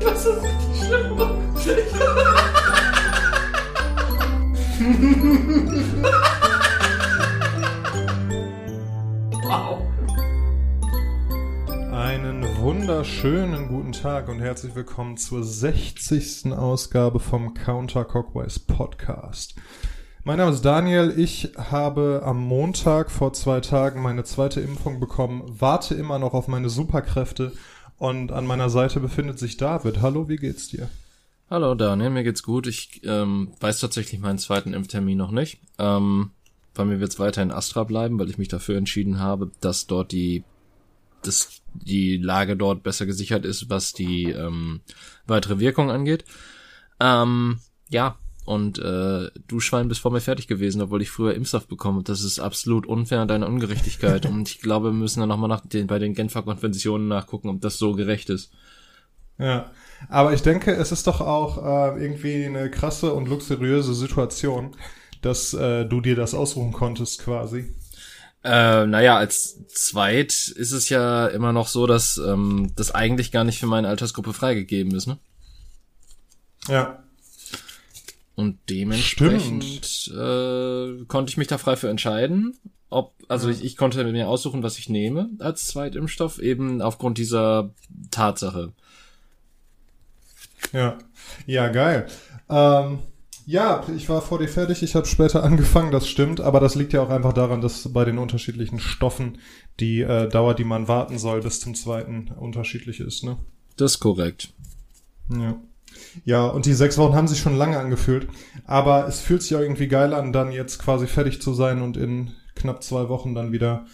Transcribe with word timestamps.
Das 0.00 0.24
ist 0.24 0.42
richtig 0.42 0.86
schlimm. 0.86 1.18
wow. 9.42 9.82
Einen 11.92 12.46
wunderschönen 12.56 13.68
guten 13.68 13.92
Tag 13.92 14.28
und 14.28 14.40
herzlich 14.40 14.74
willkommen 14.74 15.18
zur 15.18 15.44
60. 15.44 16.52
Ausgabe 16.54 17.20
vom 17.20 17.52
Counter 17.52 18.06
Cockwise 18.06 18.60
Podcast. 18.60 19.54
Mein 20.24 20.38
Name 20.38 20.52
ist 20.52 20.64
Daniel. 20.64 21.12
Ich 21.16 21.52
habe 21.58 22.22
am 22.24 22.38
Montag 22.38 23.10
vor 23.10 23.34
zwei 23.34 23.60
Tagen 23.60 24.00
meine 24.00 24.24
zweite 24.24 24.62
Impfung 24.62 24.98
bekommen, 24.98 25.42
warte 25.46 25.94
immer 25.94 26.18
noch 26.18 26.32
auf 26.32 26.48
meine 26.48 26.70
Superkräfte 26.70 27.52
und 28.00 28.32
an 28.32 28.46
meiner 28.46 28.70
Seite 28.70 28.98
befindet 28.98 29.38
sich 29.38 29.58
David. 29.58 30.00
Hallo, 30.00 30.26
wie 30.26 30.36
geht's 30.36 30.68
dir? 30.68 30.88
Hallo 31.50 31.74
Daniel, 31.74 32.08
mir 32.08 32.24
geht's 32.24 32.42
gut. 32.42 32.66
Ich 32.66 33.02
ähm, 33.04 33.52
weiß 33.60 33.78
tatsächlich 33.78 34.20
meinen 34.20 34.38
zweiten 34.38 34.72
Impftermin 34.72 35.18
noch 35.18 35.30
nicht. 35.30 35.60
Ähm, 35.78 36.30
bei 36.72 36.86
mir 36.86 36.98
wird's 36.98 37.18
weiter 37.18 37.42
in 37.42 37.52
Astra 37.52 37.84
bleiben, 37.84 38.18
weil 38.18 38.30
ich 38.30 38.38
mich 38.38 38.48
dafür 38.48 38.78
entschieden 38.78 39.20
habe, 39.20 39.50
dass 39.60 39.86
dort 39.86 40.12
die 40.12 40.44
dass 41.20 41.60
die 41.74 42.16
Lage 42.16 42.56
dort 42.56 42.82
besser 42.82 43.04
gesichert 43.04 43.44
ist, 43.44 43.68
was 43.68 43.92
die 43.92 44.30
ähm, 44.30 44.80
weitere 45.26 45.58
Wirkung 45.58 45.90
angeht. 45.90 46.24
Ähm, 47.00 47.60
ja, 47.90 48.16
und 48.50 48.80
äh, 48.80 49.30
du 49.46 49.60
Schwein 49.60 49.86
bist 49.86 50.00
vor 50.00 50.10
mir 50.10 50.20
fertig 50.20 50.48
gewesen, 50.48 50.82
obwohl 50.82 51.02
ich 51.02 51.10
früher 51.10 51.34
Impfstoff 51.34 51.68
bekomme. 51.68 52.02
Das 52.02 52.24
ist 52.24 52.40
absolut 52.40 52.84
unfair 52.84 53.22
und 53.22 53.30
eine 53.30 53.46
Ungerechtigkeit. 53.46 54.26
und 54.26 54.48
ich 54.48 54.60
glaube, 54.60 54.88
wir 54.88 54.92
müssen 54.92 55.20
dann 55.20 55.28
nochmal 55.28 55.48
nach 55.48 55.60
den, 55.60 55.86
bei 55.86 56.00
den 56.00 56.14
Genfer 56.14 56.42
Konventionen 56.42 57.06
nachgucken, 57.06 57.48
ob 57.48 57.60
das 57.60 57.78
so 57.78 57.92
gerecht 57.92 58.28
ist. 58.28 58.50
Ja, 59.38 59.70
aber 60.08 60.32
ich 60.32 60.42
denke, 60.42 60.72
es 60.72 60.90
ist 60.90 61.06
doch 61.06 61.20
auch 61.20 61.58
äh, 61.58 62.02
irgendwie 62.02 62.44
eine 62.44 62.72
krasse 62.72 63.14
und 63.14 63.28
luxuriöse 63.28 63.94
Situation, 63.94 64.76
dass 65.22 65.54
äh, 65.54 65.84
du 65.86 66.00
dir 66.00 66.16
das 66.16 66.34
aussuchen 66.34 66.72
konntest 66.72 67.22
quasi. 67.22 67.72
Äh, 68.42 68.84
naja, 68.86 69.16
als 69.16 69.64
Zweit 69.68 70.32
ist 70.32 70.72
es 70.72 70.88
ja 70.88 71.28
immer 71.28 71.52
noch 71.52 71.68
so, 71.68 71.86
dass 71.86 72.16
ähm, 72.18 72.72
das 72.74 72.90
eigentlich 72.90 73.30
gar 73.30 73.44
nicht 73.44 73.60
für 73.60 73.66
meine 73.68 73.86
Altersgruppe 73.86 74.32
freigegeben 74.32 74.92
ist, 74.92 75.06
ne? 75.06 75.18
Ja. 76.66 77.04
Und 78.34 78.58
dementsprechend 78.68 80.08
äh, 80.08 81.04
konnte 81.06 81.30
ich 81.30 81.36
mich 81.36 81.48
da 81.48 81.58
frei 81.58 81.76
für 81.76 81.88
entscheiden. 81.88 82.56
Ob, 82.88 83.14
also 83.28 83.48
ja. 83.48 83.54
ich, 83.54 83.64
ich 83.64 83.76
konnte 83.76 84.02
mir 84.04 84.28
aussuchen, 84.28 84.62
was 84.62 84.78
ich 84.78 84.88
nehme 84.88 85.30
als 85.38 85.68
Zweitimpfstoff, 85.68 86.38
eben 86.38 86.82
aufgrund 86.82 87.18
dieser 87.18 87.70
Tatsache. 88.10 88.72
Ja, 90.72 90.98
ja, 91.46 91.68
geil. 91.68 92.06
Ähm, 92.48 93.00
ja, 93.46 93.84
ich 93.96 94.08
war 94.08 94.22
vor 94.22 94.38
dir 94.38 94.48
fertig, 94.48 94.82
ich 94.82 94.94
habe 94.94 95.06
später 95.06 95.42
angefangen, 95.44 95.90
das 95.90 96.08
stimmt, 96.08 96.40
aber 96.40 96.60
das 96.60 96.74
liegt 96.74 96.92
ja 96.92 97.02
auch 97.02 97.10
einfach 97.10 97.32
daran, 97.32 97.60
dass 97.60 97.92
bei 97.92 98.04
den 98.04 98.18
unterschiedlichen 98.18 98.78
Stoffen 98.78 99.38
die 99.80 100.02
äh, 100.02 100.28
Dauer, 100.28 100.54
die 100.54 100.64
man 100.64 100.88
warten 100.88 101.18
soll, 101.18 101.40
bis 101.40 101.60
zum 101.60 101.74
zweiten 101.74 102.28
unterschiedlich 102.28 103.00
ist, 103.00 103.24
ne? 103.24 103.38
Das 103.76 103.92
ist 103.92 104.00
korrekt. 104.00 104.52
Ja. 105.30 105.60
Ja, 106.24 106.46
und 106.46 106.66
die 106.66 106.74
sechs 106.74 106.98
Wochen 106.98 107.14
haben 107.14 107.28
sich 107.28 107.38
schon 107.38 107.56
lange 107.56 107.78
angefühlt, 107.78 108.28
aber 108.64 109.06
es 109.06 109.20
fühlt 109.20 109.42
sich 109.42 109.54
auch 109.54 109.60
irgendwie 109.60 109.88
geil 109.88 110.14
an, 110.14 110.32
dann 110.32 110.52
jetzt 110.52 110.78
quasi 110.78 111.06
fertig 111.06 111.40
zu 111.40 111.54
sein 111.54 111.82
und 111.82 111.96
in 111.96 112.32
knapp 112.54 112.82
zwei 112.82 113.08
Wochen 113.08 113.34
dann 113.34 113.52
wieder, 113.52 113.86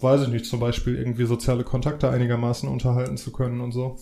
weiß 0.00 0.22
ich 0.22 0.28
nicht, 0.28 0.46
zum 0.46 0.60
Beispiel 0.60 0.96
irgendwie 0.96 1.26
soziale 1.26 1.64
Kontakte 1.64 2.10
einigermaßen 2.10 2.68
unterhalten 2.68 3.16
zu 3.16 3.32
können 3.32 3.60
und 3.60 3.72
so. 3.72 3.98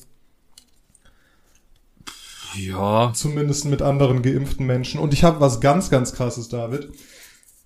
Ja. 2.56 3.12
Zumindest 3.14 3.66
mit 3.66 3.82
anderen 3.82 4.22
geimpften 4.22 4.66
Menschen. 4.66 5.00
Und 5.00 5.12
ich 5.12 5.24
habe 5.24 5.40
was 5.40 5.60
ganz, 5.60 5.90
ganz 5.90 6.12
krasses, 6.12 6.48
David. 6.48 6.90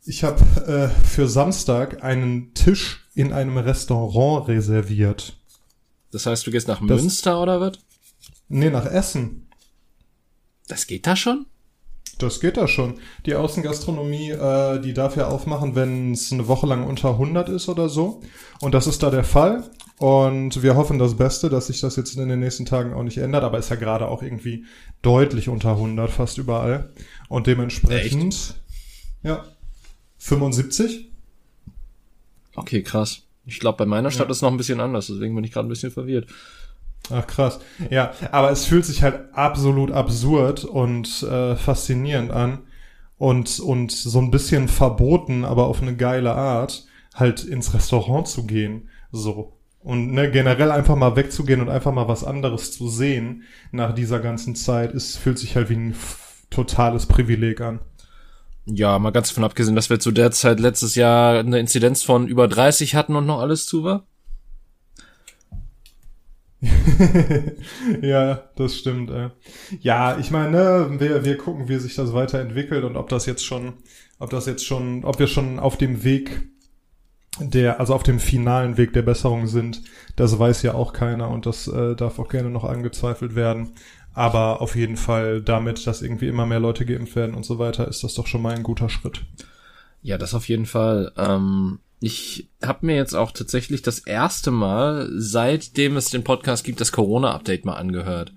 Ich 0.04 0.24
habe 0.24 0.40
äh, 0.66 0.88
für 1.06 1.28
Samstag 1.28 2.04
einen 2.04 2.52
Tisch 2.52 3.08
in 3.14 3.32
einem 3.32 3.56
Restaurant 3.56 4.48
reserviert. 4.48 5.38
Das 6.10 6.26
heißt, 6.26 6.46
du 6.46 6.50
gehst 6.50 6.68
nach 6.68 6.80
das, 6.86 7.00
Münster 7.00 7.40
oder 7.40 7.60
was? 7.60 7.78
Nee, 8.48 8.70
nach 8.70 8.86
Essen. 8.86 9.43
Das 10.68 10.86
geht 10.86 11.06
da 11.06 11.16
schon? 11.16 11.46
Das 12.18 12.40
geht 12.40 12.56
da 12.56 12.68
schon. 12.68 12.94
Die 13.26 13.34
Außengastronomie, 13.34 14.30
äh, 14.30 14.80
die 14.80 14.94
darf 14.94 15.16
ja 15.16 15.28
aufmachen, 15.28 15.74
wenn 15.74 16.12
es 16.12 16.32
eine 16.32 16.46
Woche 16.46 16.66
lang 16.66 16.86
unter 16.86 17.10
100 17.10 17.48
ist 17.48 17.68
oder 17.68 17.88
so. 17.88 18.22
Und 18.60 18.72
das 18.72 18.86
ist 18.86 19.02
da 19.02 19.10
der 19.10 19.24
Fall. 19.24 19.68
Und 19.98 20.62
wir 20.62 20.76
hoffen 20.76 20.98
das 20.98 21.16
Beste, 21.16 21.50
dass 21.50 21.68
sich 21.68 21.80
das 21.80 21.96
jetzt 21.96 22.16
in 22.16 22.28
den 22.28 22.40
nächsten 22.40 22.66
Tagen 22.66 22.94
auch 22.94 23.02
nicht 23.02 23.18
ändert. 23.18 23.42
Aber 23.42 23.58
ist 23.58 23.70
ja 23.70 23.76
gerade 23.76 24.08
auch 24.08 24.22
irgendwie 24.22 24.64
deutlich 25.02 25.48
unter 25.48 25.72
100 25.72 26.10
fast 26.10 26.38
überall. 26.38 26.92
Und 27.28 27.46
dementsprechend, 27.46 28.34
Echt? 28.34 28.54
ja, 29.22 29.44
75. 30.18 31.10
Okay, 32.54 32.82
krass. 32.82 33.22
Ich 33.46 33.60
glaube, 33.60 33.78
bei 33.78 33.86
meiner 33.86 34.10
Stadt 34.10 34.28
ja. 34.28 34.32
ist 34.32 34.42
noch 34.42 34.50
ein 34.50 34.56
bisschen 34.56 34.80
anders. 34.80 35.08
Deswegen 35.08 35.34
bin 35.34 35.44
ich 35.44 35.52
gerade 35.52 35.66
ein 35.66 35.70
bisschen 35.70 35.90
verwirrt. 35.90 36.28
Ach 37.10 37.26
krass. 37.26 37.60
Ja, 37.90 38.12
aber 38.32 38.50
es 38.50 38.64
fühlt 38.64 38.84
sich 38.84 39.02
halt 39.02 39.34
absolut 39.34 39.90
absurd 39.90 40.64
und 40.64 41.22
äh, 41.22 41.54
faszinierend 41.56 42.30
an 42.30 42.60
und 43.18 43.60
und 43.60 43.92
so 43.92 44.18
ein 44.20 44.30
bisschen 44.30 44.68
verboten, 44.68 45.44
aber 45.44 45.66
auf 45.66 45.82
eine 45.82 45.96
geile 45.96 46.34
Art, 46.34 46.86
halt 47.14 47.44
ins 47.44 47.74
Restaurant 47.74 48.26
zu 48.26 48.46
gehen, 48.46 48.88
so 49.12 49.58
und 49.80 50.12
ne, 50.12 50.30
generell 50.30 50.70
einfach 50.70 50.96
mal 50.96 51.14
wegzugehen 51.14 51.60
und 51.60 51.68
einfach 51.68 51.92
mal 51.92 52.08
was 52.08 52.24
anderes 52.24 52.72
zu 52.72 52.88
sehen 52.88 53.42
nach 53.70 53.94
dieser 53.94 54.18
ganzen 54.18 54.56
Zeit, 54.56 54.92
ist 54.92 55.18
fühlt 55.18 55.38
sich 55.38 55.56
halt 55.56 55.68
wie 55.68 55.76
ein 55.76 55.94
totales 56.48 57.04
Privileg 57.06 57.60
an. 57.60 57.80
Ja, 58.64 58.98
mal 58.98 59.10
ganz 59.10 59.30
von 59.30 59.44
abgesehen, 59.44 59.76
dass 59.76 59.90
wir 59.90 60.00
zu 60.00 60.10
der 60.10 60.30
Zeit 60.30 60.58
letztes 60.58 60.94
Jahr 60.94 61.38
eine 61.38 61.58
Inzidenz 61.58 62.02
von 62.02 62.26
über 62.26 62.48
30 62.48 62.94
hatten 62.94 63.14
und 63.14 63.26
noch 63.26 63.40
alles 63.40 63.66
zu 63.66 63.84
war. 63.84 64.06
ja, 68.02 68.42
das 68.56 68.76
stimmt. 68.76 69.10
Äh. 69.10 69.30
Ja, 69.80 70.18
ich 70.18 70.30
meine, 70.30 70.50
ne, 70.50 71.00
wir, 71.00 71.24
wir 71.24 71.36
gucken, 71.36 71.68
wie 71.68 71.76
sich 71.76 71.94
das 71.94 72.12
weiterentwickelt 72.12 72.84
und 72.84 72.96
ob 72.96 73.08
das 73.08 73.26
jetzt 73.26 73.44
schon, 73.44 73.74
ob 74.18 74.30
das 74.30 74.46
jetzt 74.46 74.64
schon, 74.64 75.04
ob 75.04 75.18
wir 75.18 75.26
schon 75.26 75.58
auf 75.58 75.76
dem 75.76 76.04
Weg 76.04 76.48
der, 77.40 77.80
also 77.80 77.94
auf 77.94 78.04
dem 78.04 78.20
finalen 78.20 78.76
Weg 78.76 78.92
der 78.92 79.02
Besserung 79.02 79.46
sind, 79.46 79.82
das 80.16 80.38
weiß 80.38 80.62
ja 80.62 80.74
auch 80.74 80.92
keiner 80.92 81.30
und 81.30 81.46
das 81.46 81.66
äh, 81.66 81.96
darf 81.96 82.18
auch 82.18 82.28
gerne 82.28 82.50
noch 82.50 82.64
angezweifelt 82.64 83.34
werden. 83.34 83.72
Aber 84.12 84.60
auf 84.60 84.76
jeden 84.76 84.96
Fall 84.96 85.42
damit, 85.42 85.86
dass 85.88 86.00
irgendwie 86.00 86.28
immer 86.28 86.46
mehr 86.46 86.60
Leute 86.60 86.86
geimpft 86.86 87.16
werden 87.16 87.34
und 87.34 87.44
so 87.44 87.58
weiter, 87.58 87.88
ist 87.88 88.04
das 88.04 88.14
doch 88.14 88.28
schon 88.28 88.42
mal 88.42 88.54
ein 88.54 88.62
guter 88.62 88.88
Schritt. 88.88 89.26
Ja, 90.02 90.18
das 90.18 90.34
auf 90.34 90.48
jeden 90.48 90.66
Fall. 90.66 91.12
Ähm, 91.16 91.80
ich 92.04 92.50
habe 92.62 92.86
mir 92.86 92.96
jetzt 92.96 93.14
auch 93.14 93.30
tatsächlich 93.30 93.82
das 93.82 93.98
erste 93.98 94.50
Mal, 94.50 95.10
seitdem 95.16 95.96
es 95.96 96.10
den 96.10 96.24
Podcast 96.24 96.64
gibt, 96.64 96.80
das 96.80 96.92
Corona-Update 96.92 97.64
mal 97.64 97.76
angehört. 97.76 98.32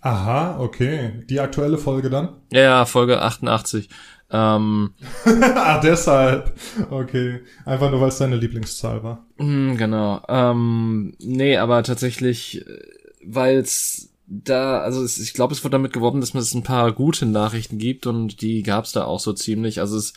Aha, 0.00 0.58
okay. 0.58 1.24
Die 1.30 1.40
aktuelle 1.40 1.78
Folge 1.78 2.10
dann? 2.10 2.30
Ja, 2.52 2.84
Folge 2.84 3.22
88. 3.22 3.88
Ähm, 4.30 4.92
ah, 5.54 5.80
deshalb. 5.80 6.52
Okay. 6.90 7.40
Einfach 7.64 7.90
nur, 7.90 8.00
weil 8.00 8.08
es 8.08 8.18
deine 8.18 8.36
Lieblingszahl 8.36 9.02
war. 9.02 9.24
Mh, 9.38 9.76
genau. 9.76 10.22
Ähm, 10.28 11.14
nee, 11.20 11.56
aber 11.56 11.82
tatsächlich, 11.84 12.66
äh, 12.66 12.78
weil 13.24 13.58
es 13.58 14.10
da, 14.26 14.80
also 14.80 15.02
es, 15.02 15.18
ich 15.18 15.34
glaube, 15.34 15.54
es 15.54 15.62
wird 15.62 15.74
damit 15.74 15.92
geworben, 15.92 16.20
dass 16.20 16.34
es 16.34 16.54
ein 16.54 16.62
paar 16.62 16.92
gute 16.92 17.26
Nachrichten 17.26 17.78
gibt 17.78 18.06
und 18.06 18.40
die 18.42 18.62
gab 18.62 18.84
es 18.84 18.92
da 18.92 19.04
auch 19.04 19.20
so 19.20 19.32
ziemlich. 19.32 19.80
Also 19.80 19.96
es 19.96 20.14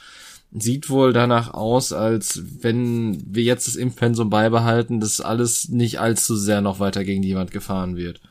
sieht 0.51 0.89
wohl 0.89 1.13
danach 1.13 1.53
aus, 1.53 1.93
als 1.93 2.41
wenn 2.61 3.21
wir 3.25 3.43
jetzt 3.43 3.67
das 3.67 3.75
Impfpensum 3.75 4.29
beibehalten, 4.29 4.99
dass 4.99 5.21
alles 5.21 5.69
nicht 5.69 5.99
allzu 5.99 6.35
sehr 6.35 6.61
noch 6.61 6.79
weiter 6.79 7.03
gegen 7.03 7.21
die 7.21 7.35
Wand 7.35 7.51
gefahren 7.51 7.95
wird. 7.95 8.21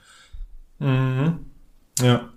Mhm. 0.79 1.41
Ja. 2.01 2.29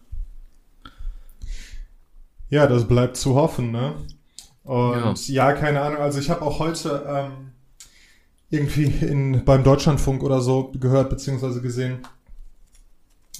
Ja, 2.49 2.67
das 2.67 2.87
bleibt 2.87 3.15
zu 3.17 3.35
hoffen, 3.35 3.71
ne? 3.71 3.93
Und 4.63 5.27
ja, 5.27 5.49
ja 5.49 5.53
keine 5.53 5.81
Ahnung. 5.81 5.99
Also 5.99 6.19
ich 6.19 6.29
habe 6.29 6.41
auch 6.41 6.59
heute 6.59 7.05
ähm, 7.07 7.51
irgendwie 8.49 8.85
in 8.85 9.45
beim 9.45 9.63
Deutschlandfunk 9.63 10.23
oder 10.23 10.41
so 10.41 10.71
gehört 10.79 11.09
beziehungsweise 11.09 11.61
gesehen, 11.61 11.99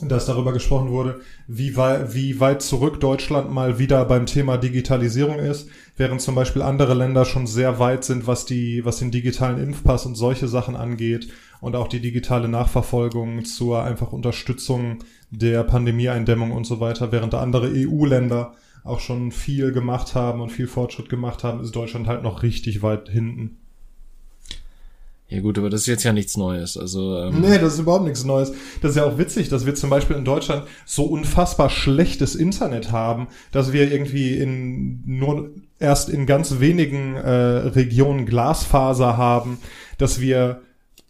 dass 0.07 0.25
darüber 0.25 0.53
gesprochen 0.53 0.89
wurde, 0.91 1.19
wie, 1.47 1.75
wei 1.75 2.13
wie 2.13 2.39
weit 2.39 2.61
zurück 2.61 2.99
Deutschland 3.01 3.51
mal 3.51 3.79
wieder 3.79 4.05
beim 4.05 4.25
Thema 4.25 4.57
Digitalisierung 4.57 5.39
ist, 5.39 5.69
während 5.97 6.21
zum 6.21 6.35
Beispiel 6.35 6.61
andere 6.61 6.93
Länder 6.93 7.25
schon 7.25 7.47
sehr 7.47 7.79
weit 7.79 8.05
sind, 8.05 8.25
was 8.27 8.45
die, 8.45 8.85
was 8.85 8.99
den 8.99 9.11
digitalen 9.11 9.61
Impfpass 9.61 10.05
und 10.05 10.15
solche 10.15 10.47
Sachen 10.47 10.77
angeht 10.77 11.29
und 11.59 11.75
auch 11.75 11.89
die 11.89 11.99
digitale 11.99 12.47
Nachverfolgung 12.47 13.43
zur 13.43 13.83
einfach 13.83 14.13
Unterstützung 14.13 14.99
der 15.31 15.63
Pandemieeindämmung 15.63 16.51
und 16.51 16.63
so 16.63 16.79
weiter, 16.79 17.11
während 17.11 17.33
andere 17.33 17.69
EU-Länder 17.73 18.53
auch 18.83 18.99
schon 18.99 19.31
viel 19.31 19.71
gemacht 19.73 20.15
haben 20.15 20.39
und 20.39 20.51
viel 20.51 20.67
Fortschritt 20.67 21.09
gemacht 21.09 21.43
haben, 21.43 21.59
ist 21.61 21.75
Deutschland 21.75 22.07
halt 22.07 22.23
noch 22.23 22.43
richtig 22.43 22.81
weit 22.81 23.09
hinten. 23.09 23.57
Ja 25.29 25.41
gut, 25.41 25.59
aber 25.59 25.69
das 25.69 25.81
ist 25.81 25.87
jetzt 25.87 26.03
ja 26.03 26.11
nichts 26.11 26.37
Neues. 26.37 26.75
Also 26.75 27.17
ähm 27.19 27.41
nee, 27.41 27.59
das 27.59 27.75
ist 27.75 27.79
überhaupt 27.79 28.05
nichts 28.05 28.23
Neues. 28.23 28.51
Das 28.81 28.91
ist 28.91 28.97
ja 28.97 29.05
auch 29.05 29.19
witzig, 29.19 29.47
dass 29.49 29.67
wir 29.67 29.75
zum 29.75 29.91
Beispiel 29.91 30.15
in 30.15 30.25
Deutschland 30.25 30.63
so 30.85 31.05
unfassbar 31.05 31.69
schlechtes 31.69 32.35
Internet 32.35 32.91
haben, 32.91 33.27
dass 33.51 33.71
wir 33.71 33.91
irgendwie 33.91 34.35
in 34.37 35.03
nur 35.05 35.51
erst 35.77 36.09
in 36.09 36.25
ganz 36.25 36.59
wenigen 36.59 37.15
äh, 37.15 37.29
Regionen 37.29 38.25
Glasfaser 38.25 39.17
haben, 39.17 39.59
dass 39.99 40.19
wir 40.19 40.61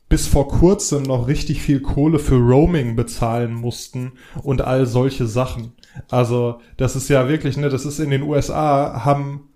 bis 0.09 0.27
vor 0.27 0.49
kurzem 0.49 1.03
noch 1.03 1.27
richtig 1.27 1.61
viel 1.61 1.79
Kohle 1.79 2.19
für 2.19 2.35
Roaming 2.35 2.95
bezahlen 2.97 3.53
mussten 3.53 4.13
und 4.43 4.61
all 4.61 4.85
solche 4.85 5.27
Sachen. 5.27 5.73
Also 6.09 6.59
das 6.77 6.95
ist 6.95 7.09
ja 7.09 7.29
wirklich, 7.29 7.55
ne, 7.57 7.69
das 7.69 7.85
ist 7.85 7.99
in 7.99 8.09
den 8.09 8.23
USA 8.23 9.05
haben 9.05 9.48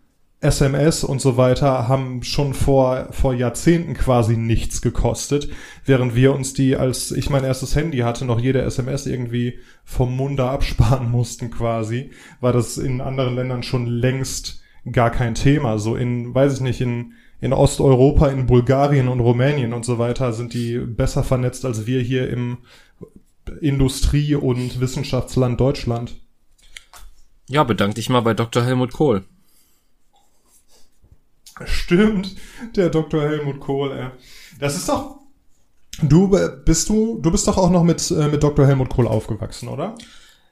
SMS 0.44 1.04
und 1.04 1.22
so 1.22 1.38
weiter 1.38 1.88
haben 1.88 2.24
schon 2.24 2.54
vor, 2.54 3.08
vor 3.12 3.34
Jahrzehnten 3.34 3.94
quasi 3.94 4.38
nichts 4.38 4.82
gekostet, 4.82 5.50
während 5.86 6.16
wir 6.16 6.34
uns 6.34 6.54
die, 6.54 6.76
als 6.76 7.12
ich 7.12 7.30
mein 7.30 7.44
erstes 7.44 7.76
Handy 7.76 8.00
hatte, 8.00 8.26
noch 8.26 8.40
jede 8.40 8.62
SMS 8.62 9.06
irgendwie 9.06 9.60
vom 9.84 10.16
Munde 10.16 10.44
absparen 10.44 11.10
mussten 11.12 11.50
quasi, 11.50 12.12
war 12.42 12.54
das 12.54 12.78
in 12.78 13.02
anderen 13.02 13.36
Ländern 13.36 13.64
schon 13.64 13.88
längst 13.88 14.62
gar 14.92 15.12
kein 15.12 15.36
Thema. 15.36 15.78
So 15.78 15.96
in, 15.96 16.36
weiß 16.36 16.56
ich 16.56 16.62
nicht, 16.62 16.82
in, 16.82 17.14
in 17.40 17.54
Osteuropa, 17.54 18.28
in 18.28 18.46
Bulgarien 18.46 19.08
und 19.08 19.22
Rumänien 19.22 19.74
und 19.74 19.86
so 19.86 19.98
weiter 19.98 20.34
sind 20.34 20.54
die 20.54 20.78
besser 20.78 21.24
vernetzt 21.24 21.66
als 21.66 21.86
wir 21.86 22.02
hier 22.02 22.30
im 22.30 22.58
Industrie- 23.62 24.36
und 24.36 24.80
Wissenschaftsland 24.80 25.60
Deutschland. 25.60 26.16
Ja, 27.48 27.64
bedank 27.64 27.96
dich 27.96 28.10
mal 28.10 28.22
bei 28.22 28.34
Dr. 28.34 28.64
Helmut 28.64 28.94
Kohl. 28.94 29.24
Stimmt, 31.66 32.36
der 32.76 32.90
Dr. 32.90 33.22
Helmut 33.22 33.60
Kohl, 33.60 33.92
ey. 33.92 34.10
Das 34.60 34.76
ist 34.76 34.90
doch. 34.90 35.20
Du 36.02 36.28
bist 36.66 36.90
du, 36.90 37.20
du 37.22 37.32
bist 37.32 37.48
doch 37.48 37.58
auch 37.58 37.70
noch 37.70 37.84
mit, 37.84 38.10
äh, 38.12 38.28
mit 38.28 38.42
Dr. 38.42 38.66
Helmut 38.66 38.90
Kohl 38.90 39.08
aufgewachsen, 39.08 39.70
oder? 39.70 39.96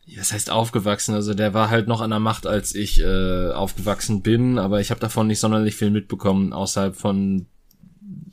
Ja, 0.05 0.19
das 0.19 0.33
heißt 0.33 0.51
aufgewachsen. 0.51 1.15
Also 1.15 1.33
der 1.33 1.53
war 1.53 1.69
halt 1.69 1.87
noch 1.87 2.01
an 2.01 2.11
der 2.11 2.19
Macht, 2.19 2.45
als 2.45 2.75
ich 2.75 3.01
äh, 3.01 3.51
aufgewachsen 3.51 4.21
bin, 4.21 4.59
aber 4.59 4.81
ich 4.81 4.91
habe 4.91 4.99
davon 4.99 5.27
nicht 5.27 5.39
sonderlich 5.39 5.75
viel 5.75 5.89
mitbekommen, 5.89 6.53
außerhalb 6.53 6.95
von 6.95 7.47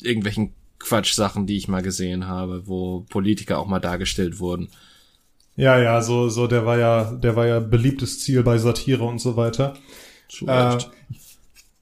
irgendwelchen 0.02 0.54
Quatschsachen, 0.78 1.46
die 1.46 1.56
ich 1.56 1.68
mal 1.68 1.82
gesehen 1.82 2.26
habe, 2.26 2.66
wo 2.66 3.00
Politiker 3.08 3.58
auch 3.58 3.66
mal 3.66 3.80
dargestellt 3.80 4.38
wurden. 4.38 4.68
Ja, 5.56 5.78
ja, 5.78 6.00
so, 6.02 6.28
so, 6.28 6.46
der 6.46 6.64
war 6.66 6.78
ja, 6.78 7.12
der 7.12 7.34
war 7.34 7.46
ja 7.46 7.58
beliebtes 7.58 8.20
Ziel 8.20 8.42
bei 8.42 8.58
Satire 8.58 9.02
und 9.02 9.18
so 9.18 9.36
weiter. 9.36 9.74
Zu 10.28 10.46
Äh, 10.46 10.78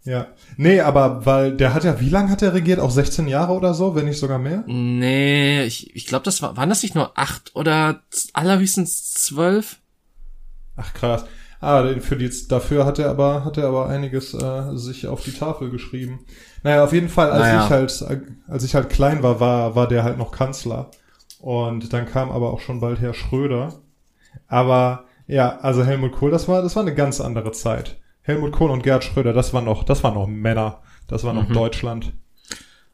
ja. 0.06 0.29
Nee, 0.56 0.81
aber 0.81 1.26
weil 1.26 1.56
der 1.56 1.75
hat 1.75 1.85
ja, 1.85 2.00
wie 2.00 2.08
lange 2.08 2.31
hat 2.31 2.41
er 2.41 2.55
regiert? 2.55 2.79
Auch 2.81 2.91
16 2.91 3.26
Jahre 3.26 3.53
oder 3.53 3.75
so, 3.75 3.94
wenn 3.94 4.06
nicht 4.06 4.19
sogar 4.19 4.38
mehr? 4.38 4.62
Nee, 4.67 5.64
ich, 5.64 5.94
ich 5.94 6.06
glaube, 6.06 6.25
das 6.25 6.41
war, 6.41 6.56
waren 6.56 6.69
das 6.69 6.82
nicht 6.82 6.94
nur 6.94 7.19
acht 7.19 7.55
oder 7.55 8.03
allerhöchstens 8.32 9.12
zwölf? 9.12 9.81
Ach 10.76 10.94
krass. 10.94 11.25
Ah, 11.61 11.82
für 12.00 12.17
die, 12.17 12.31
dafür 12.49 12.85
hat 12.85 12.99
er 12.99 13.11
aber, 13.11 13.44
hat 13.44 13.56
er 13.58 13.67
aber 13.67 13.88
einiges 13.88 14.35
äh, 14.35 14.76
sich 14.76 15.08
auf 15.08 15.25
die 15.25 15.32
Tafel 15.32 15.70
geschrieben. 15.70 16.20
Naja, 16.62 16.85
auf 16.85 16.93
jeden 16.93 17.08
Fall, 17.08 17.31
als 17.31 17.43
naja. 17.43 17.64
ich 17.64 17.70
halt, 17.70 18.25
als 18.47 18.64
ich 18.64 18.75
halt 18.75 18.91
klein 18.91 19.23
war, 19.23 19.41
war, 19.41 19.75
war 19.75 19.88
der 19.88 20.05
halt 20.05 20.19
noch 20.19 20.32
Kanzler. 20.32 20.91
Und 21.41 21.93
dann 21.93 22.06
kam 22.06 22.31
aber 22.31 22.53
auch 22.53 22.61
schon 22.61 22.81
bald 22.81 23.00
Herr 23.00 23.14
Schröder. 23.14 23.81
Aber 24.47 25.05
ja, 25.26 25.58
also 25.58 25.85
Helmut 25.85 26.12
Kohl, 26.12 26.31
das 26.31 26.47
war, 26.47 26.62
das 26.62 26.76
war 26.76 26.82
eine 26.82 26.94
ganz 26.94 27.20
andere 27.20 27.53
Zeit. 27.53 27.99
Helmut 28.26 28.50
Kohl 28.50 28.73
und 28.73 28.82
Gerhard 28.82 29.05
Schröder, 29.05 29.32
das 29.32 29.55
war 29.55 29.62
noch, 29.62 29.84
das 29.84 30.02
war 30.02 30.12
noch 30.12 30.26
Männer. 30.26 30.81
Das 31.06 31.23
war 31.23 31.32
noch 31.32 31.49
mhm. 31.49 31.55
Deutschland. 31.55 32.12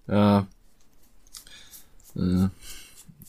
Ja. 0.07 0.47
Äh, 2.15 2.49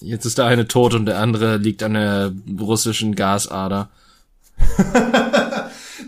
jetzt 0.02 0.26
ist 0.26 0.38
der 0.38 0.46
eine 0.46 0.68
tot 0.68 0.94
und 0.96 1.06
der 1.06 1.20
andere 1.20 1.56
liegt 1.56 1.82
an 1.82 1.94
der 1.94 2.34
russischen 2.60 3.16
Gasader. 3.16 3.90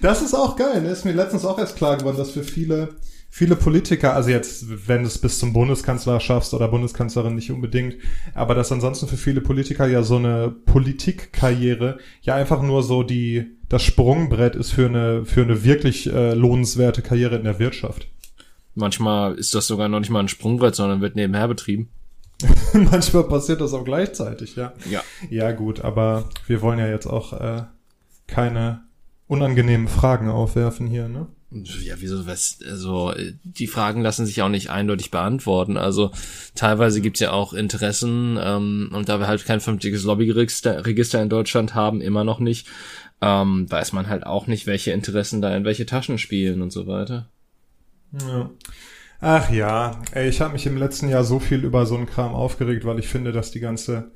das 0.02 0.22
ist 0.22 0.34
auch 0.34 0.58
geil. 0.58 0.82
Ne? 0.82 0.90
Ist 0.90 1.06
mir 1.06 1.14
letztens 1.14 1.46
auch 1.46 1.58
erst 1.58 1.78
klar 1.78 1.96
geworden, 1.96 2.18
dass 2.18 2.32
für 2.32 2.44
viele, 2.44 2.96
viele 3.36 3.58
Politiker, 3.58 4.16
also 4.16 4.30
jetzt, 4.30 4.88
wenn 4.88 5.02
du 5.02 5.08
es 5.10 5.18
bis 5.18 5.40
zum 5.40 5.52
Bundeskanzler 5.52 6.22
schaffst 6.22 6.54
oder 6.54 6.70
Bundeskanzlerin 6.70 7.36
nicht 7.36 7.52
unbedingt, 7.52 7.98
aber 8.34 8.56
dass 8.56 8.72
ansonsten 8.72 9.10
für 9.10 9.18
viele 9.18 9.42
Politiker 9.42 9.86
ja 9.88 10.04
so 10.04 10.16
eine 10.16 10.56
Politikkarriere 10.66 11.98
ja 12.22 12.36
einfach 12.36 12.62
nur 12.62 12.82
so 12.82 13.04
die 13.04 13.58
das 13.68 13.84
Sprungbrett 13.84 14.56
ist 14.56 14.72
für 14.72 14.86
eine, 14.86 15.26
für 15.26 15.42
eine 15.42 15.66
wirklich 15.66 16.10
äh, 16.10 16.34
lohnenswerte 16.34 17.02
Karriere 17.02 17.36
in 17.36 17.44
der 17.44 17.60
Wirtschaft. 17.60 18.08
Manchmal 18.74 19.36
ist 19.36 19.54
das 19.54 19.68
sogar 19.68 19.90
noch 19.90 20.00
nicht 20.00 20.12
mal 20.12 20.22
ein 20.22 20.30
Sprungbrett, 20.30 20.76
sondern 20.76 21.02
wird 21.02 21.18
nebenher 21.18 21.50
betrieben. 21.50 21.90
Manchmal 22.74 23.26
passiert 23.26 23.60
das 23.60 23.74
auch 23.74 23.84
gleichzeitig, 23.84 24.56
ja. 24.56 24.72
Ja. 24.90 25.04
Ja, 25.30 25.52
gut, 25.52 25.82
aber 25.82 26.30
wir 26.48 26.62
wollen 26.62 26.80
ja 26.80 26.88
jetzt 26.88 27.08
auch 27.08 27.34
äh, 27.34 27.64
keine 28.28 28.86
unangenehmen 29.28 29.90
Fragen 29.90 30.30
aufwerfen 30.30 30.88
hier, 30.88 31.10
ne? 31.10 31.28
Ja, 31.64 31.96
wieso 32.00 32.28
was? 32.28 32.60
Also 32.68 33.14
die 33.44 33.68
Fragen 33.68 34.02
lassen 34.02 34.26
sich 34.26 34.42
auch 34.42 34.50
nicht 34.50 34.70
eindeutig 34.70 35.10
beantworten. 35.10 35.78
Also 35.78 36.12
teilweise 36.54 37.00
gibt's 37.00 37.22
ja 37.22 37.32
auch 37.32 37.54
Interessen 37.54 38.38
ähm, 38.42 38.90
und 38.92 39.08
da 39.08 39.20
wir 39.20 39.28
halt 39.28 39.46
kein 39.46 39.62
vernünftiges 39.62 40.04
Lobbyregister 40.04 41.22
in 41.22 41.30
Deutschland 41.30 41.74
haben, 41.74 42.02
immer 42.02 42.26
noch 42.26 42.40
nicht, 42.40 42.68
ähm, 43.22 43.72
weiß 43.72 43.94
man 43.94 44.10
halt 44.10 44.26
auch 44.26 44.48
nicht, 44.48 44.68
welche 44.68 44.92
Interessen 44.92 45.42
da 45.42 45.56
in 45.56 45.64
welche 45.64 45.86
Taschen 45.86 46.18
spielen 46.18 46.62
und 46.62 46.72
so 46.72 46.88
weiter. 46.88 47.30
Ja. 48.20 48.50
Ach 49.22 49.50
ja, 49.50 50.02
ey, 50.12 50.28
ich 50.28 50.42
habe 50.42 50.54
mich 50.54 50.66
im 50.66 50.78
letzten 50.78 51.08
Jahr 51.08 51.24
so 51.24 51.40
viel 51.40 51.64
über 51.64 51.86
so 51.86 51.96
einen 51.96 52.06
Kram 52.06 52.34
aufgeregt, 52.34 52.84
weil 52.84 53.00
ich 53.00 53.08
finde, 53.08 53.32
dass 53.32 53.52
die 53.52 53.62
ganze 53.62 54.12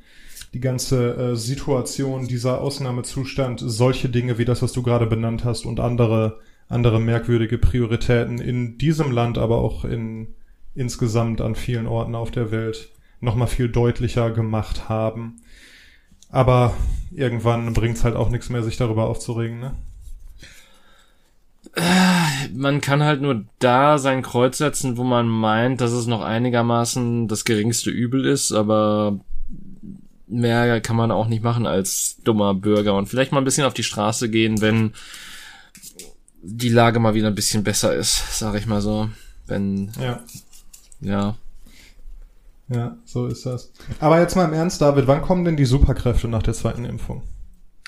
die 0.53 0.59
ganze 0.59 1.15
äh, 1.15 1.35
Situation, 1.35 2.27
dieser 2.27 2.59
Ausnahmezustand, 2.59 3.61
solche 3.63 4.09
Dinge 4.09 4.37
wie 4.39 4.45
das, 4.45 4.61
was 4.61 4.71
du 4.71 4.81
gerade 4.81 5.05
benannt 5.05 5.45
hast 5.45 5.65
und 5.65 5.79
andere 5.79 6.39
andere 6.69 6.99
merkwürdige 6.99 7.57
Prioritäten 7.57 8.39
in 8.39 8.77
diesem 8.77 9.11
Land, 9.11 9.37
aber 9.37 9.57
auch 9.57 9.83
in 9.83 10.27
insgesamt 10.75 11.41
an 11.41 11.55
vielen 11.55 11.87
Orten 11.87 12.15
auf 12.15 12.31
der 12.31 12.51
Welt 12.51 12.89
nochmal 13.19 13.47
viel 13.47 13.67
deutlicher 13.67 14.31
gemacht 14.31 14.87
haben. 14.87 15.41
Aber 16.29 16.73
irgendwann 17.11 17.73
bringt's 17.73 18.03
halt 18.03 18.15
auch 18.15 18.29
nichts 18.29 18.49
mehr, 18.49 18.63
sich 18.63 18.77
darüber 18.77 19.07
aufzuregen, 19.07 19.59
ne? 19.59 19.75
Man 22.53 22.81
kann 22.81 23.03
halt 23.03 23.21
nur 23.21 23.45
da 23.59 23.97
sein 23.97 24.21
Kreuz 24.21 24.57
setzen, 24.57 24.97
wo 24.97 25.03
man 25.03 25.27
meint, 25.27 25.81
dass 25.81 25.91
es 25.91 26.07
noch 26.07 26.21
einigermaßen 26.21 27.27
das 27.27 27.45
geringste 27.45 27.89
Übel 27.89 28.25
ist, 28.25 28.51
aber 28.51 29.19
mehr 30.27 30.79
kann 30.81 30.95
man 30.95 31.11
auch 31.11 31.27
nicht 31.27 31.43
machen 31.43 31.65
als 31.65 32.17
dummer 32.23 32.53
Bürger 32.53 32.95
und 32.95 33.07
vielleicht 33.07 33.31
mal 33.31 33.39
ein 33.39 33.45
bisschen 33.45 33.65
auf 33.65 33.73
die 33.73 33.83
Straße 33.83 34.29
gehen, 34.29 34.61
wenn 34.61 34.93
die 36.41 36.69
Lage 36.69 36.99
mal 36.99 37.13
wieder 37.13 37.27
ein 37.27 37.35
bisschen 37.35 37.63
besser 37.63 37.93
ist, 37.93 38.37
sag 38.39 38.55
ich 38.55 38.65
mal 38.65 38.81
so. 38.81 39.09
Wenn, 39.47 39.91
ja. 39.99 40.23
Ja. 41.01 41.35
Ja, 42.69 42.97
so 43.03 43.25
ist 43.25 43.45
das. 43.45 43.71
Aber 43.99 44.19
jetzt 44.19 44.35
mal 44.35 44.45
im 44.45 44.53
Ernst, 44.53 44.81
David, 44.81 45.07
wann 45.07 45.21
kommen 45.21 45.43
denn 45.43 45.57
die 45.57 45.65
Superkräfte 45.65 46.27
nach 46.27 46.43
der 46.43 46.53
zweiten 46.53 46.85
Impfung? 46.85 47.23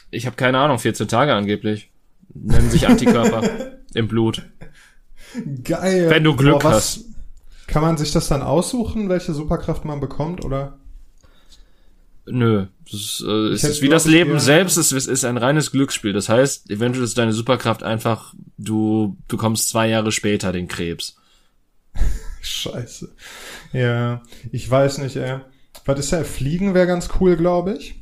Ich 0.09 0.25
habe 0.25 0.35
keine 0.35 0.57
Ahnung, 0.57 0.79
14 0.79 1.07
Tage 1.07 1.33
angeblich. 1.33 1.91
Nennen 2.33 2.69
sich 2.69 2.87
Antikörper 2.87 3.43
im 3.93 4.07
Blut. 4.07 4.43
Geil. 5.63 6.09
Wenn 6.09 6.23
du 6.23 6.35
Glück 6.35 6.61
Boah, 6.61 6.71
hast. 6.71 7.05
Kann 7.67 7.83
man 7.83 7.97
sich 7.97 8.11
das 8.11 8.27
dann 8.27 8.41
aussuchen, 8.41 9.07
welche 9.07 9.33
Superkraft 9.33 9.85
man 9.85 9.99
bekommt, 9.99 10.43
oder? 10.43 10.79
Nö. 12.25 12.67
Das 12.85 12.93
ist, 12.93 13.23
äh, 13.25 13.47
es 13.49 13.63
ist 13.63 13.81
wie 13.81 13.89
das 13.89 14.05
Leben 14.05 14.39
selbst, 14.39 14.77
es 14.77 14.91
ist, 14.91 15.07
ist 15.07 15.25
ein 15.25 15.37
reines 15.37 15.71
Glücksspiel. 15.71 16.13
Das 16.13 16.29
heißt, 16.29 16.69
eventuell 16.69 17.05
ist 17.05 17.17
deine 17.17 17.33
Superkraft 17.33 17.83
einfach, 17.83 18.33
du 18.57 19.17
bekommst 19.27 19.69
zwei 19.69 19.87
Jahre 19.87 20.11
später 20.11 20.51
den 20.51 20.67
Krebs. 20.67 21.17
Scheiße. 22.41 23.13
Ja, 23.73 24.21
ich 24.51 24.69
weiß 24.69 24.99
nicht, 24.99 25.15
ey. 25.15 25.39
Was 25.85 25.99
ist 25.99 26.11
ja, 26.11 26.23
Fliegen 26.23 26.73
wäre 26.73 26.87
ganz 26.87 27.09
cool, 27.19 27.37
glaube 27.37 27.73
ich. 27.73 27.95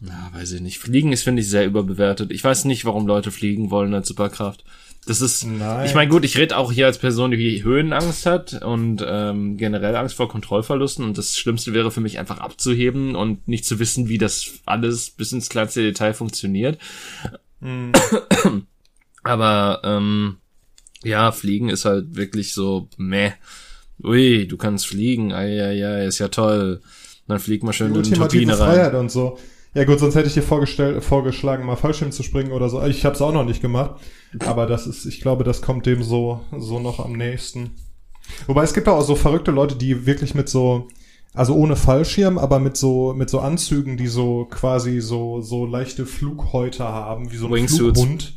Na, 0.00 0.30
weiß 0.32 0.52
ich 0.52 0.60
nicht. 0.60 0.78
Fliegen 0.78 1.12
ist, 1.12 1.22
finde 1.22 1.42
ich, 1.42 1.48
sehr 1.48 1.66
überbewertet. 1.66 2.30
Ich 2.30 2.42
weiß 2.42 2.64
nicht, 2.64 2.84
warum 2.84 3.06
Leute 3.06 3.30
fliegen 3.30 3.70
wollen 3.70 3.94
als 3.94 4.08
Superkraft. 4.08 4.64
Das 5.06 5.22
ist, 5.22 5.44
Nein. 5.46 5.86
ich 5.86 5.94
meine, 5.94 6.10
gut, 6.10 6.24
ich 6.24 6.36
rede 6.36 6.56
auch 6.56 6.70
hier 6.70 6.84
als 6.84 6.98
Person, 6.98 7.30
die 7.30 7.64
Höhenangst 7.64 8.26
hat 8.26 8.62
und 8.62 9.02
ähm, 9.06 9.56
generell 9.56 9.96
Angst 9.96 10.14
vor 10.14 10.28
Kontrollverlusten 10.28 11.02
und 11.02 11.16
das 11.16 11.38
Schlimmste 11.38 11.72
wäre 11.72 11.90
für 11.90 12.02
mich 12.02 12.18
einfach 12.18 12.38
abzuheben 12.38 13.16
und 13.16 13.48
nicht 13.48 13.64
zu 13.64 13.78
wissen, 13.78 14.08
wie 14.08 14.18
das 14.18 14.60
alles 14.66 15.10
bis 15.10 15.32
ins 15.32 15.48
kleinste 15.48 15.82
Detail 15.82 16.12
funktioniert. 16.12 16.78
Mhm. 17.60 17.92
Aber 19.22 19.80
ähm, 19.82 20.36
ja, 21.02 21.32
Fliegen 21.32 21.70
ist 21.70 21.84
halt 21.84 22.16
wirklich 22.16 22.52
so 22.52 22.88
meh. 22.96 23.32
Ui, 24.02 24.46
du 24.46 24.56
kannst 24.56 24.86
fliegen, 24.86 25.32
ai, 25.32 25.62
ai, 25.62 25.86
ai, 25.86 26.06
ist 26.06 26.18
ja 26.18 26.28
toll. 26.28 26.80
Dann 27.26 27.38
flieg 27.38 27.62
mal 27.62 27.72
schön 27.72 27.94
in 27.94 28.02
die 28.02 28.10
Turbine 28.12 28.58
rein. 28.58 28.74
Freiheit 28.74 28.94
und 28.94 29.10
so. 29.10 29.38
Ja 29.78 29.84
gut, 29.84 30.00
sonst 30.00 30.16
hätte 30.16 30.26
ich 30.26 30.34
dir 30.34 30.42
vorgestellt, 30.42 31.04
vorgeschlagen, 31.04 31.64
mal 31.64 31.76
Fallschirm 31.76 32.10
zu 32.10 32.24
springen 32.24 32.50
oder 32.50 32.68
so. 32.68 32.84
Ich 32.84 33.04
habe 33.04 33.14
es 33.14 33.22
auch 33.22 33.32
noch 33.32 33.44
nicht 33.44 33.62
gemacht, 33.62 33.92
aber 34.44 34.66
das 34.66 34.88
ist, 34.88 35.06
ich 35.06 35.20
glaube, 35.20 35.44
das 35.44 35.62
kommt 35.62 35.86
dem 35.86 36.02
so 36.02 36.40
so 36.58 36.80
noch 36.80 36.98
am 36.98 37.12
nächsten. 37.12 37.70
Wobei 38.48 38.64
es 38.64 38.74
gibt 38.74 38.88
auch 38.88 39.00
so 39.02 39.14
verrückte 39.14 39.52
Leute, 39.52 39.76
die 39.76 40.04
wirklich 40.04 40.34
mit 40.34 40.48
so, 40.48 40.88
also 41.32 41.54
ohne 41.54 41.76
Fallschirm, 41.76 42.38
aber 42.38 42.58
mit 42.58 42.76
so, 42.76 43.14
mit 43.14 43.30
so 43.30 43.38
Anzügen, 43.38 43.96
die 43.96 44.08
so 44.08 44.48
quasi 44.50 45.00
so, 45.00 45.42
so 45.42 45.64
leichte 45.64 46.06
Flughäute 46.06 46.82
haben, 46.82 47.30
wie 47.30 47.36
so 47.36 47.46
ein 47.46 47.52
Wingsuits. 47.52 48.00
Flughund. 48.00 48.36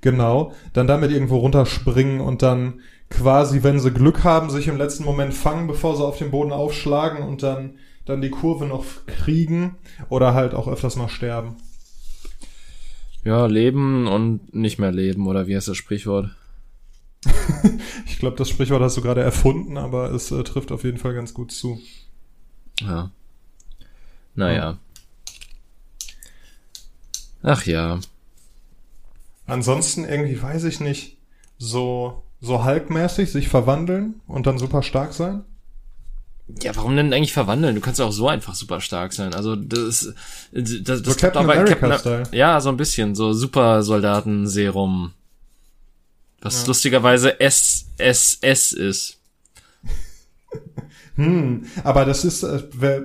Genau. 0.00 0.52
Dann 0.72 0.86
damit 0.86 1.10
irgendwo 1.10 1.36
runterspringen 1.40 2.22
und 2.22 2.40
dann 2.40 2.80
quasi, 3.10 3.62
wenn 3.62 3.80
sie 3.80 3.90
Glück 3.90 4.24
haben, 4.24 4.48
sich 4.48 4.66
im 4.66 4.78
letzten 4.78 5.04
Moment 5.04 5.34
fangen, 5.34 5.66
bevor 5.66 5.94
sie 5.94 6.06
auf 6.06 6.16
den 6.16 6.30
Boden 6.30 6.52
aufschlagen 6.52 7.22
und 7.22 7.42
dann, 7.42 7.74
dann 8.04 8.20
die 8.20 8.30
Kurve 8.30 8.66
noch 8.66 8.84
kriegen 9.06 9.76
oder 10.08 10.34
halt 10.34 10.54
auch 10.54 10.68
öfters 10.68 10.96
mal 10.96 11.08
sterben. 11.08 11.56
Ja, 13.24 13.46
leben 13.46 14.06
und 14.06 14.54
nicht 14.54 14.78
mehr 14.78 14.92
leben, 14.92 15.26
oder 15.26 15.46
wie 15.46 15.54
heißt 15.54 15.68
das 15.68 15.76
Sprichwort? 15.76 16.30
ich 18.06 18.18
glaube, 18.18 18.36
das 18.36 18.48
Sprichwort 18.48 18.82
hast 18.82 18.96
du 18.96 19.02
gerade 19.02 19.22
erfunden, 19.22 19.76
aber 19.76 20.10
es 20.12 20.30
äh, 20.30 20.42
trifft 20.42 20.72
auf 20.72 20.84
jeden 20.84 20.98
Fall 20.98 21.14
ganz 21.14 21.34
gut 21.34 21.52
zu. 21.52 21.78
Ja. 22.80 23.10
Naja. 24.34 24.78
Ach 27.42 27.66
ja. 27.66 28.00
Ansonsten 29.46 30.04
irgendwie, 30.04 30.40
weiß 30.40 30.64
ich 30.64 30.80
nicht, 30.80 31.18
so, 31.58 32.22
so 32.40 32.64
Hulk-mäßig 32.64 33.30
sich 33.30 33.48
verwandeln 33.48 34.20
und 34.26 34.46
dann 34.46 34.58
super 34.58 34.82
stark 34.82 35.12
sein? 35.12 35.44
Ja, 36.62 36.74
warum 36.76 36.96
denn 36.96 37.12
eigentlich 37.12 37.32
verwandeln? 37.32 37.74
Du 37.74 37.80
kannst 37.80 38.00
auch 38.00 38.12
so 38.12 38.28
einfach 38.28 38.54
super 38.54 38.80
stark 38.80 39.12
sein. 39.12 39.34
Also 39.34 39.56
das, 39.56 40.12
das, 40.52 40.82
das 40.82 41.00
so 41.00 41.14
Captain 41.14 41.42
America 41.48 41.98
Style. 41.98 42.22
Ja, 42.32 42.60
so 42.60 42.68
ein 42.68 42.76
bisschen 42.76 43.14
so 43.14 43.32
Super 43.32 43.82
Soldaten 43.82 44.46
Serum, 44.46 45.12
was 46.40 46.62
ja. 46.62 46.68
lustigerweise 46.68 47.40
SSS 47.40 48.72
ist. 48.72 49.20
hm, 51.16 51.66
aber 51.84 52.04
das 52.04 52.24
ist, 52.24 52.42
äh, 52.42 52.62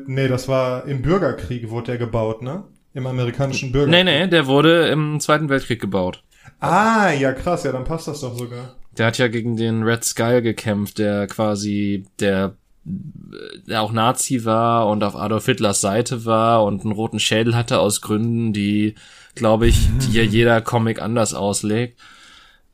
nee, 0.07 0.27
das 0.27 0.47
war 0.47 0.85
im 0.85 1.01
Bürgerkrieg 1.01 1.69
wurde 1.69 1.91
der 1.91 1.97
gebaut, 1.97 2.41
ne? 2.41 2.63
Im 2.93 3.07
amerikanischen 3.07 3.71
Bürgerkrieg. 3.71 4.05
Nee, 4.05 4.19
nee, 4.21 4.27
der 4.27 4.47
wurde 4.47 4.87
im 4.87 5.19
Zweiten 5.19 5.49
Weltkrieg 5.49 5.81
gebaut. 5.81 6.23
Ah, 6.59 7.11
ja 7.11 7.33
krass, 7.33 7.63
ja, 7.63 7.71
dann 7.71 7.83
passt 7.83 8.07
das 8.07 8.21
doch 8.21 8.37
sogar. 8.37 8.75
Der 8.97 9.07
hat 9.07 9.17
ja 9.17 9.27
gegen 9.27 9.57
den 9.57 9.83
Red 9.83 10.03
Skull 10.03 10.41
gekämpft, 10.41 10.99
der 10.99 11.27
quasi 11.27 12.05
der 12.19 12.55
der 12.85 13.81
auch 13.81 13.91
Nazi 13.91 14.45
war 14.45 14.87
und 14.87 15.03
auf 15.03 15.15
Adolf 15.15 15.45
Hitlers 15.45 15.81
Seite 15.81 16.25
war 16.25 16.63
und 16.63 16.83
einen 16.83 16.91
roten 16.91 17.19
Schädel 17.19 17.55
hatte 17.55 17.79
aus 17.79 18.01
Gründen, 18.01 18.53
die, 18.53 18.95
glaube 19.33 19.67
ich, 19.67 19.89
die 20.01 20.11
hier 20.11 20.25
jeder 20.25 20.61
Comic 20.61 21.01
anders 21.01 21.33
auslegt. 21.33 21.99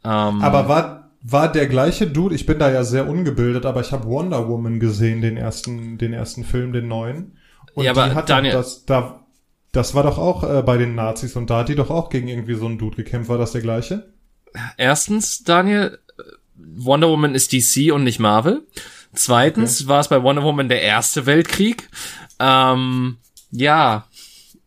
Ähm, 0.04 0.42
aber 0.42 0.68
war, 0.68 1.12
war 1.22 1.52
der 1.52 1.68
gleiche 1.68 2.08
Dude, 2.08 2.36
ich 2.36 2.46
bin 2.46 2.60
da 2.60 2.72
ja 2.72 2.84
sehr 2.84 3.08
ungebildet, 3.08 3.66
aber 3.66 3.82
ich 3.82 3.92
habe 3.92 4.06
Wonder 4.06 4.50
Woman 4.50 4.80
gesehen, 4.80 5.22
den 5.22 5.38
ersten, 5.38 5.98
den 5.98 6.14
ersten 6.14 6.44
Film, 6.44 6.74
den 6.74 6.88
neuen. 6.88 7.38
Und 7.74 7.86
ja, 7.86 7.92
aber 7.92 8.10
Daniel, 8.24 8.54
das, 8.54 8.86
da, 8.86 9.26
das 9.72 9.96
war 9.96 10.04
doch 10.04 10.18
auch 10.18 10.44
äh, 10.44 10.62
bei 10.62 10.78
den 10.78 10.96
Nazis 10.96 11.38
und 11.38 11.50
da 11.50 11.60
hat 11.60 11.70
die 11.70 11.76
doch 11.76 11.90
auch 11.90 12.10
gegen 12.10 12.28
irgendwie 12.28 12.56
so 12.56 12.66
einen 12.66 12.78
Dude 12.78 12.98
gekämpft. 12.98 13.30
War 13.30 13.38
das 13.38 13.54
der 13.54 13.62
gleiche? 13.62 14.12
Erstens, 14.78 15.44
Daniel, 15.44 16.00
Wonder 16.56 17.08
Woman 17.08 17.36
ist 17.36 17.54
DC 17.54 17.94
und 17.94 18.04
nicht 18.04 18.20
Marvel. 18.20 18.64
Zweitens 19.14 19.82
okay. 19.82 19.90
war 19.90 20.00
es 20.00 20.08
bei 20.08 20.24
Wonder 20.24 20.44
Woman 20.44 20.70
der 20.70 20.82
erste 20.82 21.26
Weltkrieg. 21.26 21.90
Ähm, 22.40 23.18
ja. 23.52 24.06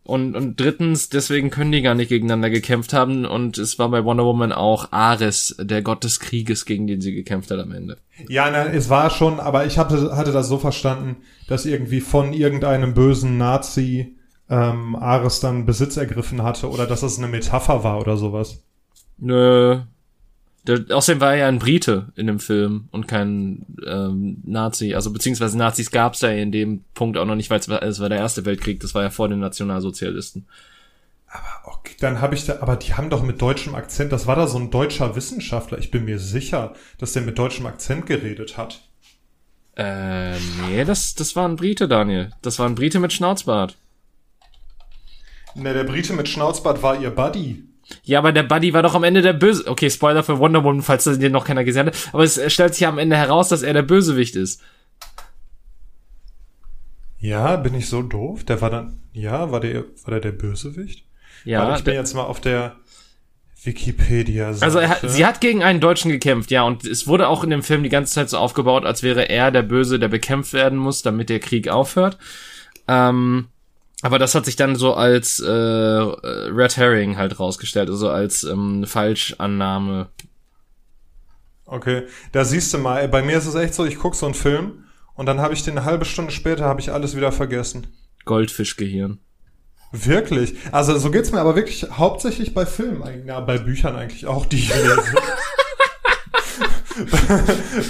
Und, 0.06 0.36
und 0.36 0.60
drittens, 0.60 1.08
deswegen 1.08 1.48
können 1.48 1.72
die 1.72 1.80
gar 1.80 1.94
nicht 1.94 2.10
gegeneinander 2.10 2.50
gekämpft 2.50 2.92
haben. 2.92 3.24
Und 3.24 3.56
es 3.56 3.78
war 3.78 3.88
bei 3.88 4.04
Wonder 4.04 4.24
Woman 4.24 4.52
auch 4.52 4.92
Ares, 4.92 5.56
der 5.58 5.80
Gott 5.80 6.04
des 6.04 6.20
Krieges, 6.20 6.66
gegen 6.66 6.86
den 6.86 7.00
sie 7.00 7.14
gekämpft 7.14 7.50
hat 7.50 7.58
am 7.58 7.72
Ende. 7.72 7.96
Ja, 8.28 8.50
na, 8.50 8.66
es 8.66 8.90
war 8.90 9.08
schon, 9.08 9.40
aber 9.40 9.64
ich 9.64 9.78
hatte, 9.78 10.14
hatte 10.14 10.32
das 10.32 10.48
so 10.48 10.58
verstanden, 10.58 11.16
dass 11.48 11.64
irgendwie 11.64 12.02
von 12.02 12.34
irgendeinem 12.34 12.92
bösen 12.92 13.38
Nazi 13.38 14.18
ähm, 14.50 14.94
Ares 14.94 15.40
dann 15.40 15.64
Besitz 15.64 15.96
ergriffen 15.96 16.42
hatte 16.42 16.68
oder 16.68 16.86
dass 16.86 17.00
das 17.00 17.16
eine 17.16 17.28
Metapher 17.28 17.82
war 17.82 17.98
oder 17.98 18.18
sowas. 18.18 18.62
Nö, 19.16 19.80
der, 20.66 20.84
außerdem 20.90 21.20
war 21.20 21.32
er 21.32 21.38
ja 21.38 21.48
ein 21.48 21.58
Brite 21.58 22.12
in 22.16 22.26
dem 22.26 22.40
Film 22.40 22.88
und 22.90 23.06
kein 23.06 23.66
ähm, 23.86 24.38
Nazi. 24.44 24.94
Also 24.94 25.12
beziehungsweise 25.12 25.58
Nazis 25.58 25.90
gab's 25.90 26.20
da 26.20 26.30
in 26.30 26.52
dem 26.52 26.84
Punkt 26.94 27.18
auch 27.18 27.26
noch 27.26 27.34
nicht, 27.34 27.50
weil 27.50 27.60
es 27.60 27.68
war, 27.68 27.82
es 27.82 28.00
war 28.00 28.08
der 28.08 28.18
Erste 28.18 28.44
Weltkrieg, 28.44 28.80
das 28.80 28.94
war 28.94 29.02
ja 29.02 29.10
vor 29.10 29.28
den 29.28 29.40
Nationalsozialisten. 29.40 30.46
Aber 31.28 31.74
okay, 31.76 31.96
dann 32.00 32.20
habe 32.20 32.34
ich 32.34 32.46
da, 32.46 32.60
aber 32.60 32.76
die 32.76 32.94
haben 32.94 33.10
doch 33.10 33.22
mit 33.22 33.42
deutschem 33.42 33.74
Akzent, 33.74 34.12
das 34.12 34.26
war 34.26 34.36
da 34.36 34.46
so 34.46 34.58
ein 34.58 34.70
deutscher 34.70 35.16
Wissenschaftler, 35.16 35.78
ich 35.78 35.90
bin 35.90 36.04
mir 36.04 36.18
sicher, 36.18 36.74
dass 36.98 37.12
der 37.12 37.22
mit 37.22 37.38
deutschem 37.38 37.66
Akzent 37.66 38.06
geredet 38.06 38.56
hat. 38.56 38.88
Äh, 39.76 40.38
nee, 40.68 40.84
das, 40.84 41.14
das 41.14 41.34
war 41.34 41.48
ein 41.48 41.56
Brite, 41.56 41.88
Daniel. 41.88 42.30
Das 42.42 42.58
war 42.58 42.66
ein 42.66 42.76
Brite 42.76 43.00
mit 43.00 43.12
Schnauzbart. 43.12 43.76
Ne, 45.56 45.74
der 45.74 45.84
Brite 45.84 46.12
mit 46.12 46.28
Schnauzbart 46.28 46.82
war 46.82 47.00
ihr 47.00 47.10
Buddy. 47.10 47.64
Ja, 48.02 48.18
aber 48.18 48.32
der 48.32 48.42
Buddy 48.42 48.72
war 48.72 48.82
doch 48.82 48.94
am 48.94 49.04
Ende 49.04 49.22
der 49.22 49.32
Böse. 49.32 49.66
Okay, 49.66 49.90
Spoiler 49.90 50.22
für 50.22 50.38
Wonder 50.38 50.64
Woman, 50.64 50.82
falls 50.82 51.04
das 51.04 51.18
dir 51.18 51.30
noch 51.30 51.44
keiner 51.44 51.64
gesehen 51.64 51.86
hat. 51.86 51.96
Aber 52.12 52.24
es 52.24 52.40
stellt 52.52 52.74
sich 52.74 52.82
ja 52.82 52.88
am 52.88 52.98
Ende 52.98 53.16
heraus, 53.16 53.48
dass 53.48 53.62
er 53.62 53.72
der 53.72 53.82
Bösewicht 53.82 54.36
ist. 54.36 54.60
Ja, 57.18 57.56
bin 57.56 57.74
ich 57.74 57.88
so 57.88 58.02
doof? 58.02 58.44
Der 58.44 58.60
war 58.60 58.70
dann, 58.70 59.00
ja, 59.12 59.50
war 59.50 59.60
der, 59.60 59.84
war 60.04 60.10
der 60.10 60.20
der 60.20 60.32
Bösewicht? 60.32 61.04
Ja. 61.44 61.60
Warte, 61.60 61.78
ich 61.78 61.84
bin 61.84 61.94
jetzt 61.94 62.14
mal 62.14 62.24
auf 62.24 62.40
der 62.40 62.76
Wikipedia. 63.62 64.50
-Seite. 64.50 64.62
Also 64.62 64.82
hat, 64.82 65.00
sie 65.08 65.24
hat 65.24 65.40
gegen 65.40 65.62
einen 65.62 65.80
Deutschen 65.80 66.10
gekämpft, 66.10 66.50
ja, 66.50 66.62
und 66.64 66.84
es 66.84 67.06
wurde 67.06 67.28
auch 67.28 67.42
in 67.42 67.50
dem 67.50 67.62
Film 67.62 67.82
die 67.82 67.88
ganze 67.88 68.14
Zeit 68.14 68.28
so 68.28 68.36
aufgebaut, 68.36 68.84
als 68.84 69.02
wäre 69.02 69.28
er 69.30 69.50
der 69.50 69.62
Böse, 69.62 69.98
der 69.98 70.08
bekämpft 70.08 70.52
werden 70.52 70.78
muss, 70.78 71.02
damit 71.02 71.30
der 71.30 71.40
Krieg 71.40 71.68
aufhört. 71.68 72.18
Ähm, 72.88 73.46
aber 74.04 74.18
das 74.18 74.34
hat 74.34 74.44
sich 74.44 74.54
dann 74.54 74.76
so 74.76 74.92
als 74.92 75.40
äh, 75.40 75.50
Red 75.50 76.76
Herring 76.76 77.16
halt 77.16 77.40
rausgestellt, 77.40 77.88
also 77.88 78.10
als 78.10 78.44
ähm, 78.44 78.84
Falschannahme. 78.86 80.10
Okay, 81.64 82.02
da 82.32 82.44
siehst 82.44 82.74
du 82.74 82.78
mal, 82.78 83.08
bei 83.08 83.22
mir 83.22 83.38
ist 83.38 83.46
es 83.46 83.54
echt 83.54 83.72
so, 83.72 83.86
ich 83.86 83.98
guck 83.98 84.14
so 84.14 84.26
einen 84.26 84.34
Film 84.34 84.84
und 85.14 85.24
dann 85.24 85.40
habe 85.40 85.54
ich 85.54 85.62
den 85.62 85.78
eine 85.78 85.86
halbe 85.86 86.04
Stunde 86.04 86.32
später 86.32 86.66
habe 86.66 86.82
ich 86.82 86.92
alles 86.92 87.16
wieder 87.16 87.32
vergessen. 87.32 87.86
Goldfischgehirn. 88.26 89.20
Wirklich? 89.90 90.54
Also 90.70 90.98
so 90.98 91.10
geht's 91.10 91.32
mir 91.32 91.40
aber 91.40 91.56
wirklich 91.56 91.86
hauptsächlich 91.90 92.52
bei 92.52 92.66
Filmen, 92.66 93.26
ja, 93.26 93.40
bei 93.40 93.56
Büchern 93.56 93.96
eigentlich 93.96 94.26
auch, 94.26 94.44
die 94.44 94.58
ich 94.58 94.68
lese. 94.68 95.02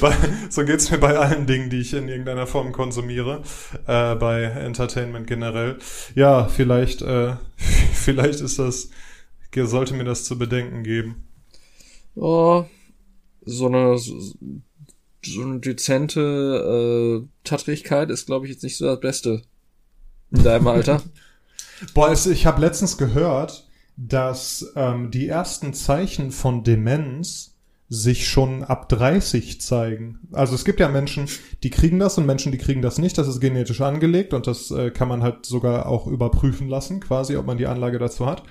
bei, 0.00 0.14
so 0.50 0.64
geht's 0.64 0.90
mir 0.90 0.98
bei 0.98 1.16
allen 1.18 1.46
Dingen, 1.46 1.70
die 1.70 1.80
ich 1.80 1.94
in 1.94 2.08
irgendeiner 2.08 2.46
Form 2.46 2.72
konsumiere, 2.72 3.42
äh, 3.86 4.14
bei 4.14 4.42
Entertainment 4.42 5.26
generell. 5.26 5.78
Ja, 6.14 6.48
vielleicht, 6.48 7.02
äh, 7.02 7.36
vielleicht 7.92 8.40
ist 8.40 8.58
das, 8.58 8.90
sollte 9.54 9.94
mir 9.94 10.04
das 10.04 10.24
zu 10.24 10.38
bedenken 10.38 10.82
geben. 10.82 11.28
Oh, 12.16 12.64
so 13.44 13.66
eine, 13.66 13.98
so 13.98 15.42
eine 15.42 15.60
dezente 15.60 17.22
äh, 17.22 17.28
Tattrigkeit 17.44 18.10
ist, 18.10 18.26
glaube 18.26 18.46
ich, 18.46 18.52
jetzt 18.52 18.62
nicht 18.62 18.76
so 18.76 18.86
das 18.86 19.00
Beste 19.00 19.42
in 20.30 20.42
deinem 20.42 20.66
Alter. 20.66 21.02
Boah, 21.94 22.10
es, 22.10 22.26
ich 22.26 22.46
habe 22.46 22.60
letztens 22.60 22.98
gehört, 22.98 23.68
dass 23.96 24.72
ähm, 24.76 25.10
die 25.10 25.28
ersten 25.28 25.74
Zeichen 25.74 26.30
von 26.30 26.64
Demenz 26.64 27.53
sich 27.94 28.28
schon 28.28 28.64
ab 28.64 28.88
30 28.88 29.60
zeigen. 29.60 30.18
Also 30.32 30.54
es 30.54 30.64
gibt 30.64 30.80
ja 30.80 30.88
Menschen, 30.88 31.28
die 31.62 31.70
kriegen 31.70 31.98
das 31.98 32.18
und 32.18 32.26
Menschen, 32.26 32.52
die 32.52 32.58
kriegen 32.58 32.82
das 32.82 32.98
nicht. 32.98 33.16
Das 33.16 33.28
ist 33.28 33.40
genetisch 33.40 33.80
angelegt 33.80 34.34
und 34.34 34.46
das 34.46 34.70
äh, 34.70 34.90
kann 34.90 35.08
man 35.08 35.22
halt 35.22 35.46
sogar 35.46 35.86
auch 35.86 36.06
überprüfen 36.06 36.68
lassen, 36.68 37.00
quasi, 37.00 37.36
ob 37.36 37.46
man 37.46 37.58
die 37.58 37.66
Anlage 37.66 37.98
dazu 37.98 38.26
hat. 38.26 38.42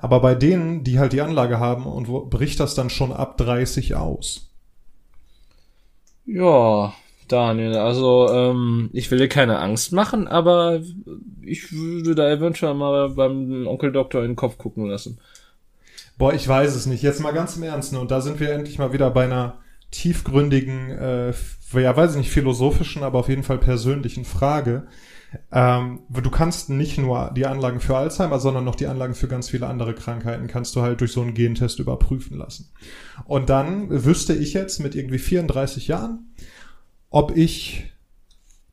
Aber 0.00 0.20
bei 0.20 0.34
denen, 0.34 0.84
die 0.84 0.98
halt 0.98 1.12
die 1.12 1.20
Anlage 1.20 1.58
haben 1.58 1.86
und 1.86 2.08
wo, 2.08 2.24
bricht 2.24 2.60
das 2.60 2.74
dann 2.74 2.90
schon 2.90 3.12
ab 3.12 3.36
30 3.38 3.96
aus. 3.96 4.50
Ja, 6.24 6.94
Daniel, 7.28 7.76
also 7.76 8.28
ähm, 8.30 8.90
ich 8.92 9.10
will 9.10 9.18
dir 9.18 9.28
keine 9.28 9.58
Angst 9.58 9.92
machen, 9.92 10.28
aber 10.28 10.80
ich 11.42 11.72
würde 11.72 12.14
da 12.14 12.30
eventuell 12.30 12.74
mal 12.74 13.10
beim 13.10 13.66
Onkel 13.66 13.90
Doktor 13.90 14.22
in 14.22 14.32
den 14.32 14.36
Kopf 14.36 14.58
gucken 14.58 14.86
lassen. 14.86 15.18
Boah, 16.22 16.32
ich 16.32 16.46
weiß 16.46 16.76
es 16.76 16.86
nicht. 16.86 17.02
Jetzt 17.02 17.18
mal 17.18 17.32
ganz 17.32 17.56
im 17.56 17.64
Ernst. 17.64 17.92
Ne? 17.92 17.98
Und 17.98 18.12
da 18.12 18.20
sind 18.20 18.38
wir 18.38 18.52
endlich 18.52 18.78
mal 18.78 18.92
wieder 18.92 19.10
bei 19.10 19.24
einer 19.24 19.58
tiefgründigen, 19.90 20.90
äh, 20.90 21.32
ja, 21.74 21.96
weiß 21.96 22.12
ich 22.12 22.18
nicht, 22.18 22.30
philosophischen, 22.30 23.02
aber 23.02 23.18
auf 23.18 23.28
jeden 23.28 23.42
Fall 23.42 23.58
persönlichen 23.58 24.24
Frage. 24.24 24.86
Ähm, 25.50 26.02
du 26.08 26.30
kannst 26.30 26.70
nicht 26.70 26.96
nur 26.96 27.32
die 27.34 27.44
Anlagen 27.44 27.80
für 27.80 27.96
Alzheimer, 27.96 28.38
sondern 28.38 28.62
noch 28.62 28.76
die 28.76 28.86
Anlagen 28.86 29.16
für 29.16 29.26
ganz 29.26 29.48
viele 29.48 29.66
andere 29.66 29.96
Krankheiten 29.96 30.46
kannst 30.46 30.76
du 30.76 30.82
halt 30.82 31.00
durch 31.00 31.10
so 31.10 31.22
einen 31.22 31.34
Gentest 31.34 31.80
überprüfen 31.80 32.38
lassen. 32.38 32.70
Und 33.24 33.50
dann 33.50 33.88
wüsste 33.90 34.32
ich 34.32 34.52
jetzt 34.52 34.78
mit 34.78 34.94
irgendwie 34.94 35.18
34 35.18 35.88
Jahren, 35.88 36.32
ob 37.10 37.36
ich 37.36 37.91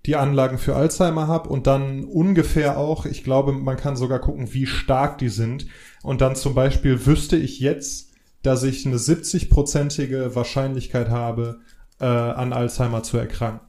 die 0.05 0.15
Anlagen 0.15 0.57
für 0.57 0.75
Alzheimer 0.75 1.27
habe 1.27 1.49
und 1.49 1.67
dann 1.67 2.05
ungefähr 2.05 2.77
auch, 2.77 3.05
ich 3.05 3.23
glaube, 3.23 3.51
man 3.51 3.77
kann 3.77 3.97
sogar 3.97 4.19
gucken, 4.19 4.53
wie 4.53 4.65
stark 4.65 5.17
die 5.17 5.29
sind. 5.29 5.67
Und 6.03 6.21
dann 6.21 6.35
zum 6.35 6.55
Beispiel 6.55 7.05
wüsste 7.05 7.35
ich 7.35 7.59
jetzt, 7.59 8.11
dass 8.41 8.63
ich 8.63 8.85
eine 8.85 8.95
70-prozentige 8.95 10.35
Wahrscheinlichkeit 10.35 11.09
habe, 11.09 11.59
äh, 11.99 12.05
an 12.05 12.53
Alzheimer 12.53 13.03
zu 13.03 13.17
erkranken. 13.17 13.67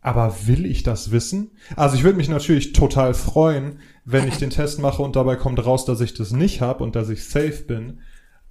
Aber 0.00 0.46
will 0.46 0.66
ich 0.66 0.84
das 0.84 1.10
wissen? 1.10 1.50
Also 1.74 1.96
ich 1.96 2.04
würde 2.04 2.16
mich 2.16 2.28
natürlich 2.28 2.72
total 2.72 3.12
freuen, 3.12 3.80
wenn 4.04 4.28
ich 4.28 4.36
den 4.36 4.50
Test 4.50 4.78
mache 4.78 5.02
und 5.02 5.16
dabei 5.16 5.34
kommt 5.34 5.64
raus, 5.66 5.84
dass 5.84 6.00
ich 6.00 6.14
das 6.14 6.30
nicht 6.30 6.60
habe 6.60 6.84
und 6.84 6.94
dass 6.94 7.08
ich 7.08 7.24
safe 7.24 7.64
bin. 7.66 7.98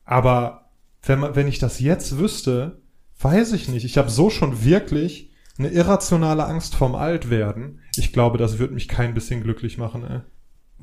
Aber 0.04 0.70
wenn, 1.02 1.20
man, 1.20 1.36
wenn 1.38 1.48
ich 1.48 1.60
das 1.60 1.80
jetzt 1.80 2.18
wüsste, 2.18 2.82
weiß 3.22 3.54
ich 3.54 3.70
nicht. 3.70 3.86
Ich 3.86 3.98
habe 3.98 4.10
so 4.10 4.30
schon 4.30 4.66
wirklich 4.66 5.32
eine 5.58 5.70
irrationale 5.70 6.46
Angst 6.46 6.76
vorm 6.76 6.96
Altwerden. 6.96 7.80
Ich 7.96 8.12
glaube, 8.14 8.38
das 8.38 8.60
wird 8.60 8.72
mich 8.72 8.88
kein 8.88 9.14
bisschen 9.14 9.42
glücklich 9.42 9.78
machen. 9.78 10.04
Ey. 10.04 10.20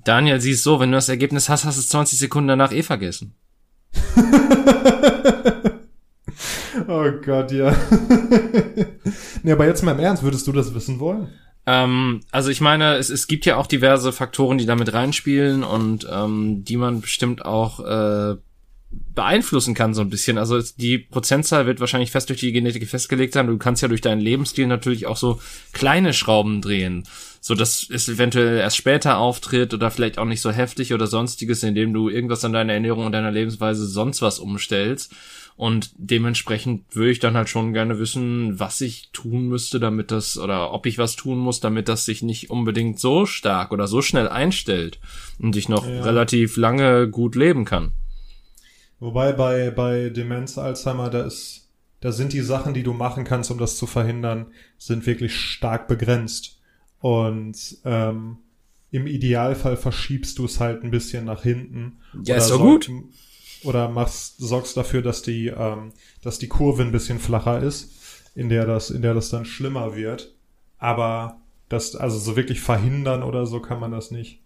Daniel, 0.04 0.40
siehst 0.40 0.64
so, 0.64 0.80
wenn 0.80 0.90
du 0.90 0.96
das 0.96 1.08
Ergebnis 1.08 1.48
hast, 1.48 1.64
hast 1.64 1.76
du 1.76 1.80
es 1.80 1.88
20 1.88 2.18
Sekunden 2.18 2.48
danach 2.48 2.72
eh 2.72 2.82
vergessen. 2.82 3.34
oh 6.88 7.10
Gott, 7.24 7.52
ja. 7.52 7.76
nee, 9.42 9.52
aber 9.52 9.66
jetzt 9.66 9.82
mal 9.82 9.92
im 9.92 10.00
Ernst, 10.00 10.22
würdest 10.22 10.46
du 10.46 10.52
das 10.52 10.74
wissen 10.74 10.98
wollen? 10.98 11.28
Ähm, 11.66 12.22
also 12.32 12.50
ich 12.50 12.60
meine, 12.60 12.96
es, 12.96 13.10
es 13.10 13.28
gibt 13.28 13.46
ja 13.46 13.56
auch 13.56 13.66
diverse 13.66 14.12
Faktoren, 14.12 14.58
die 14.58 14.66
damit 14.66 14.92
reinspielen 14.92 15.62
und 15.62 16.06
ähm, 16.10 16.64
die 16.64 16.76
man 16.76 17.00
bestimmt 17.00 17.44
auch 17.44 17.80
äh, 17.80 18.36
beeinflussen 19.14 19.74
kann 19.74 19.94
so 19.94 20.00
ein 20.00 20.10
bisschen. 20.10 20.38
Also 20.38 20.60
die 20.76 20.98
Prozentzahl 20.98 21.66
wird 21.66 21.80
wahrscheinlich 21.80 22.10
fest 22.10 22.28
durch 22.28 22.40
die 22.40 22.52
Genetik 22.52 22.88
festgelegt 22.88 23.34
sein. 23.34 23.46
Du 23.46 23.58
kannst 23.58 23.82
ja 23.82 23.88
durch 23.88 24.00
deinen 24.00 24.20
Lebensstil 24.20 24.66
natürlich 24.66 25.06
auch 25.06 25.16
so 25.16 25.40
kleine 25.72 26.14
Schrauben 26.14 26.62
drehen, 26.62 27.04
so 27.40 27.54
dass 27.54 27.88
es 27.90 28.08
eventuell 28.08 28.58
erst 28.58 28.76
später 28.76 29.18
auftritt 29.18 29.74
oder 29.74 29.90
vielleicht 29.90 30.18
auch 30.18 30.24
nicht 30.24 30.40
so 30.40 30.50
heftig 30.50 30.94
oder 30.94 31.06
sonstiges, 31.06 31.62
indem 31.62 31.92
du 31.92 32.08
irgendwas 32.08 32.44
an 32.44 32.52
deiner 32.52 32.72
Ernährung 32.72 33.06
und 33.06 33.12
deiner 33.12 33.30
Lebensweise 33.30 33.86
sonst 33.86 34.22
was 34.22 34.38
umstellst. 34.38 35.14
Und 35.54 35.90
dementsprechend 35.96 36.96
würde 36.96 37.10
ich 37.10 37.18
dann 37.18 37.36
halt 37.36 37.50
schon 37.50 37.74
gerne 37.74 37.98
wissen, 37.98 38.58
was 38.58 38.80
ich 38.80 39.10
tun 39.12 39.48
müsste, 39.48 39.78
damit 39.78 40.10
das, 40.10 40.38
oder 40.38 40.72
ob 40.72 40.86
ich 40.86 40.96
was 40.96 41.14
tun 41.14 41.38
muss, 41.38 41.60
damit 41.60 41.88
das 41.88 42.06
sich 42.06 42.22
nicht 42.22 42.48
unbedingt 42.48 42.98
so 42.98 43.26
stark 43.26 43.70
oder 43.70 43.86
so 43.86 44.00
schnell 44.00 44.28
einstellt 44.28 44.98
und 45.38 45.54
ich 45.54 45.68
noch 45.68 45.86
ja. 45.86 46.02
relativ 46.02 46.56
lange 46.56 47.08
gut 47.08 47.36
leben 47.36 47.66
kann. 47.66 47.92
Wobei 49.02 49.32
bei, 49.32 49.72
bei 49.72 50.10
Demenz, 50.10 50.58
Alzheimer, 50.58 51.10
da 51.10 51.22
ist, 51.22 51.68
da 51.98 52.12
sind 52.12 52.32
die 52.32 52.40
Sachen, 52.40 52.72
die 52.72 52.84
du 52.84 52.92
machen 52.92 53.24
kannst, 53.24 53.50
um 53.50 53.58
das 53.58 53.76
zu 53.76 53.88
verhindern, 53.88 54.46
sind 54.78 55.06
wirklich 55.06 55.34
stark 55.34 55.88
begrenzt. 55.88 56.60
Und 57.00 57.78
ähm, 57.84 58.36
im 58.92 59.08
Idealfall 59.08 59.76
verschiebst 59.76 60.38
du 60.38 60.44
es 60.44 60.60
halt 60.60 60.84
ein 60.84 60.92
bisschen 60.92 61.24
nach 61.24 61.42
hinten. 61.42 61.98
Ja, 62.22 62.36
ist 62.36 62.46
so 62.46 62.60
gut. 62.60 62.88
Oder 63.64 63.88
machst, 63.88 64.36
sorgst 64.38 64.76
dafür, 64.76 65.02
dass 65.02 65.22
die, 65.22 65.48
ähm, 65.48 65.90
dass 66.22 66.38
die 66.38 66.48
Kurve 66.48 66.82
ein 66.82 66.92
bisschen 66.92 67.18
flacher 67.18 67.60
ist, 67.60 67.90
in 68.36 68.50
der 68.50 68.66
das, 68.66 68.90
in 68.90 69.02
der 69.02 69.14
das 69.14 69.30
dann 69.30 69.46
schlimmer 69.46 69.96
wird. 69.96 70.32
Aber 70.78 71.40
das, 71.68 71.96
also 71.96 72.18
so 72.20 72.36
wirklich 72.36 72.60
verhindern 72.60 73.24
oder 73.24 73.46
so 73.46 73.58
kann 73.58 73.80
man 73.80 73.90
das 73.90 74.12
nicht. 74.12 74.41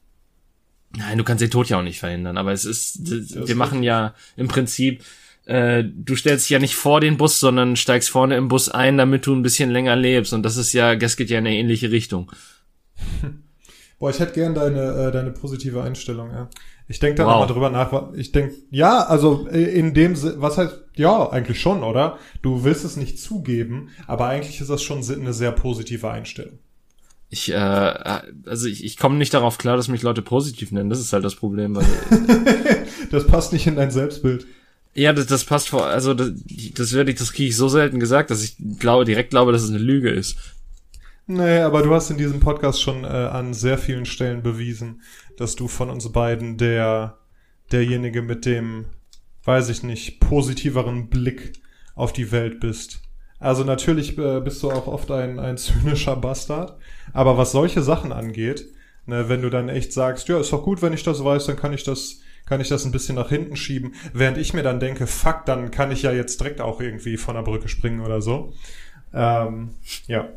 Nein, 0.94 1.18
du 1.18 1.24
kannst 1.24 1.42
den 1.42 1.50
Tod 1.50 1.68
ja 1.68 1.78
auch 1.78 1.82
nicht 1.82 1.98
verhindern, 1.98 2.36
aber 2.36 2.52
es 2.52 2.64
ist, 2.64 3.00
wir 3.48 3.56
machen 3.56 3.82
ja 3.82 4.14
im 4.36 4.48
Prinzip, 4.48 5.02
äh, 5.44 5.84
du 5.84 6.16
stellst 6.16 6.46
dich 6.46 6.50
ja 6.50 6.58
nicht 6.58 6.74
vor 6.74 7.00
den 7.00 7.16
Bus, 7.16 7.40
sondern 7.40 7.76
steigst 7.76 8.10
vorne 8.10 8.36
im 8.36 8.48
Bus 8.48 8.68
ein, 8.68 8.96
damit 8.96 9.26
du 9.26 9.34
ein 9.34 9.42
bisschen 9.42 9.70
länger 9.70 9.96
lebst 9.96 10.32
und 10.32 10.42
das 10.42 10.56
ist 10.56 10.72
ja, 10.72 10.96
das 10.96 11.16
geht 11.16 11.30
ja 11.30 11.38
in 11.38 11.46
eine 11.46 11.56
ähnliche 11.56 11.90
Richtung. 11.90 12.32
Boah, 13.98 14.10
ich 14.10 14.20
hätte 14.20 14.32
gern 14.32 14.54
deine, 14.54 15.08
äh, 15.08 15.12
deine 15.12 15.30
positive 15.30 15.82
Einstellung, 15.82 16.30
ja. 16.30 16.48
Ich 16.88 17.00
denke 17.00 17.16
da 17.16 17.24
wow. 17.24 17.32
nochmal 17.32 17.48
drüber 17.48 17.70
nach. 17.70 18.14
Ich 18.14 18.30
denke, 18.30 18.54
ja, 18.70 19.04
also 19.04 19.48
äh, 19.48 19.62
in 19.62 19.92
dem, 19.92 20.14
was 20.40 20.58
heißt, 20.58 20.84
ja, 20.94 21.30
eigentlich 21.30 21.60
schon, 21.60 21.82
oder? 21.82 22.18
Du 22.42 22.62
willst 22.62 22.84
es 22.84 22.96
nicht 22.96 23.18
zugeben, 23.18 23.88
aber 24.06 24.26
eigentlich 24.26 24.60
ist 24.60 24.70
das 24.70 24.82
schon 24.82 25.02
eine 25.02 25.32
sehr 25.32 25.52
positive 25.52 26.10
Einstellung. 26.10 26.58
Ich, 27.28 27.52
äh, 27.52 27.56
also 27.56 28.68
ich, 28.68 28.84
ich 28.84 28.96
komme 28.96 29.16
nicht 29.16 29.34
darauf 29.34 29.58
klar, 29.58 29.76
dass 29.76 29.88
mich 29.88 30.02
Leute 30.02 30.22
positiv 30.22 30.70
nennen. 30.70 30.90
Das 30.90 31.00
ist 31.00 31.12
halt 31.12 31.24
das 31.24 31.34
Problem. 31.34 31.74
Weil 31.74 31.86
das 33.10 33.26
passt 33.26 33.52
nicht 33.52 33.66
in 33.66 33.76
dein 33.76 33.90
Selbstbild. 33.90 34.46
Ja, 34.94 35.12
das, 35.12 35.26
das 35.26 35.44
passt 35.44 35.68
vor, 35.68 35.84
also 35.86 36.14
das, 36.14 36.30
das 36.74 36.94
werde 36.94 37.10
ich, 37.10 37.18
das 37.18 37.32
kriege 37.32 37.50
ich 37.50 37.56
so 37.56 37.68
selten 37.68 38.00
gesagt, 38.00 38.30
dass 38.30 38.42
ich 38.42 38.56
glaube, 38.78 39.04
direkt 39.04 39.30
glaube, 39.30 39.52
dass 39.52 39.62
es 39.62 39.68
eine 39.68 39.78
Lüge 39.78 40.08
ist. 40.08 40.36
Nee, 41.26 41.58
aber 41.58 41.82
du 41.82 41.92
hast 41.92 42.10
in 42.10 42.16
diesem 42.16 42.40
Podcast 42.40 42.80
schon 42.80 43.04
äh, 43.04 43.08
an 43.08 43.52
sehr 43.52 43.76
vielen 43.78 44.06
Stellen 44.06 44.42
bewiesen, 44.42 45.02
dass 45.36 45.56
du 45.56 45.68
von 45.68 45.90
uns 45.90 46.10
beiden 46.12 46.56
der 46.56 47.18
derjenige 47.72 48.22
mit 48.22 48.46
dem, 48.46 48.86
weiß 49.44 49.68
ich 49.70 49.82
nicht, 49.82 50.20
positiveren 50.20 51.08
Blick 51.08 51.54
auf 51.94 52.12
die 52.12 52.30
Welt 52.30 52.60
bist. 52.60 53.00
Also 53.38 53.64
natürlich 53.64 54.16
äh, 54.16 54.40
bist 54.40 54.62
du 54.62 54.70
auch 54.70 54.86
oft 54.86 55.10
ein, 55.10 55.38
ein 55.38 55.58
zynischer 55.58 56.16
Bastard, 56.16 56.78
aber 57.16 57.38
was 57.38 57.50
solche 57.50 57.80
Sachen 57.80 58.12
angeht, 58.12 58.66
ne, 59.06 59.30
wenn 59.30 59.40
du 59.40 59.48
dann 59.48 59.70
echt 59.70 59.90
sagst, 59.94 60.28
ja, 60.28 60.38
ist 60.38 60.52
doch 60.52 60.62
gut, 60.62 60.82
wenn 60.82 60.92
ich 60.92 61.02
das 61.02 61.24
weiß, 61.24 61.46
dann 61.46 61.56
kann 61.56 61.72
ich 61.72 61.82
das, 61.82 62.20
kann 62.44 62.60
ich 62.60 62.68
das 62.68 62.84
ein 62.84 62.92
bisschen 62.92 63.16
nach 63.16 63.30
hinten 63.30 63.56
schieben, 63.56 63.94
während 64.12 64.36
ich 64.36 64.52
mir 64.52 64.62
dann 64.62 64.80
denke, 64.80 65.06
fuck, 65.06 65.46
dann 65.46 65.70
kann 65.70 65.90
ich 65.90 66.02
ja 66.02 66.12
jetzt 66.12 66.38
direkt 66.38 66.60
auch 66.60 66.78
irgendwie 66.78 67.16
von 67.16 67.34
der 67.34 67.42
Brücke 67.42 67.68
springen 67.68 68.02
oder 68.02 68.20
so. 68.20 68.52
Ähm, 69.14 69.70
ja. 70.06 70.28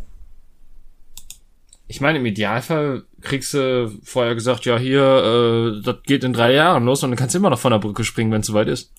Ich 1.89 1.99
meine, 1.99 2.19
im 2.19 2.25
Idealfall 2.25 3.03
kriegst 3.19 3.53
du 3.53 3.91
vorher 4.03 4.33
gesagt, 4.33 4.63
ja, 4.63 4.77
hier, 4.77 5.01
äh, 5.03 5.83
das 5.83 5.97
geht 6.03 6.23
in 6.23 6.31
drei 6.31 6.53
Jahren 6.53 6.85
los 6.85 7.03
und 7.03 7.11
dann 7.11 7.17
kannst 7.17 7.35
du 7.35 7.39
immer 7.39 7.49
noch 7.49 7.59
von 7.59 7.71
der 7.71 7.79
Brücke 7.79 8.05
springen, 8.05 8.31
wenn 8.31 8.39
es 8.39 8.47
soweit 8.47 8.69
ist. 8.69 8.93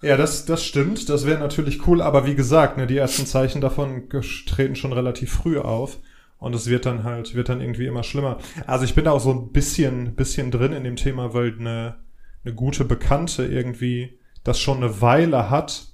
Ja, 0.00 0.16
das, 0.16 0.44
das 0.44 0.64
stimmt. 0.64 1.08
Das 1.08 1.26
wäre 1.26 1.40
natürlich 1.40 1.88
cool, 1.88 2.00
aber 2.00 2.24
wie 2.24 2.36
gesagt, 2.36 2.76
ne, 2.76 2.86
die 2.86 2.98
ersten 2.98 3.26
Zeichen 3.26 3.60
davon 3.60 4.04
treten 4.46 4.76
schon 4.76 4.92
relativ 4.92 5.32
früh 5.32 5.58
auf. 5.58 5.98
Und 6.44 6.54
es 6.54 6.68
wird 6.68 6.84
dann 6.84 7.04
halt, 7.04 7.34
wird 7.34 7.48
dann 7.48 7.62
irgendwie 7.62 7.86
immer 7.86 8.02
schlimmer. 8.02 8.36
Also 8.66 8.84
ich 8.84 8.94
bin 8.94 9.06
da 9.06 9.12
auch 9.12 9.20
so 9.20 9.30
ein 9.30 9.50
bisschen, 9.50 10.14
bisschen 10.14 10.50
drin 10.50 10.74
in 10.74 10.84
dem 10.84 10.96
Thema, 10.96 11.32
weil 11.32 11.56
eine, 11.58 11.94
eine 12.44 12.54
gute 12.54 12.84
Bekannte 12.84 13.46
irgendwie 13.46 14.18
das 14.42 14.60
schon 14.60 14.76
eine 14.76 15.00
Weile 15.00 15.48
hat 15.48 15.86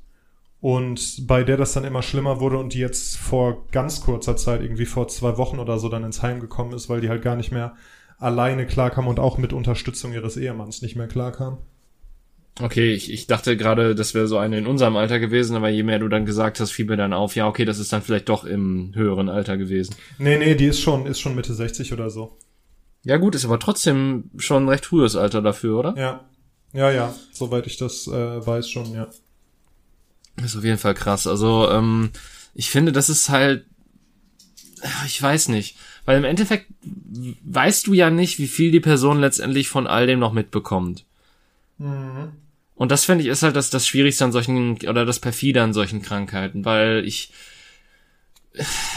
und 0.60 1.28
bei 1.28 1.44
der 1.44 1.56
das 1.56 1.72
dann 1.72 1.84
immer 1.84 2.02
schlimmer 2.02 2.40
wurde 2.40 2.58
und 2.58 2.74
die 2.74 2.80
jetzt 2.80 3.16
vor 3.16 3.68
ganz 3.68 4.00
kurzer 4.00 4.36
Zeit, 4.36 4.60
irgendwie 4.60 4.86
vor 4.86 5.06
zwei 5.06 5.38
Wochen 5.38 5.60
oder 5.60 5.78
so, 5.78 5.88
dann 5.88 6.02
ins 6.02 6.20
Heim 6.20 6.40
gekommen 6.40 6.72
ist, 6.72 6.88
weil 6.88 7.00
die 7.00 7.08
halt 7.08 7.22
gar 7.22 7.36
nicht 7.36 7.52
mehr 7.52 7.76
alleine 8.18 8.66
klarkam 8.66 9.06
und 9.06 9.20
auch 9.20 9.38
mit 9.38 9.52
Unterstützung 9.52 10.12
ihres 10.12 10.36
Ehemanns 10.36 10.82
nicht 10.82 10.96
mehr 10.96 11.06
klarkam. 11.06 11.58
Okay, 12.60 12.92
ich, 12.92 13.10
ich 13.10 13.26
dachte 13.26 13.56
gerade, 13.56 13.94
das 13.94 14.14
wäre 14.14 14.26
so 14.26 14.36
eine 14.36 14.58
in 14.58 14.66
unserem 14.66 14.96
Alter 14.96 15.18
gewesen, 15.18 15.56
aber 15.56 15.68
je 15.70 15.82
mehr 15.82 15.98
du 15.98 16.08
dann 16.08 16.26
gesagt 16.26 16.60
hast, 16.60 16.72
fiel 16.72 16.84
mir 16.84 16.96
dann 16.96 17.12
auf, 17.12 17.34
ja, 17.36 17.46
okay, 17.46 17.64
das 17.64 17.78
ist 17.78 17.92
dann 17.92 18.02
vielleicht 18.02 18.28
doch 18.28 18.44
im 18.44 18.92
höheren 18.94 19.28
Alter 19.28 19.56
gewesen. 19.56 19.94
Nee, 20.18 20.36
nee, 20.36 20.54
die 20.54 20.66
ist 20.66 20.80
schon, 20.80 21.06
ist 21.06 21.20
schon 21.20 21.34
Mitte 21.34 21.54
60 21.54 21.92
oder 21.92 22.10
so. 22.10 22.36
Ja, 23.02 23.16
gut, 23.16 23.34
ist 23.34 23.46
aber 23.46 23.58
trotzdem 23.58 24.30
schon 24.36 24.64
ein 24.64 24.68
recht 24.68 24.86
frühes 24.86 25.16
Alter 25.16 25.40
dafür, 25.40 25.78
oder? 25.78 25.94
Ja. 25.96 26.24
Ja, 26.72 26.90
ja, 26.90 27.14
soweit 27.32 27.66
ich 27.66 27.78
das 27.78 28.06
äh, 28.06 28.46
weiß 28.46 28.68
schon, 28.68 28.92
ja. 28.92 29.08
Ist 30.44 30.56
auf 30.56 30.64
jeden 30.64 30.78
Fall 30.78 30.94
krass. 30.94 31.26
Also, 31.26 31.68
ähm, 31.68 32.10
ich 32.54 32.70
finde, 32.70 32.92
das 32.92 33.08
ist 33.08 33.28
halt, 33.28 33.64
ich 35.06 35.20
weiß 35.20 35.48
nicht, 35.48 35.76
weil 36.04 36.18
im 36.18 36.24
Endeffekt 36.24 36.66
weißt 37.44 37.86
du 37.86 37.94
ja 37.94 38.10
nicht, 38.10 38.38
wie 38.38 38.46
viel 38.46 38.70
die 38.70 38.80
Person 38.80 39.20
letztendlich 39.20 39.68
von 39.68 39.86
all 39.86 40.06
dem 40.06 40.20
noch 40.20 40.32
mitbekommt. 40.32 41.04
Mhm. 41.80 42.32
Und 42.74 42.90
das 42.90 43.04
finde 43.04 43.24
ich 43.24 43.30
ist 43.30 43.42
halt 43.42 43.56
das, 43.56 43.70
das 43.70 43.86
Schwierigste 43.86 44.24
an 44.24 44.32
solchen, 44.32 44.78
oder 44.88 45.04
das 45.04 45.18
Perfide 45.18 45.62
an 45.62 45.74
solchen 45.74 46.02
Krankheiten, 46.02 46.64
weil 46.64 47.04
ich, 47.04 47.32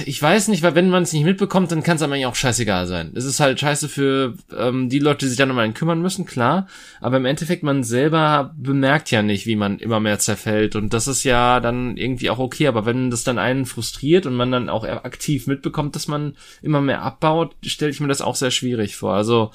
ich 0.05 0.21
weiß 0.21 0.47
nicht, 0.47 0.63
weil 0.63 0.75
wenn 0.75 0.89
man 0.89 1.03
es 1.03 1.13
nicht 1.13 1.25
mitbekommt, 1.25 1.71
dann 1.71 1.83
kann 1.83 1.97
es 1.97 2.01
einem 2.01 2.13
eigentlich 2.13 2.25
auch 2.25 2.35
scheißegal 2.35 2.87
sein. 2.87 3.11
Es 3.13 3.25
ist 3.25 3.39
halt 3.39 3.59
scheiße 3.59 3.87
für 3.87 4.35
ähm, 4.57 4.89
die 4.89 4.99
Leute, 4.99 5.25
die 5.25 5.29
sich 5.29 5.37
dann 5.37 5.51
um 5.51 5.59
einen 5.59 5.73
kümmern 5.73 6.01
müssen, 6.01 6.25
klar. 6.25 6.67
Aber 7.01 7.17
im 7.17 7.25
Endeffekt, 7.25 7.63
man 7.63 7.83
selber 7.83 8.53
bemerkt 8.57 9.11
ja 9.11 9.21
nicht, 9.21 9.45
wie 9.45 9.55
man 9.55 9.79
immer 9.79 9.99
mehr 9.99 10.17
zerfällt. 10.17 10.75
Und 10.75 10.93
das 10.93 11.07
ist 11.07 11.23
ja 11.23 11.59
dann 11.59 11.97
irgendwie 11.97 12.29
auch 12.29 12.39
okay. 12.39 12.67
Aber 12.67 12.85
wenn 12.85 13.11
das 13.11 13.23
dann 13.23 13.37
einen 13.37 13.65
frustriert 13.65 14.25
und 14.25 14.35
man 14.35 14.51
dann 14.51 14.69
auch 14.69 14.85
aktiv 14.85 15.45
mitbekommt, 15.45 15.95
dass 15.95 16.07
man 16.07 16.35
immer 16.61 16.81
mehr 16.81 17.03
abbaut, 17.03 17.55
stelle 17.63 17.91
ich 17.91 17.99
mir 17.99 18.07
das 18.07 18.21
auch 18.21 18.35
sehr 18.35 18.51
schwierig 18.51 18.95
vor. 18.95 19.13
Also, 19.13 19.51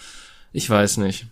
ich 0.52 0.68
weiß 0.70 0.98
nicht. 0.98 1.26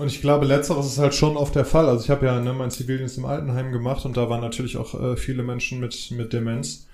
Und 0.00 0.06
ich 0.06 0.22
glaube, 0.22 0.46
letzteres 0.46 0.86
ist 0.86 0.98
halt 0.98 1.14
schon 1.14 1.36
oft 1.36 1.54
der 1.54 1.66
Fall. 1.66 1.86
Also 1.86 2.04
ich 2.04 2.08
habe 2.08 2.24
ja 2.24 2.40
ne, 2.40 2.54
mein 2.54 2.70
Zivildienst 2.70 3.18
im 3.18 3.26
Altenheim 3.26 3.70
gemacht 3.70 4.06
und 4.06 4.16
da 4.16 4.30
waren 4.30 4.40
natürlich 4.40 4.78
auch 4.78 4.98
äh, 4.98 5.14
viele 5.18 5.42
Menschen 5.42 5.78
mit, 5.78 6.10
mit 6.12 6.32
Demenz. 6.32 6.88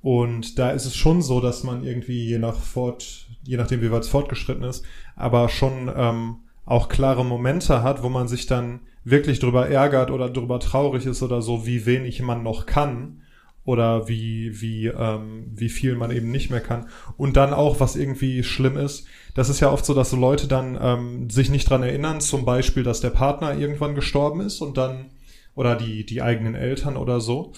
Und 0.00 0.58
da 0.58 0.70
ist 0.70 0.86
es 0.86 0.96
schon 0.96 1.20
so, 1.20 1.42
dass 1.42 1.64
man 1.64 1.84
irgendwie 1.84 2.24
je 2.24 2.38
nach 2.38 2.56
Fort, 2.56 3.26
je 3.42 3.58
nachdem 3.58 3.82
wie 3.82 3.92
weit 3.92 4.04
es 4.04 4.08
fortgeschritten 4.08 4.64
ist, 4.64 4.86
aber 5.16 5.50
schon 5.50 5.92
ähm, 5.94 6.36
auch 6.64 6.88
klare 6.88 7.26
Momente 7.26 7.82
hat, 7.82 8.02
wo 8.02 8.08
man 8.08 8.26
sich 8.26 8.46
dann 8.46 8.80
wirklich 9.04 9.38
drüber 9.38 9.68
ärgert 9.68 10.10
oder 10.10 10.30
drüber 10.30 10.58
traurig 10.58 11.04
ist 11.04 11.22
oder 11.22 11.42
so, 11.42 11.66
wie 11.66 11.84
wenig 11.84 12.22
man 12.22 12.42
noch 12.42 12.64
kann 12.64 13.20
oder 13.66 14.08
wie, 14.08 14.62
wie, 14.62 14.86
ähm, 14.86 15.52
wie 15.54 15.68
viel 15.68 15.94
man 15.94 16.10
eben 16.10 16.30
nicht 16.30 16.50
mehr 16.50 16.60
kann. 16.60 16.88
Und 17.18 17.36
dann 17.36 17.52
auch, 17.52 17.80
was 17.80 17.96
irgendwie 17.96 18.42
schlimm 18.44 18.78
ist, 18.78 19.06
das 19.36 19.48
ist 19.48 19.60
ja 19.60 19.70
oft 19.70 19.86
so, 19.86 19.94
dass 19.94 20.10
so 20.10 20.16
Leute 20.16 20.48
dann 20.48 20.76
ähm, 20.80 21.30
sich 21.30 21.50
nicht 21.50 21.70
dran 21.70 21.84
erinnern, 21.84 22.20
zum 22.20 22.44
Beispiel, 22.44 22.82
dass 22.82 23.00
der 23.00 23.10
Partner 23.10 23.56
irgendwann 23.56 23.94
gestorben 23.94 24.40
ist 24.40 24.60
und 24.60 24.76
dann, 24.76 25.10
oder 25.54 25.76
die, 25.76 26.04
die 26.04 26.22
eigenen 26.22 26.54
Eltern 26.56 26.96
oder 26.96 27.20
so. 27.20 27.52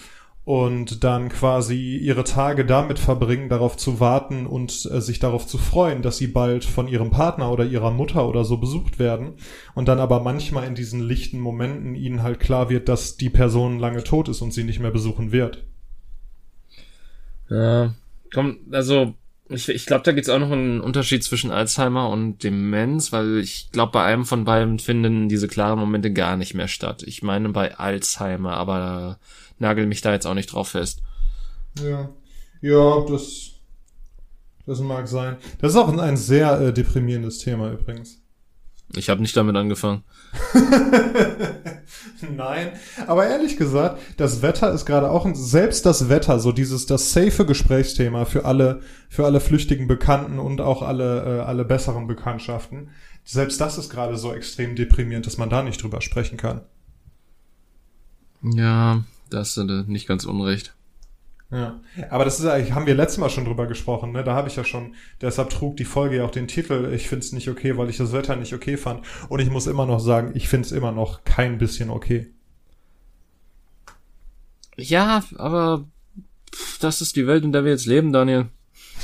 und 0.49 1.03
dann 1.03 1.29
quasi 1.29 1.97
ihre 1.97 2.23
Tage 2.23 2.65
damit 2.65 2.97
verbringen, 2.97 3.49
darauf 3.49 3.77
zu 3.77 3.99
warten 3.99 4.47
und 4.47 4.89
äh, 4.91 4.99
sich 4.99 5.19
darauf 5.19 5.45
zu 5.45 5.59
freuen, 5.59 6.01
dass 6.01 6.17
sie 6.17 6.25
bald 6.25 6.65
von 6.65 6.87
ihrem 6.87 7.11
Partner 7.11 7.51
oder 7.51 7.65
ihrer 7.65 7.91
Mutter 7.91 8.27
oder 8.27 8.43
so 8.43 8.57
besucht 8.57 8.97
werden 8.97 9.33
und 9.75 9.87
dann 9.87 9.99
aber 9.99 10.21
manchmal 10.21 10.65
in 10.65 10.73
diesen 10.73 11.01
lichten 11.01 11.39
Momenten 11.39 11.93
ihnen 11.93 12.23
halt 12.23 12.39
klar 12.39 12.71
wird, 12.71 12.89
dass 12.89 13.15
die 13.15 13.29
Person 13.29 13.77
lange 13.77 14.03
tot 14.03 14.27
ist 14.27 14.41
und 14.41 14.51
sie 14.51 14.63
nicht 14.63 14.79
mehr 14.79 14.89
besuchen 14.89 15.31
wird. 15.31 15.65
Ja, 17.49 17.93
komm, 18.33 18.57
also 18.71 19.13
ich, 19.49 19.67
ich 19.67 19.85
glaube, 19.87 20.03
da 20.03 20.11
gibt's 20.11 20.29
auch 20.29 20.39
noch 20.39 20.51
einen 20.51 20.79
Unterschied 20.79 21.23
zwischen 21.23 21.49
Alzheimer 21.49 22.09
und 22.09 22.43
Demenz, 22.43 23.11
weil 23.11 23.39
ich 23.39 23.71
glaube, 23.71 23.93
bei 23.93 24.03
einem 24.03 24.25
von 24.25 24.45
beiden 24.45 24.77
finden 24.77 25.27
diese 25.27 25.47
klaren 25.47 25.79
Momente 25.79 26.13
gar 26.13 26.37
nicht 26.37 26.53
mehr 26.53 26.67
statt. 26.67 27.03
Ich 27.03 27.23
meine 27.23 27.49
bei 27.49 27.75
Alzheimer, 27.75 28.53
aber 28.53 29.19
nagel 29.57 29.87
mich 29.87 30.01
da 30.01 30.13
jetzt 30.13 30.27
auch 30.27 30.35
nicht 30.35 30.53
drauf 30.53 30.69
fest. 30.69 31.01
Ja, 31.83 32.09
ja, 32.61 33.05
das, 33.07 33.51
das 34.67 34.79
mag 34.81 35.07
sein. 35.07 35.37
Das 35.59 35.71
ist 35.71 35.77
auch 35.77 35.97
ein 35.97 36.17
sehr 36.17 36.61
äh, 36.61 36.73
deprimierendes 36.73 37.39
Thema 37.39 37.71
übrigens. 37.71 38.18
Ich 38.95 39.09
habe 39.09 39.21
nicht 39.21 39.37
damit 39.37 39.55
angefangen. 39.55 40.03
Nein, 42.35 42.71
aber 43.05 43.27
ehrlich 43.27 43.57
gesagt, 43.57 43.99
das 44.17 44.41
Wetter 44.41 44.71
ist 44.71 44.85
gerade 44.85 45.11
auch 45.11 45.25
ein, 45.25 45.35
selbst 45.35 45.85
das 45.85 46.09
Wetter, 46.09 46.39
so 46.39 46.51
dieses 46.51 46.85
das 46.87 47.13
safe 47.13 47.45
Gesprächsthema 47.45 48.25
für 48.25 48.45
alle 48.45 48.81
für 49.09 49.25
alle 49.25 49.41
flüchtigen 49.41 49.87
Bekannten 49.87 50.39
und 50.39 50.59
auch 50.61 50.81
alle 50.81 51.39
äh, 51.39 51.41
alle 51.41 51.65
besseren 51.65 52.07
Bekanntschaften. 52.07 52.89
Selbst 53.23 53.61
das 53.61 53.77
ist 53.77 53.89
gerade 53.89 54.17
so 54.17 54.33
extrem 54.33 54.75
deprimierend, 54.75 55.25
dass 55.25 55.37
man 55.37 55.49
da 55.49 55.61
nicht 55.61 55.83
drüber 55.83 56.01
sprechen 56.01 56.37
kann. 56.37 56.61
Ja, 58.41 59.03
da 59.29 59.39
hast 59.39 59.57
du 59.57 59.63
nicht 59.63 60.07
ganz 60.07 60.25
unrecht. 60.25 60.73
Ja, 61.51 61.79
aber 62.11 62.25
das 62.25 62.39
ist 62.39 62.45
eigentlich, 62.45 62.73
haben 62.73 62.85
wir 62.85 62.93
letztes 62.93 63.17
Mal 63.17 63.31
schon 63.31 63.45
drüber 63.45 63.65
gesprochen, 63.65 64.11
ne? 64.11 64.23
Da 64.23 64.35
habe 64.35 64.47
ich 64.47 64.55
ja 64.55 64.63
schon, 64.63 64.93
deshalb 65.19 65.49
trug 65.49 65.77
die 65.77 65.85
Folge 65.85 66.17
ja 66.17 66.25
auch 66.25 66.31
den 66.31 66.47
Titel, 66.47 66.91
ich 66.93 67.09
find's 67.09 67.31
nicht 67.31 67.49
okay, 67.49 67.75
weil 67.75 67.89
ich 67.89 67.97
das 67.97 68.13
Wetter 68.13 68.35
nicht 68.35 68.53
okay 68.53 68.77
fand. 68.77 69.03
Und 69.29 69.39
ich 69.39 69.49
muss 69.49 69.65
immer 69.65 69.87
noch 69.87 69.99
sagen, 69.99 70.33
ich 70.35 70.47
find's 70.47 70.71
immer 70.71 70.91
noch 70.91 71.23
kein 71.23 71.57
bisschen 71.57 71.89
okay. 71.89 72.31
Ja, 74.77 75.23
aber 75.37 75.85
das 76.79 77.01
ist 77.01 77.15
die 77.15 77.25
Welt, 77.25 77.43
in 77.43 77.51
der 77.51 77.63
wir 77.65 77.71
jetzt 77.71 77.87
leben, 77.87 78.13
Daniel. 78.13 78.45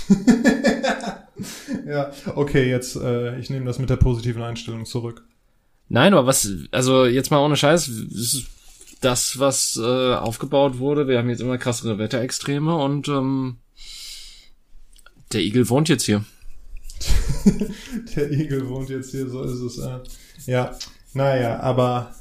ja, 1.88 2.12
okay, 2.36 2.69
jetzt, 2.69 2.95
äh, 2.95 3.39
ich 3.39 3.49
nehme 3.49 3.65
das 3.65 3.79
mit 3.79 3.89
der 3.89 3.95
positiven 3.95 4.43
Einstellung 4.43 4.86
zurück. 4.86 5.25
Nein, 5.89 6.13
aber 6.13 6.27
was, 6.27 6.47
also 6.71 7.05
jetzt 7.05 7.31
mal 7.31 7.39
ohne 7.39 7.58
Scheiß, 7.58 7.89
das, 9.01 9.39
was 9.39 9.77
äh, 9.77 10.15
aufgebaut 10.15 10.79
wurde. 10.79 11.08
Wir 11.08 11.17
haben 11.17 11.29
jetzt 11.29 11.41
immer 11.41 11.58
krassere 11.58 11.97
Wetterextreme 11.97 12.75
und 12.75 13.08
ähm, 13.08 13.58
der 15.31 15.41
Igel 15.41 15.69
wohnt 15.69 15.89
jetzt 15.89 16.05
hier. 16.05 16.23
der 18.15 18.31
Igel 18.31 18.67
wohnt 18.69 18.89
jetzt 18.89 19.12
hier, 19.12 19.29
so 19.29 19.43
ist 19.43 19.60
es. 19.60 19.77
Äh. 19.79 19.99
Ja, 20.45 20.77
naja, 21.13 21.60
aber 21.60 22.15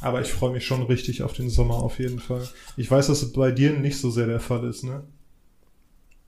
aber 0.00 0.22
ich 0.22 0.32
freue 0.32 0.52
mich 0.52 0.64
schon 0.64 0.82
richtig 0.82 1.22
auf 1.22 1.34
den 1.34 1.50
Sommer 1.50 1.74
auf 1.74 1.98
jeden 1.98 2.20
Fall. 2.20 2.48
Ich 2.76 2.90
weiß, 2.90 3.08
dass 3.08 3.22
es 3.22 3.32
bei 3.32 3.50
dir 3.50 3.72
nicht 3.72 3.98
so 3.98 4.10
sehr 4.10 4.26
der 4.26 4.40
Fall 4.40 4.64
ist, 4.64 4.82
ne? 4.82 5.02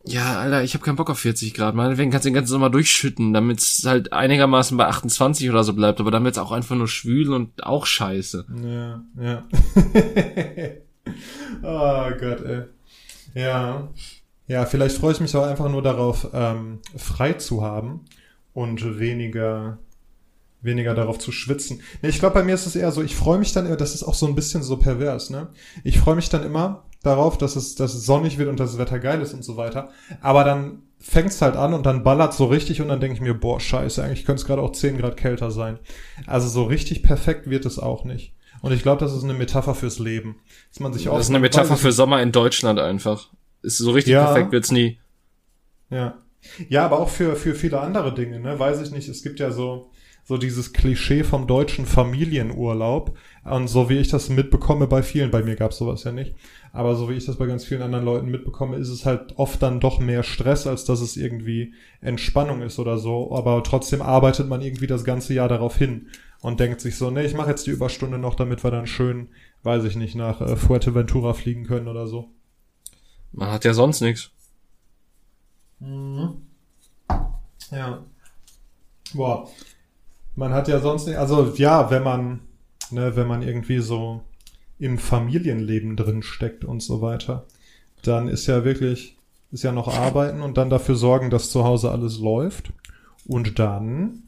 Ja, 0.04 0.40
Alter, 0.40 0.64
ich 0.64 0.74
habe 0.74 0.84
keinen 0.84 0.96
Bock 0.96 1.10
auf 1.10 1.18
40 1.20 1.54
Grad. 1.54 1.74
Meinetwegen 1.74 2.10
kannst 2.10 2.24
du 2.24 2.30
den 2.30 2.34
ganzen 2.34 2.50
Sommer 2.50 2.70
durchschütten, 2.70 3.32
damit 3.32 3.60
es 3.60 3.84
halt 3.86 4.12
einigermaßen 4.12 4.76
bei 4.76 4.86
28 4.86 5.48
oder 5.48 5.62
so 5.62 5.74
bleibt. 5.74 6.00
Aber 6.00 6.10
dann 6.10 6.24
wird's 6.24 6.38
auch 6.38 6.50
einfach 6.52 6.74
nur 6.74 6.88
schwül 6.88 7.32
und 7.32 7.64
auch 7.64 7.86
scheiße. 7.86 8.46
Ja, 8.64 9.04
ja. 9.20 9.44
oh 11.62 12.10
Gott, 12.18 12.40
ey. 12.44 12.62
Ja. 13.34 13.88
Ja, 14.48 14.66
vielleicht 14.66 14.98
freue 14.98 15.12
ich 15.12 15.20
mich 15.20 15.36
auch 15.36 15.46
einfach 15.46 15.70
nur 15.70 15.82
darauf, 15.82 16.28
ähm, 16.32 16.80
frei 16.96 17.34
zu 17.34 17.62
haben 17.62 18.04
und 18.52 18.98
weniger 18.98 19.78
weniger 20.62 20.94
darauf 20.94 21.18
zu 21.18 21.32
schwitzen. 21.32 21.80
Nee, 22.00 22.08
ich 22.08 22.18
glaube, 22.18 22.34
bei 22.34 22.44
mir 22.44 22.54
ist 22.54 22.66
es 22.66 22.76
eher 22.76 22.92
so, 22.92 23.02
ich 23.02 23.16
freue 23.16 23.38
mich 23.38 23.52
dann 23.52 23.66
immer, 23.66 23.76
das 23.76 23.94
ist 23.94 24.04
auch 24.04 24.14
so 24.14 24.26
ein 24.26 24.34
bisschen 24.34 24.62
so 24.62 24.76
pervers, 24.76 25.30
ne? 25.30 25.48
Ich 25.84 25.98
freue 25.98 26.14
mich 26.14 26.28
dann 26.28 26.44
immer, 26.44 26.84
darauf, 27.02 27.38
dass 27.38 27.56
es, 27.56 27.74
dass 27.74 27.94
es 27.94 28.06
sonnig 28.06 28.38
wird 28.38 28.48
und 28.48 28.60
dass 28.60 28.72
das 28.72 28.78
Wetter 28.78 28.98
geil 28.98 29.20
ist 29.20 29.34
und 29.34 29.44
so 29.44 29.56
weiter. 29.56 29.90
Aber 30.20 30.44
dann 30.44 30.82
fängt's 30.98 31.42
halt 31.42 31.56
an 31.56 31.74
und 31.74 31.84
dann 31.84 32.04
ballert 32.04 32.32
so 32.32 32.46
richtig 32.46 32.80
und 32.80 32.88
dann 32.88 33.00
denke 33.00 33.16
ich 33.16 33.20
mir, 33.20 33.34
boah, 33.34 33.60
scheiße, 33.60 34.02
eigentlich 34.02 34.24
könnte 34.24 34.40
es 34.40 34.46
gerade 34.46 34.62
auch 34.62 34.72
10 34.72 34.98
Grad 34.98 35.16
kälter 35.16 35.50
sein. 35.50 35.78
Also 36.26 36.48
so 36.48 36.64
richtig 36.64 37.02
perfekt 37.02 37.50
wird 37.50 37.66
es 37.66 37.78
auch 37.78 38.04
nicht. 38.04 38.34
Und 38.60 38.72
ich 38.72 38.82
glaube, 38.82 39.00
das 39.00 39.12
ist 39.12 39.24
eine 39.24 39.34
Metapher 39.34 39.74
fürs 39.74 39.98
Leben. 39.98 40.36
Dass 40.70 40.80
man 40.80 40.92
sich 40.92 41.08
auch 41.08 41.16
das 41.16 41.26
ist 41.26 41.30
eine 41.30 41.40
Metapher 41.40 41.76
für 41.76 41.92
Sommer 41.92 42.22
in 42.22 42.30
Deutschland 42.30 42.78
einfach. 42.78 43.30
Ist 43.62 43.78
so 43.78 43.90
richtig 43.90 44.12
ja, 44.12 44.24
perfekt 44.24 44.52
wird's 44.52 44.70
nie. 44.70 44.98
Ja. 45.90 46.18
Ja, 46.68 46.84
aber 46.84 46.98
auch 46.98 47.08
für, 47.08 47.36
für 47.36 47.54
viele 47.54 47.80
andere 47.80 48.14
Dinge, 48.14 48.40
ne? 48.40 48.58
Weiß 48.58 48.80
ich 48.80 48.90
nicht. 48.90 49.08
Es 49.08 49.22
gibt 49.22 49.38
ja 49.38 49.50
so, 49.52 49.91
so 50.24 50.36
dieses 50.36 50.72
Klischee 50.72 51.24
vom 51.24 51.46
deutschen 51.46 51.86
Familienurlaub. 51.86 53.16
Und 53.44 53.68
so 53.68 53.88
wie 53.88 53.98
ich 53.98 54.08
das 54.08 54.28
mitbekomme 54.28 54.86
bei 54.86 55.02
vielen, 55.02 55.30
bei 55.30 55.42
mir 55.42 55.56
gab's 55.56 55.78
sowas 55.78 56.04
ja 56.04 56.12
nicht, 56.12 56.34
aber 56.72 56.94
so 56.94 57.10
wie 57.10 57.14
ich 57.14 57.26
das 57.26 57.36
bei 57.36 57.46
ganz 57.46 57.64
vielen 57.64 57.82
anderen 57.82 58.04
Leuten 58.04 58.30
mitbekomme, 58.30 58.76
ist 58.76 58.88
es 58.88 59.04
halt 59.04 59.36
oft 59.36 59.60
dann 59.62 59.80
doch 59.80 59.98
mehr 59.98 60.22
Stress, 60.22 60.66
als 60.66 60.84
dass 60.84 61.00
es 61.00 61.16
irgendwie 61.16 61.74
Entspannung 62.00 62.62
ist 62.62 62.78
oder 62.78 62.98
so. 62.98 63.34
Aber 63.34 63.62
trotzdem 63.62 64.00
arbeitet 64.00 64.48
man 64.48 64.62
irgendwie 64.62 64.86
das 64.86 65.04
ganze 65.04 65.34
Jahr 65.34 65.48
darauf 65.48 65.76
hin 65.76 66.08
und 66.40 66.60
denkt 66.60 66.80
sich 66.80 66.96
so, 66.96 67.10
nee, 67.10 67.24
ich 67.24 67.34
mache 67.34 67.50
jetzt 67.50 67.66
die 67.66 67.72
Überstunde 67.72 68.18
noch, 68.18 68.34
damit 68.34 68.64
wir 68.64 68.70
dann 68.70 68.86
schön, 68.86 69.28
weiß 69.64 69.84
ich 69.84 69.96
nicht, 69.96 70.14
nach 70.14 70.40
äh, 70.40 70.56
Fuerteventura 70.56 71.34
fliegen 71.34 71.64
können 71.64 71.88
oder 71.88 72.06
so. 72.06 72.30
Man 73.32 73.50
hat 73.50 73.64
ja 73.64 73.74
sonst 73.74 74.00
nichts. 74.00 74.30
Mhm. 75.80 76.42
Ja. 77.70 78.04
Boah. 79.14 79.48
Man 80.34 80.52
hat 80.52 80.68
ja 80.68 80.80
sonst 80.80 81.06
nicht, 81.06 81.18
also 81.18 81.52
ja, 81.56 81.90
wenn 81.90 82.02
man, 82.02 82.40
ne, 82.90 83.16
wenn 83.16 83.26
man 83.26 83.42
irgendwie 83.42 83.80
so 83.80 84.22
im 84.78 84.98
Familienleben 84.98 85.96
drin 85.96 86.22
steckt 86.22 86.64
und 86.64 86.82
so 86.82 87.02
weiter, 87.02 87.44
dann 88.02 88.28
ist 88.28 88.46
ja 88.46 88.64
wirklich, 88.64 89.16
ist 89.52 89.62
ja 89.62 89.72
noch 89.72 89.88
arbeiten 89.88 90.40
und 90.40 90.56
dann 90.56 90.70
dafür 90.70 90.96
sorgen, 90.96 91.30
dass 91.30 91.50
zu 91.50 91.64
Hause 91.64 91.90
alles 91.90 92.18
läuft. 92.18 92.72
Und 93.26 93.58
dann 93.58 94.24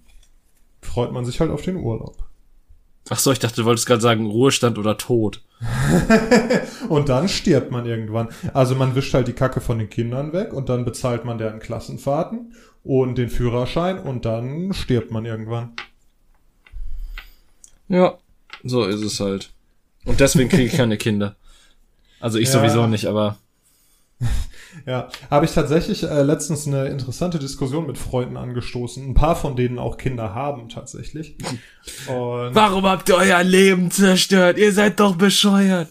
freut 0.80 1.12
man 1.12 1.24
sich 1.24 1.40
halt 1.40 1.50
auf 1.50 1.62
den 1.62 1.76
Urlaub. 1.76 2.16
Ach 3.10 3.18
so, 3.18 3.32
ich 3.32 3.38
dachte, 3.38 3.56
du 3.56 3.64
wolltest 3.66 3.86
gerade 3.86 4.00
sagen 4.00 4.26
Ruhestand 4.26 4.78
oder 4.78 4.96
Tod. 4.96 5.42
und 6.88 7.08
dann 7.08 7.28
stirbt 7.28 7.70
man 7.70 7.84
irgendwann. 7.84 8.28
Also 8.54 8.74
man 8.74 8.94
wischt 8.94 9.12
halt 9.12 9.28
die 9.28 9.34
Kacke 9.34 9.60
von 9.60 9.78
den 9.78 9.90
Kindern 9.90 10.32
weg 10.32 10.52
und 10.52 10.68
dann 10.68 10.84
bezahlt 10.84 11.24
man 11.24 11.38
deren 11.38 11.58
Klassenfahrten 11.58 12.54
und 12.82 13.18
den 13.18 13.28
Führerschein 13.28 13.98
und 13.98 14.24
dann 14.24 14.72
stirbt 14.72 15.10
man 15.10 15.24
irgendwann. 15.24 15.72
Ja, 17.88 18.18
so 18.62 18.84
ist 18.84 19.02
es 19.02 19.20
halt. 19.20 19.50
Und 20.04 20.20
deswegen 20.20 20.48
kriege 20.48 20.64
ich 20.64 20.72
keine 20.72 20.96
Kinder. 20.96 21.36
Also 22.20 22.38
ich 22.38 22.48
ja. 22.48 22.60
sowieso 22.60 22.86
nicht, 22.86 23.06
aber. 23.06 23.36
Ja, 24.86 25.08
habe 25.30 25.44
ich 25.44 25.52
tatsächlich 25.52 26.02
äh, 26.02 26.22
letztens 26.22 26.66
eine 26.66 26.86
interessante 26.86 27.38
Diskussion 27.38 27.86
mit 27.86 27.96
Freunden 27.96 28.36
angestoßen. 28.36 29.08
Ein 29.08 29.14
paar 29.14 29.36
von 29.36 29.54
denen 29.54 29.78
auch 29.78 29.96
Kinder 29.96 30.34
haben 30.34 30.68
tatsächlich. 30.68 31.36
Und 32.08 32.54
Warum 32.54 32.84
habt 32.84 33.08
ihr 33.08 33.14
euer 33.14 33.42
Leben 33.44 33.92
zerstört? 33.92 34.58
Ihr 34.58 34.72
seid 34.72 34.98
doch 34.98 35.14
bescheuert. 35.14 35.88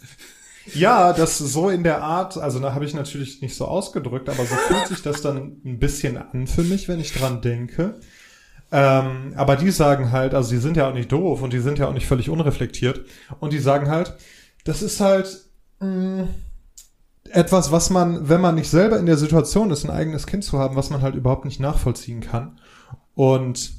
Ja, 0.73 1.13
das 1.13 1.37
so 1.37 1.69
in 1.69 1.83
der 1.83 2.01
Art, 2.03 2.37
also 2.37 2.59
da 2.59 2.73
habe 2.73 2.85
ich 2.85 2.93
natürlich 2.93 3.41
nicht 3.41 3.55
so 3.55 3.65
ausgedrückt, 3.65 4.29
aber 4.29 4.45
so 4.45 4.55
fühlt 4.55 4.87
sich 4.87 5.01
das 5.01 5.21
dann 5.21 5.61
ein 5.65 5.79
bisschen 5.79 6.17
an 6.17 6.47
für 6.47 6.63
mich, 6.63 6.87
wenn 6.87 6.99
ich 6.99 7.13
dran 7.13 7.41
denke. 7.41 7.99
Ähm, 8.75 9.33
aber 9.35 9.55
die 9.55 9.69
sagen 9.69 10.11
halt, 10.11 10.33
also 10.33 10.49
die 10.49 10.57
sind 10.57 10.77
ja 10.77 10.89
auch 10.89 10.95
nicht 10.95 11.11
doof 11.11 11.43
und 11.43 11.53
die 11.53 11.59
sind 11.59 11.77
ja 11.77 11.87
auch 11.87 11.93
nicht 11.93 12.07
völlig 12.07 12.31
unreflektiert. 12.31 13.05
Und 13.39 13.53
die 13.53 13.59
sagen 13.59 13.87
halt, 13.87 14.15
das 14.63 14.81
ist 14.81 14.99
halt 14.99 15.45
mh, 15.79 16.23
mm, 16.23 16.29
etwas, 17.29 17.71
was 17.71 17.91
man, 17.91 18.29
wenn 18.29 18.41
man 18.41 18.55
nicht 18.55 18.71
selber 18.71 18.97
in 18.97 19.05
der 19.05 19.17
Situation 19.17 19.69
ist, 19.69 19.83
ein 19.85 19.91
eigenes 19.91 20.25
Kind 20.25 20.43
zu 20.43 20.57
haben, 20.57 20.75
was 20.75 20.89
man 20.89 21.03
halt 21.03 21.13
überhaupt 21.13 21.45
nicht 21.45 21.59
nachvollziehen 21.59 22.21
kann. 22.21 22.59
Und 23.13 23.73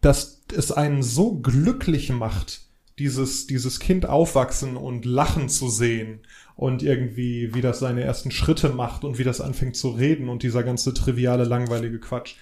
dass 0.00 0.42
es 0.52 0.72
einen 0.72 1.04
so 1.04 1.38
glücklich 1.38 2.10
macht, 2.10 2.62
dieses, 2.98 3.46
dieses 3.46 3.78
Kind 3.78 4.04
aufwachsen 4.04 4.76
und 4.76 5.04
lachen 5.04 5.48
zu 5.48 5.70
sehen 5.70 6.22
und 6.56 6.82
irgendwie, 6.82 7.54
wie 7.54 7.60
das 7.60 7.78
seine 7.78 8.02
ersten 8.02 8.32
Schritte 8.32 8.70
macht 8.70 9.04
und 9.04 9.18
wie 9.18 9.24
das 9.24 9.40
anfängt 9.40 9.76
zu 9.76 9.90
reden 9.90 10.28
und 10.28 10.42
dieser 10.42 10.64
ganze 10.64 10.92
triviale, 10.92 11.44
langweilige 11.44 12.00
Quatsch. 12.00 12.34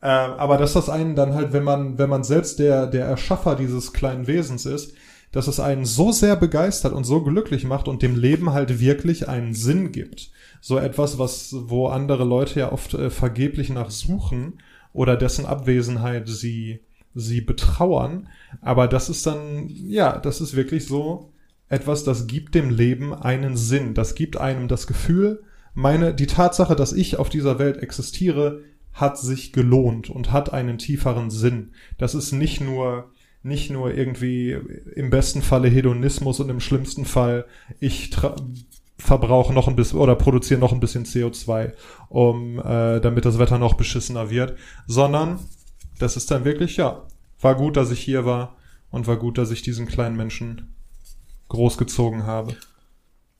Äh, 0.00 0.06
aber 0.06 0.58
dass 0.58 0.74
das 0.74 0.88
einen 0.88 1.16
dann 1.16 1.34
halt, 1.34 1.52
wenn 1.52 1.64
man, 1.64 1.98
wenn 1.98 2.10
man 2.10 2.24
selbst 2.24 2.58
der, 2.58 2.86
der 2.86 3.06
Erschaffer 3.06 3.56
dieses 3.56 3.92
kleinen 3.92 4.26
Wesens 4.26 4.66
ist, 4.66 4.94
dass 5.32 5.48
es 5.48 5.58
einen 5.58 5.84
so 5.84 6.12
sehr 6.12 6.36
begeistert 6.36 6.92
und 6.92 7.04
so 7.04 7.22
glücklich 7.22 7.64
macht 7.64 7.88
und 7.88 8.02
dem 8.02 8.14
Leben 8.14 8.52
halt 8.52 8.78
wirklich 8.78 9.28
einen 9.28 9.52
Sinn 9.52 9.90
gibt. 9.90 10.30
So 10.60 10.78
etwas, 10.78 11.18
was, 11.18 11.54
wo 11.58 11.88
andere 11.88 12.24
Leute 12.24 12.60
ja 12.60 12.72
oft 12.72 12.94
äh, 12.94 13.10
vergeblich 13.10 13.68
nach 13.70 13.90
suchen 13.90 14.60
oder 14.92 15.16
dessen 15.16 15.44
Abwesenheit 15.44 16.28
sie, 16.28 16.80
sie 17.14 17.40
betrauern. 17.40 18.28
Aber 18.60 18.86
das 18.86 19.08
ist 19.08 19.26
dann, 19.26 19.68
ja, 19.68 20.18
das 20.18 20.40
ist 20.40 20.54
wirklich 20.54 20.86
so, 20.86 21.32
etwas, 21.68 22.04
das 22.04 22.26
gibt 22.26 22.54
dem 22.54 22.70
Leben 22.70 23.12
einen 23.12 23.56
Sinn. 23.56 23.94
Das 23.94 24.14
gibt 24.14 24.36
einem 24.36 24.68
das 24.68 24.86
Gefühl, 24.86 25.42
meine, 25.74 26.14
die 26.14 26.26
Tatsache, 26.26 26.76
dass 26.76 26.92
ich 26.92 27.18
auf 27.18 27.28
dieser 27.28 27.58
Welt 27.58 27.78
existiere, 27.78 28.60
hat 28.94 29.18
sich 29.18 29.52
gelohnt 29.52 30.08
und 30.08 30.32
hat 30.32 30.52
einen 30.52 30.78
tieferen 30.78 31.30
Sinn. 31.30 31.72
Das 31.98 32.14
ist 32.14 32.32
nicht 32.32 32.60
nur, 32.60 33.10
nicht 33.42 33.70
nur 33.70 33.92
irgendwie 33.92 34.56
im 34.94 35.10
besten 35.10 35.42
Falle 35.42 35.68
Hedonismus 35.68 36.40
und 36.40 36.48
im 36.48 36.60
schlimmsten 36.60 37.04
Fall 37.04 37.44
ich 37.80 38.10
verbrauche 38.96 39.52
noch 39.52 39.68
ein 39.68 39.76
bisschen 39.76 39.98
oder 39.98 40.14
produziere 40.14 40.60
noch 40.60 40.72
ein 40.72 40.80
bisschen 40.80 41.04
CO2, 41.04 41.72
um 42.08 42.60
äh, 42.60 43.00
damit 43.00 43.24
das 43.24 43.38
Wetter 43.38 43.58
noch 43.58 43.74
beschissener 43.74 44.30
wird, 44.30 44.56
sondern 44.86 45.40
das 45.98 46.16
ist 46.16 46.30
dann 46.30 46.44
wirklich, 46.44 46.76
ja, 46.76 47.02
war 47.40 47.56
gut, 47.56 47.76
dass 47.76 47.90
ich 47.90 48.00
hier 48.00 48.24
war 48.24 48.56
und 48.90 49.06
war 49.06 49.16
gut, 49.16 49.38
dass 49.38 49.50
ich 49.50 49.62
diesen 49.62 49.86
kleinen 49.86 50.16
Menschen 50.16 50.74
großgezogen 51.48 52.24
habe. 52.24 52.56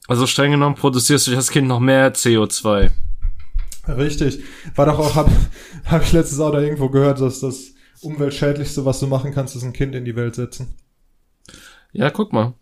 Also 0.06 0.26
streng 0.26 0.50
genommen 0.50 0.74
produzierst 0.74 1.28
du 1.28 1.30
das 1.30 1.50
Kind 1.50 1.68
noch 1.68 1.80
mehr 1.80 2.12
CO2. 2.12 2.90
Richtig. 3.88 4.40
War 4.74 4.86
doch 4.86 4.98
auch, 4.98 5.14
habe 5.14 5.30
hab 5.84 6.02
ich 6.02 6.12
letztes 6.12 6.40
auch 6.40 6.52
da 6.52 6.60
irgendwo 6.60 6.88
gehört, 6.88 7.20
dass 7.20 7.40
das 7.40 7.74
umweltschädlichste, 8.00 8.84
was 8.84 9.00
du 9.00 9.06
machen 9.06 9.32
kannst, 9.32 9.56
ist 9.56 9.62
ein 9.62 9.72
Kind 9.72 9.94
in 9.94 10.04
die 10.04 10.16
Welt 10.16 10.34
setzen. 10.34 10.74
Ja, 11.92 12.10
guck 12.10 12.32
mal. 12.32 12.54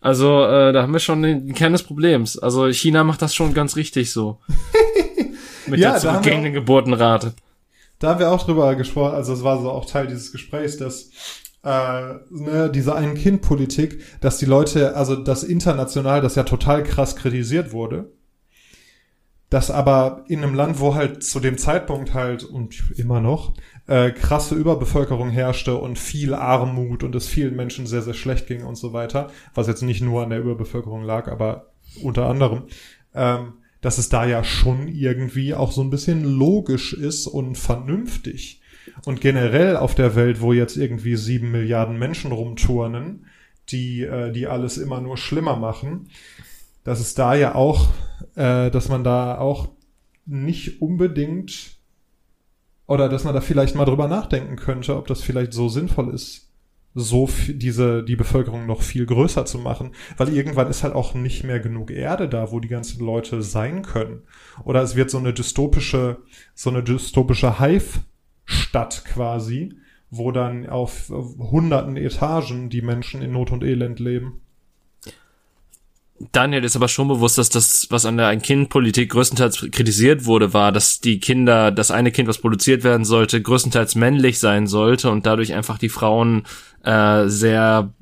Also, 0.00 0.44
äh, 0.44 0.72
da 0.72 0.82
haben 0.82 0.92
wir 0.92 1.00
schon 1.00 1.22
den 1.22 1.54
Kern 1.54 1.72
des 1.72 1.82
Problems. 1.82 2.38
Also 2.38 2.68
China 2.68 3.04
macht 3.04 3.22
das 3.22 3.34
schon 3.34 3.52
ganz 3.52 3.76
richtig 3.76 4.12
so. 4.12 4.38
Mit 5.66 5.80
ja, 5.80 5.92
der 5.92 6.00
zurückgehenden 6.00 6.52
Geburtenrate. 6.52 7.34
Da 7.98 8.10
haben 8.10 8.20
wir 8.20 8.30
auch 8.30 8.44
drüber 8.44 8.74
gesprochen, 8.76 9.14
also 9.14 9.32
es 9.32 9.42
war 9.42 9.60
so 9.60 9.70
auch 9.70 9.84
Teil 9.84 10.06
dieses 10.06 10.30
Gesprächs, 10.30 10.76
dass 10.76 11.10
äh, 11.64 12.14
ne, 12.30 12.70
diese 12.72 12.94
Ein-Kind-Politik, 12.94 14.20
dass 14.20 14.38
die 14.38 14.46
Leute, 14.46 14.96
also 14.96 15.16
das 15.16 15.42
international, 15.42 16.20
das 16.20 16.36
ja 16.36 16.44
total 16.44 16.84
krass 16.84 17.16
kritisiert 17.16 17.72
wurde, 17.72 18.12
dass 19.50 19.70
aber 19.70 20.24
in 20.28 20.42
einem 20.42 20.54
Land, 20.54 20.78
wo 20.78 20.94
halt 20.94 21.22
zu 21.22 21.40
dem 21.40 21.56
Zeitpunkt 21.56 22.12
halt 22.12 22.44
und 22.44 22.92
immer 22.96 23.20
noch 23.20 23.54
äh, 23.86 24.10
krasse 24.10 24.54
Überbevölkerung 24.54 25.30
herrschte 25.30 25.76
und 25.76 25.98
viel 25.98 26.34
Armut 26.34 27.02
und 27.02 27.14
es 27.14 27.26
vielen 27.26 27.56
Menschen 27.56 27.86
sehr, 27.86 28.02
sehr 28.02 28.14
schlecht 28.14 28.46
ging 28.46 28.64
und 28.64 28.76
so 28.76 28.92
weiter, 28.92 29.30
was 29.54 29.66
jetzt 29.66 29.82
nicht 29.82 30.02
nur 30.02 30.22
an 30.22 30.30
der 30.30 30.40
Überbevölkerung 30.40 31.02
lag, 31.02 31.28
aber 31.28 31.70
unter 32.02 32.26
anderem, 32.26 32.64
ähm, 33.14 33.54
dass 33.80 33.96
es 33.96 34.10
da 34.10 34.26
ja 34.26 34.44
schon 34.44 34.88
irgendwie 34.88 35.54
auch 35.54 35.72
so 35.72 35.80
ein 35.82 35.90
bisschen 35.90 36.24
logisch 36.24 36.92
ist 36.92 37.26
und 37.26 37.56
vernünftig. 37.56 38.60
Und 39.04 39.20
generell 39.20 39.76
auf 39.76 39.94
der 39.94 40.14
Welt, 40.14 40.40
wo 40.40 40.52
jetzt 40.52 40.76
irgendwie 40.76 41.16
sieben 41.16 41.52
Milliarden 41.52 41.98
Menschen 41.98 42.32
rumturnen, 42.32 43.26
die, 43.70 44.02
äh, 44.02 44.32
die 44.32 44.46
alles 44.46 44.78
immer 44.78 45.00
nur 45.00 45.16
schlimmer 45.16 45.56
machen, 45.56 46.08
dass 46.88 47.00
es 47.00 47.12
da 47.12 47.34
ja 47.34 47.54
auch, 47.54 47.88
äh, 48.34 48.70
dass 48.70 48.88
man 48.88 49.04
da 49.04 49.36
auch 49.36 49.68
nicht 50.24 50.80
unbedingt 50.80 51.76
oder 52.86 53.10
dass 53.10 53.24
man 53.24 53.34
da 53.34 53.42
vielleicht 53.42 53.74
mal 53.74 53.84
drüber 53.84 54.08
nachdenken 54.08 54.56
könnte, 54.56 54.96
ob 54.96 55.06
das 55.06 55.20
vielleicht 55.20 55.52
so 55.52 55.68
sinnvoll 55.68 56.14
ist, 56.14 56.50
so 56.94 57.28
diese 57.46 58.02
die 58.02 58.16
Bevölkerung 58.16 58.64
noch 58.64 58.80
viel 58.80 59.04
größer 59.04 59.44
zu 59.44 59.58
machen, 59.58 59.90
weil 60.16 60.30
irgendwann 60.30 60.70
ist 60.70 60.82
halt 60.82 60.94
auch 60.94 61.12
nicht 61.12 61.44
mehr 61.44 61.60
genug 61.60 61.90
Erde 61.90 62.26
da, 62.26 62.52
wo 62.52 62.58
die 62.58 62.68
ganzen 62.68 63.04
Leute 63.04 63.42
sein 63.42 63.82
können. 63.82 64.22
Oder 64.64 64.80
es 64.80 64.96
wird 64.96 65.10
so 65.10 65.18
eine 65.18 65.34
dystopische 65.34 66.22
so 66.54 66.70
eine 66.70 66.82
dystopische 66.82 67.60
Hive-Stadt 67.60 69.04
quasi, 69.04 69.74
wo 70.08 70.32
dann 70.32 70.66
auf 70.66 71.10
hunderten 71.10 71.98
Etagen 71.98 72.70
die 72.70 72.80
Menschen 72.80 73.20
in 73.20 73.32
Not 73.32 73.52
und 73.52 73.62
Elend 73.62 74.00
leben. 74.00 74.40
Daniel 76.32 76.64
ist 76.64 76.74
aber 76.74 76.88
schon 76.88 77.08
bewusst, 77.08 77.38
dass 77.38 77.48
das, 77.48 77.86
was 77.90 78.04
an 78.04 78.16
der 78.16 78.26
Ein-Kind-Politik 78.26 79.10
größtenteils 79.10 79.68
kritisiert 79.70 80.24
wurde, 80.24 80.52
war, 80.52 80.72
dass 80.72 81.00
die 81.00 81.20
Kinder, 81.20 81.70
das 81.70 81.90
eine 81.90 82.10
Kind, 82.10 82.28
was 82.28 82.38
produziert 82.38 82.82
werden 82.82 83.04
sollte, 83.04 83.40
größtenteils 83.40 83.94
männlich 83.94 84.38
sein 84.38 84.66
sollte 84.66 85.10
und 85.10 85.26
dadurch 85.26 85.54
einfach 85.54 85.78
die 85.78 85.88
Frauen 85.88 86.44
äh, 86.82 87.28
sehr 87.28 87.92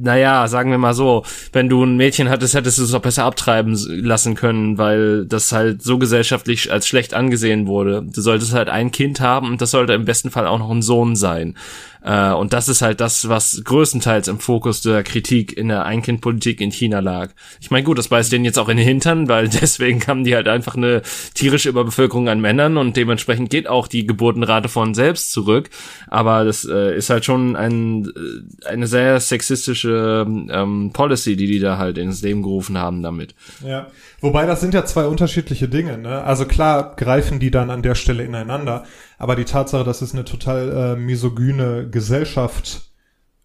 naja, 0.00 0.46
sagen 0.48 0.70
wir 0.70 0.78
mal 0.78 0.94
so, 0.94 1.24
wenn 1.52 1.68
du 1.68 1.82
ein 1.82 1.96
Mädchen 1.96 2.28
hattest, 2.28 2.54
hättest 2.54 2.78
du 2.78 2.84
es 2.84 2.94
auch 2.94 3.02
besser 3.02 3.24
abtreiben 3.24 3.74
lassen 3.88 4.34
können, 4.34 4.78
weil 4.78 5.26
das 5.26 5.52
halt 5.52 5.82
so 5.82 5.98
gesellschaftlich 5.98 6.70
als 6.70 6.86
schlecht 6.86 7.14
angesehen 7.14 7.66
wurde. 7.66 8.02
Du 8.02 8.20
solltest 8.20 8.54
halt 8.54 8.68
ein 8.68 8.92
Kind 8.92 9.20
haben 9.20 9.48
und 9.48 9.60
das 9.60 9.72
sollte 9.72 9.94
im 9.94 10.04
besten 10.04 10.30
Fall 10.30 10.46
auch 10.46 10.58
noch 10.58 10.70
ein 10.70 10.82
Sohn 10.82 11.16
sein. 11.16 11.56
Äh, 12.02 12.32
und 12.32 12.52
das 12.52 12.68
ist 12.68 12.82
halt 12.82 13.00
das, 13.00 13.28
was 13.28 13.62
größtenteils 13.64 14.28
im 14.28 14.38
Fokus 14.38 14.82
der 14.82 15.02
Kritik 15.02 15.56
in 15.56 15.68
der 15.68 15.84
Einkindpolitik 15.84 16.60
in 16.60 16.70
China 16.70 17.00
lag. 17.00 17.30
Ich 17.60 17.70
meine, 17.70 17.84
gut, 17.84 17.98
das 17.98 18.08
beißt 18.08 18.32
denen 18.32 18.44
jetzt 18.44 18.58
auch 18.58 18.68
in 18.68 18.76
den 18.76 18.86
Hintern, 18.86 19.28
weil 19.28 19.48
deswegen 19.60 20.06
haben 20.06 20.24
die 20.24 20.34
halt 20.34 20.48
einfach 20.48 20.76
eine 20.76 21.02
tierische 21.34 21.68
Überbevölkerung 21.68 22.28
an 22.28 22.40
Männern 22.40 22.76
und 22.76 22.96
dementsprechend 22.96 23.50
geht 23.50 23.68
auch 23.68 23.88
die 23.88 24.06
Geburtenrate 24.06 24.68
von 24.68 24.94
selbst 24.94 25.32
zurück. 25.32 25.70
Aber 26.06 26.44
das 26.44 26.64
äh, 26.64 26.96
ist 26.96 27.10
halt 27.10 27.24
schon 27.24 27.56
ein, 27.56 28.06
äh, 28.06 28.68
eine 28.68 28.86
sehr 28.86 29.20
sexistische 29.20 30.26
ähm, 30.28 30.90
Policy, 30.92 31.36
die 31.36 31.46
die 31.46 31.60
da 31.60 31.78
halt 31.78 31.98
ins 31.98 32.22
Leben 32.22 32.42
gerufen 32.42 32.78
haben 32.78 33.02
damit. 33.02 33.34
Ja, 33.66 33.88
wobei 34.20 34.46
das 34.46 34.60
sind 34.60 34.74
ja 34.74 34.84
zwei 34.84 35.06
unterschiedliche 35.06 35.68
Dinge. 35.68 35.98
Ne? 35.98 36.22
Also 36.22 36.44
klar 36.44 36.94
greifen 36.96 37.40
die 37.40 37.50
dann 37.50 37.70
an 37.70 37.82
der 37.82 37.94
Stelle 37.94 38.24
ineinander. 38.24 38.84
Aber 39.18 39.34
die 39.34 39.44
Tatsache, 39.44 39.82
dass 39.82 40.00
es 40.00 40.14
eine 40.14 40.24
total 40.24 40.70
äh, 40.70 40.96
misogyne 40.96 41.87
Gesellschaft 41.90 42.90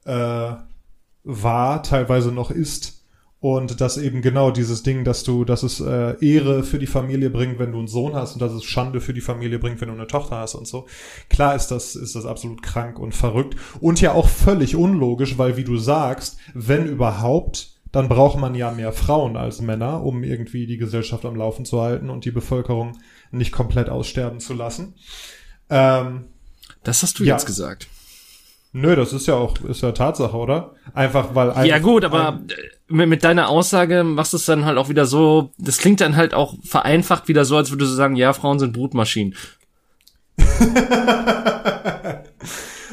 äh, 0.05 0.53
war, 1.23 1.83
teilweise 1.83 2.31
noch 2.31 2.51
ist, 2.51 3.03
und 3.43 3.81
dass 3.81 3.97
eben 3.97 4.21
genau 4.21 4.51
dieses 4.51 4.83
Ding, 4.83 5.03
dass 5.03 5.25
du, 5.25 5.43
dass 5.43 5.63
es 5.63 5.81
äh, 5.81 6.15
Ehre 6.25 6.63
für 6.63 6.79
die 6.79 6.87
Familie 6.87 7.29
bringt, 7.29 7.59
wenn 7.59 7.73
du 7.73 7.79
einen 7.79 7.89
Sohn 7.89 8.15
hast 8.15 8.35
und 8.35 8.41
dass 8.41 8.53
es 8.53 8.63
Schande 8.63 9.01
für 9.01 9.13
die 9.13 9.19
Familie 9.19 9.59
bringt, 9.59 9.81
wenn 9.81 9.89
du 9.89 9.95
eine 9.95 10.07
Tochter 10.07 10.37
hast 10.37 10.55
und 10.55 10.65
so. 10.65 10.87
Klar 11.29 11.53
ist 11.53 11.67
das, 11.67 11.97
ist 11.97 12.15
das 12.15 12.25
absolut 12.25 12.63
krank 12.63 12.99
und 12.99 13.13
verrückt 13.13 13.57
und 13.81 13.99
ja 13.99 14.13
auch 14.13 14.29
völlig 14.29 14.77
unlogisch, 14.77 15.37
weil 15.37 15.57
wie 15.57 15.65
du 15.65 15.75
sagst, 15.75 16.37
wenn 16.53 16.87
überhaupt, 16.87 17.73
dann 17.91 18.07
braucht 18.07 18.39
man 18.39 18.55
ja 18.55 18.71
mehr 18.71 18.93
Frauen 18.93 19.35
als 19.35 19.59
Männer, 19.59 20.05
um 20.05 20.23
irgendwie 20.23 20.65
die 20.65 20.77
Gesellschaft 20.77 21.25
am 21.25 21.35
Laufen 21.35 21.65
zu 21.65 21.81
halten 21.81 22.09
und 22.09 22.23
die 22.23 22.31
Bevölkerung 22.31 22.97
nicht 23.31 23.51
komplett 23.51 23.89
aussterben 23.89 24.39
zu 24.39 24.53
lassen. 24.53 24.93
Ähm, 25.69 26.27
das 26.83 27.03
hast 27.03 27.19
du 27.19 27.25
ja. 27.25 27.33
jetzt 27.33 27.45
gesagt. 27.45 27.89
Nö, 28.75 28.95
das 28.95 29.13
ist 29.13 29.27
ja 29.27 29.35
auch, 29.35 29.55
ist 29.61 29.83
ja 29.83 29.91
Tatsache, 29.91 30.35
oder? 30.35 30.71
Einfach 30.95 31.35
weil 31.35 31.51
ein, 31.51 31.67
Ja 31.67 31.77
gut, 31.77 32.03
aber 32.03 32.41
mit, 32.87 33.07
mit 33.07 33.23
deiner 33.23 33.47
Aussage 33.47 34.03
machst 34.03 34.33
du 34.33 34.37
es 34.37 34.45
dann 34.45 34.65
halt 34.65 34.79
auch 34.79 34.89
wieder 34.89 35.05
so, 35.05 35.51
das 35.59 35.77
klingt 35.77 36.01
dann 36.01 36.15
halt 36.15 36.33
auch 36.33 36.55
vereinfacht 36.63 37.27
wieder 37.27 37.45
so, 37.45 37.55
als 37.55 37.69
würdest 37.69 37.91
du 37.91 37.95
sagen, 37.95 38.15
ja, 38.15 38.33
Frauen 38.33 38.57
sind 38.57 38.73
Brutmaschinen. 38.73 39.35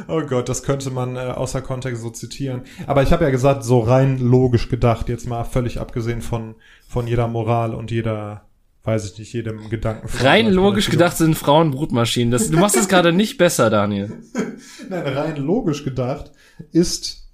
oh 0.06 0.20
Gott, 0.20 0.50
das 0.50 0.62
könnte 0.64 0.90
man 0.90 1.16
äh, 1.16 1.20
außer 1.20 1.62
Kontext 1.62 2.02
so 2.02 2.10
zitieren. 2.10 2.64
Aber 2.86 3.02
ich 3.02 3.10
habe 3.10 3.24
ja 3.24 3.30
gesagt, 3.30 3.64
so 3.64 3.80
rein 3.80 4.18
logisch 4.18 4.68
gedacht, 4.68 5.08
jetzt 5.08 5.26
mal 5.26 5.44
völlig 5.44 5.80
abgesehen 5.80 6.20
von, 6.20 6.56
von 6.86 7.06
jeder 7.06 7.26
Moral 7.26 7.74
und 7.74 7.90
jeder 7.90 8.49
weiß 8.84 9.12
ich 9.12 9.18
nicht, 9.18 9.32
jedem 9.32 9.68
Gedanken. 9.68 10.08
Rein 10.20 10.50
logisch 10.50 10.90
gedacht 10.90 11.16
sind 11.16 11.36
Frauen 11.36 11.70
Brutmaschinen. 11.70 12.30
Das, 12.30 12.50
du 12.50 12.58
machst 12.58 12.76
es 12.76 12.88
gerade 12.88 13.12
nicht 13.12 13.36
besser, 13.38 13.70
Daniel. 13.70 14.22
Nein, 14.88 15.06
rein 15.06 15.36
logisch 15.36 15.84
gedacht 15.84 16.32
ist, 16.72 17.28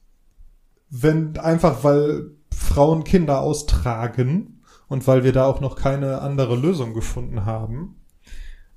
wenn 0.90 1.38
einfach, 1.38 1.84
weil 1.84 2.30
Frauen 2.52 3.04
Kinder 3.04 3.40
austragen 3.40 4.62
und 4.88 5.06
weil 5.06 5.24
wir 5.24 5.32
da 5.32 5.46
auch 5.46 5.60
noch 5.60 5.76
keine 5.76 6.20
andere 6.20 6.56
Lösung 6.56 6.94
gefunden 6.94 7.44
haben 7.44 7.96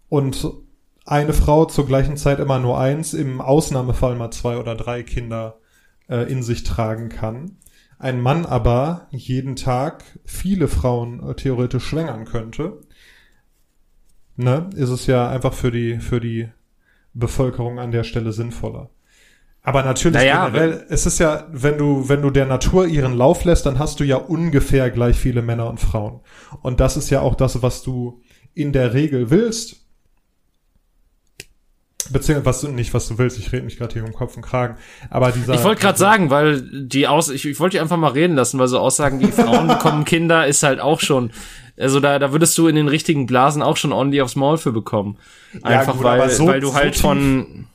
und 0.10 0.48
eine 1.06 1.34
Frau 1.34 1.66
zur 1.66 1.88
gleichen 1.88 2.18
Zeit 2.18 2.40
immer 2.40 2.60
nur 2.60 2.80
eins, 2.80 3.14
im 3.14 3.42
Ausnahmefall 3.42 4.16
mal 4.16 4.32
zwei 4.32 4.58
oder 4.58 4.76
drei 4.76 5.02
Kinder 5.02 5.60
äh, 6.08 6.32
in 6.32 6.44
sich 6.44 6.64
tragen 6.64 7.10
kann, 7.10 7.58
ein 8.00 8.22
Mann 8.22 8.46
aber 8.46 9.08
jeden 9.12 9.58
Tag 9.58 10.04
viele 10.26 10.68
Frauen 10.68 11.22
äh, 11.30 11.36
theoretisch 11.36 11.86
schwängern 11.86 12.26
könnte, 12.26 12.80
ne, 14.38 14.70
ist 14.76 14.90
es 14.90 15.06
ja 15.06 15.30
einfach 15.30 15.54
für 15.54 15.70
die, 15.70 16.00
für 16.00 16.22
die 16.22 16.50
Bevölkerung 17.14 17.78
an 17.78 17.92
der 17.92 18.06
Stelle 18.06 18.32
sinnvoller. 18.32 18.90
Aber 19.62 19.84
natürlich 19.84 20.16
naja, 20.16 20.48
generell, 20.48 20.86
es 20.90 21.06
ist 21.06 21.20
ja, 21.20 21.46
wenn 21.52 21.78
du, 21.78 22.08
wenn 22.08 22.22
du 22.22 22.30
der 22.30 22.46
Natur 22.46 22.88
ihren 22.88 23.14
Lauf 23.14 23.44
lässt, 23.44 23.66
dann 23.66 23.78
hast 23.78 24.00
du 24.00 24.06
ja 24.06 24.16
ungefähr 24.16 24.90
gleich 24.90 25.18
viele 25.18 25.42
Männer 25.42 25.70
und 25.70 25.82
Frauen. 25.82 26.22
Und 26.62 26.80
das 26.80 26.96
ist 26.96 27.10
ja 27.10 27.20
auch 27.20 27.36
das, 27.36 27.62
was 27.62 27.84
du 27.84 28.22
in 28.54 28.72
der 28.72 28.94
Regel 28.94 29.30
willst, 29.30 29.79
Beziehungsweise 32.12 32.46
was 32.46 32.62
du 32.62 32.68
nicht, 32.70 32.94
was 32.94 33.08
du 33.08 33.18
willst, 33.18 33.38
ich 33.38 33.52
rede 33.52 33.64
mich 33.64 33.78
gerade 33.78 33.94
hier 33.94 34.04
um 34.04 34.14
Kopf 34.14 34.36
und 34.36 34.44
Kragen. 34.44 34.78
Aber 35.10 35.32
dieser. 35.32 35.54
Ich 35.54 35.64
wollte 35.64 35.82
gerade 35.82 35.98
sagen, 35.98 36.30
weil 36.30 36.62
die 36.62 37.08
aus, 37.08 37.30
ich, 37.30 37.46
ich 37.46 37.60
wollte 37.60 37.74
dich 37.74 37.82
einfach 37.82 37.98
mal 37.98 38.12
reden 38.12 38.36
lassen, 38.36 38.60
weil 38.60 38.68
so 38.68 38.80
Aussagen 38.80 39.20
wie 39.20 39.32
Frauen 39.32 39.68
bekommen 39.70 40.06
Kinder 40.06 40.48
ist 40.48 40.64
halt 40.64 40.80
auch 40.80 41.00
schon. 41.00 41.32
Also 41.78 42.00
da, 42.00 42.20
da 42.20 42.32
würdest 42.32 42.58
du 42.58 42.68
in 42.68 42.76
den 42.76 42.88
richtigen 42.88 43.26
Blasen 43.26 43.62
auch 43.62 43.78
schon 43.78 43.94
ordentlich 43.94 44.22
aufs 44.22 44.36
Maul 44.36 44.58
für 44.58 44.72
bekommen. 44.72 45.18
Einfach 45.64 45.94
ja, 45.94 45.94
gut, 45.94 46.04
weil, 46.04 46.30
so, 46.30 46.48
weil 46.48 46.60
du 46.60 46.74
halt 46.74 46.96
so 46.96 47.02
von. 47.02 47.68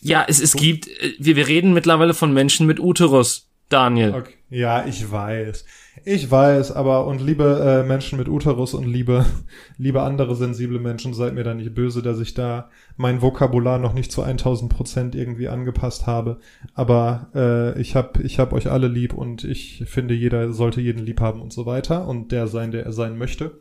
Ja, 0.00 0.24
es, 0.28 0.40
es 0.40 0.54
gibt, 0.54 0.88
wir, 1.18 1.36
wir 1.36 1.46
reden 1.46 1.72
mittlerweile 1.72 2.14
von 2.14 2.32
Menschen 2.32 2.66
mit 2.66 2.80
Uterus. 2.80 3.46
Daniel. 3.68 4.14
Okay. 4.14 4.34
Ja, 4.48 4.86
ich 4.86 5.10
weiß. 5.10 5.64
Ich 6.04 6.30
weiß, 6.30 6.70
aber 6.70 7.06
und 7.06 7.20
liebe 7.20 7.82
äh, 7.84 7.86
Menschen 7.86 8.16
mit 8.16 8.28
Uterus 8.28 8.74
und 8.74 8.84
liebe, 8.84 9.26
liebe 9.76 10.02
andere 10.02 10.36
sensible 10.36 10.78
Menschen, 10.78 11.14
seid 11.14 11.34
mir 11.34 11.42
da 11.42 11.52
nicht 11.52 11.74
böse, 11.74 12.00
dass 12.00 12.20
ich 12.20 12.34
da 12.34 12.70
mein 12.96 13.22
Vokabular 13.22 13.78
noch 13.78 13.92
nicht 13.92 14.12
zu 14.12 14.22
1000 14.22 14.72
Prozent 14.72 15.14
irgendwie 15.16 15.48
angepasst 15.48 16.06
habe. 16.06 16.38
Aber 16.74 17.30
äh, 17.34 17.80
ich 17.80 17.96
hab, 17.96 18.20
ich 18.20 18.38
hab 18.38 18.52
euch 18.52 18.70
alle 18.70 18.86
lieb 18.86 19.14
und 19.14 19.42
ich 19.42 19.82
finde, 19.86 20.14
jeder 20.14 20.52
sollte 20.52 20.80
jeden 20.80 21.04
lieb 21.04 21.20
haben 21.20 21.42
und 21.42 21.52
so 21.52 21.66
weiter 21.66 22.06
und 22.06 22.30
der 22.30 22.46
sein, 22.46 22.70
der 22.70 22.84
er 22.84 22.92
sein 22.92 23.18
möchte. 23.18 23.58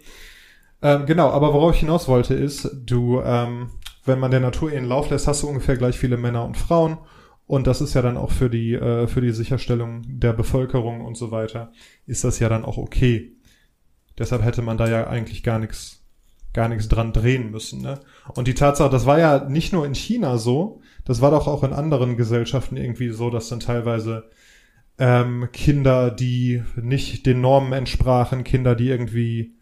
Ähm, 0.84 1.08
genau, 1.08 1.30
aber 1.32 1.52
worauf 1.52 1.74
ich 1.74 1.80
hinaus 1.80 2.08
wollte 2.08 2.36
ist, 2.36 2.70
du, 2.86 3.22
ähm, 3.22 3.72
wenn 4.06 4.20
man 4.20 4.30
der 4.30 4.40
Natur 4.40 4.72
ihren 4.72 4.86
Lauf 4.86 5.10
lässt, 5.10 5.28
hast 5.28 5.42
du 5.42 5.48
ungefähr 5.48 5.78
gleich 5.78 5.98
viele 5.98 6.18
Männer 6.18 6.46
und 6.46 6.58
Frauen 6.58 7.00
und 7.48 7.68
das 7.68 7.82
ist 7.82 7.94
ja 7.94 8.02
dann 8.02 8.18
auch 8.18 8.32
für 8.32 8.50
die, 8.50 8.74
äh, 8.74 9.08
für 9.08 9.22
die 9.22 9.32
Sicherstellung 9.32 10.04
der 10.08 10.34
Bevölkerung 10.34 11.02
und 11.02 11.16
so 11.16 11.32
weiter, 11.32 11.72
ist 12.08 12.24
das 12.24 12.40
ja 12.40 12.50
dann 12.50 12.66
auch 12.66 12.78
okay. 12.78 13.34
Deshalb 14.18 14.44
hätte 14.44 14.62
man 14.62 14.78
da 14.78 14.90
ja 14.90 15.08
eigentlich 15.08 15.44
gar 15.44 15.60
nichts, 15.60 16.04
gar 16.54 16.70
nichts 16.70 16.88
dran 16.88 17.14
drehen 17.14 17.52
müssen. 17.52 17.82
Ne? 17.82 18.00
Und 18.34 18.48
die 18.48 18.54
Tatsache, 18.54 18.90
das 18.90 19.06
war 19.06 19.20
ja 19.20 19.48
nicht 19.48 19.74
nur 19.74 19.86
in 19.86 19.94
China 19.94 20.38
so, 20.38 20.82
das 21.04 21.22
war 21.22 21.32
doch 21.32 21.48
auch 21.48 21.64
in 21.64 21.74
anderen 21.74 22.18
Gesellschaften 22.18 22.78
irgendwie 22.78 23.10
so, 23.10 23.30
dass 23.30 23.50
dann 23.50 23.60
teilweise 23.60 24.30
ähm, 24.98 25.50
Kinder, 25.52 26.10
die 26.10 26.64
nicht 26.82 27.26
den 27.26 27.42
Normen 27.42 27.74
entsprachen, 27.74 28.44
Kinder, 28.44 28.76
die 28.76 28.90
irgendwie 28.90 29.56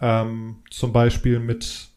ähm, 0.00 0.62
zum 0.70 0.92
Beispiel 0.92 1.40
mit 1.40 1.88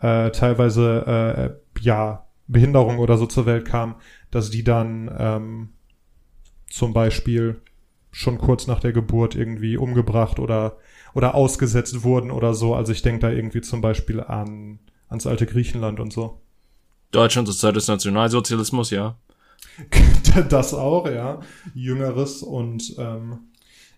äh, 0.00 0.30
teilweise 0.30 1.56
äh, 1.76 1.80
ja 1.80 2.26
Behinderung 2.48 2.98
oder 2.98 3.16
so 3.16 3.26
zur 3.26 3.46
Welt 3.46 3.64
kamen, 3.64 3.94
dass 4.32 4.50
die 4.50 4.64
dann 4.64 5.14
ähm, 5.16 5.68
zum 6.68 6.92
Beispiel 6.92 7.60
schon 8.10 8.38
kurz 8.38 8.66
nach 8.66 8.80
der 8.80 8.92
Geburt 8.92 9.36
irgendwie 9.36 9.76
umgebracht 9.76 10.40
oder 10.40 10.78
oder 11.14 11.34
ausgesetzt 11.34 12.02
wurden 12.02 12.30
oder 12.30 12.54
so. 12.54 12.74
Also 12.74 12.90
ich 12.90 13.02
denke 13.02 13.20
da 13.20 13.30
irgendwie 13.30 13.60
zum 13.60 13.80
Beispiel 13.80 14.20
an 14.20 14.80
ans 15.08 15.26
alte 15.26 15.46
Griechenland 15.46 16.00
und 16.00 16.12
so. 16.12 16.40
Deutschland 17.10 17.46
zur 17.46 17.56
Zeit 17.56 17.76
des 17.76 17.88
Nationalsozialismus, 17.88 18.90
ja. 18.90 19.18
das 20.48 20.72
auch, 20.72 21.06
ja. 21.06 21.40
Jüngeres 21.74 22.42
und 22.42 22.94
ähm, 22.98 23.40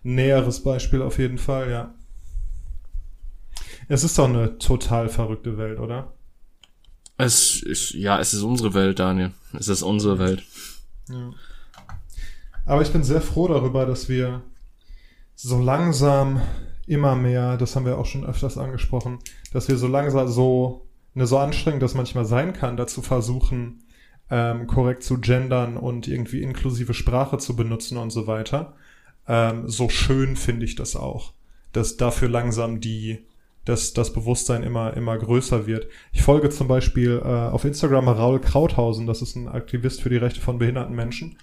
näheres 0.03 0.61
Beispiel 0.61 1.01
auf 1.01 1.17
jeden 1.17 1.37
Fall, 1.37 1.71
ja. 1.71 1.93
Es 3.87 4.03
ist 4.03 4.17
doch 4.17 4.27
eine 4.27 4.57
total 4.57 5.07
verrückte 5.07 5.57
Welt, 5.57 5.79
oder? 5.79 6.14
Es 7.17 7.61
ist, 7.61 7.93
ja, 7.93 8.19
es 8.19 8.33
ist 8.33 8.41
unsere 8.41 8.73
Welt, 8.73 8.99
Daniel. 8.99 9.31
Es 9.53 9.67
ist 9.67 9.83
unsere 9.83 10.19
Welt. 10.19 10.43
Ja. 11.09 11.31
Aber 12.65 12.81
ich 12.81 12.91
bin 12.91 13.03
sehr 13.03 13.21
froh 13.21 13.47
darüber, 13.47 13.85
dass 13.85 14.09
wir 14.09 14.41
so 15.35 15.59
langsam 15.59 16.41
immer 16.87 17.15
mehr, 17.15 17.57
das 17.57 17.75
haben 17.75 17.85
wir 17.85 17.97
auch 17.97 18.05
schon 18.05 18.25
öfters 18.25 18.57
angesprochen, 18.57 19.19
dass 19.53 19.67
wir 19.67 19.77
so 19.77 19.87
langsam 19.87 20.27
so, 20.27 20.87
eine 21.13 21.27
so 21.27 21.37
anstrengend 21.37 21.83
das 21.83 21.93
manchmal 21.93 22.25
sein 22.25 22.53
kann, 22.53 22.77
dazu 22.77 23.01
versuchen, 23.01 23.83
ähm, 24.29 24.67
korrekt 24.67 25.03
zu 25.03 25.19
gendern 25.19 25.77
und 25.77 26.07
irgendwie 26.07 26.41
inklusive 26.41 26.93
Sprache 26.93 27.37
zu 27.37 27.55
benutzen 27.55 27.97
und 27.97 28.09
so 28.09 28.27
weiter. 28.27 28.75
Ähm, 29.27 29.69
so 29.69 29.89
schön 29.89 30.35
finde 30.35 30.65
ich 30.65 30.75
das 30.75 30.95
auch, 30.95 31.33
dass 31.71 31.97
dafür 31.97 32.29
langsam 32.29 32.81
die 32.81 33.25
dass 33.65 33.93
das 33.93 34.13
Bewusstsein 34.13 34.63
immer, 34.63 34.95
immer 34.95 35.17
größer 35.17 35.67
wird. 35.67 35.87
Ich 36.11 36.21
folge 36.21 36.49
zum 36.49 36.67
Beispiel 36.67 37.21
äh, 37.23 37.27
auf 37.27 37.65
Instagram 37.65 38.07
Raul 38.07 38.39
Krauthausen, 38.39 39.07
das 39.07 39.21
ist 39.21 39.35
ein 39.35 39.47
Aktivist 39.47 40.01
für 40.01 40.09
die 40.09 40.17
Rechte 40.17 40.39
von 40.39 40.59
behinderten 40.59 40.95
Menschen. 40.95 41.37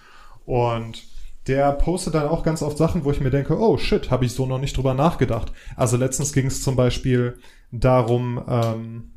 Und 0.45 1.03
der 1.47 1.73
postet 1.73 2.15
dann 2.15 2.27
auch 2.27 2.43
ganz 2.43 2.61
oft 2.61 2.77
Sachen, 2.77 3.03
wo 3.03 3.11
ich 3.11 3.19
mir 3.19 3.29
denke, 3.29 3.59
oh 3.59 3.77
shit, 3.77 4.09
habe 4.09 4.25
ich 4.25 4.31
so 4.31 4.45
noch 4.45 4.59
nicht 4.59 4.77
drüber 4.77 4.93
nachgedacht. 4.93 5.51
Also 5.75 5.97
letztens 5.97 6.31
ging 6.31 6.47
es 6.47 6.63
zum 6.63 6.75
Beispiel 6.75 7.37
darum, 7.71 8.41
ähm, 8.47 9.12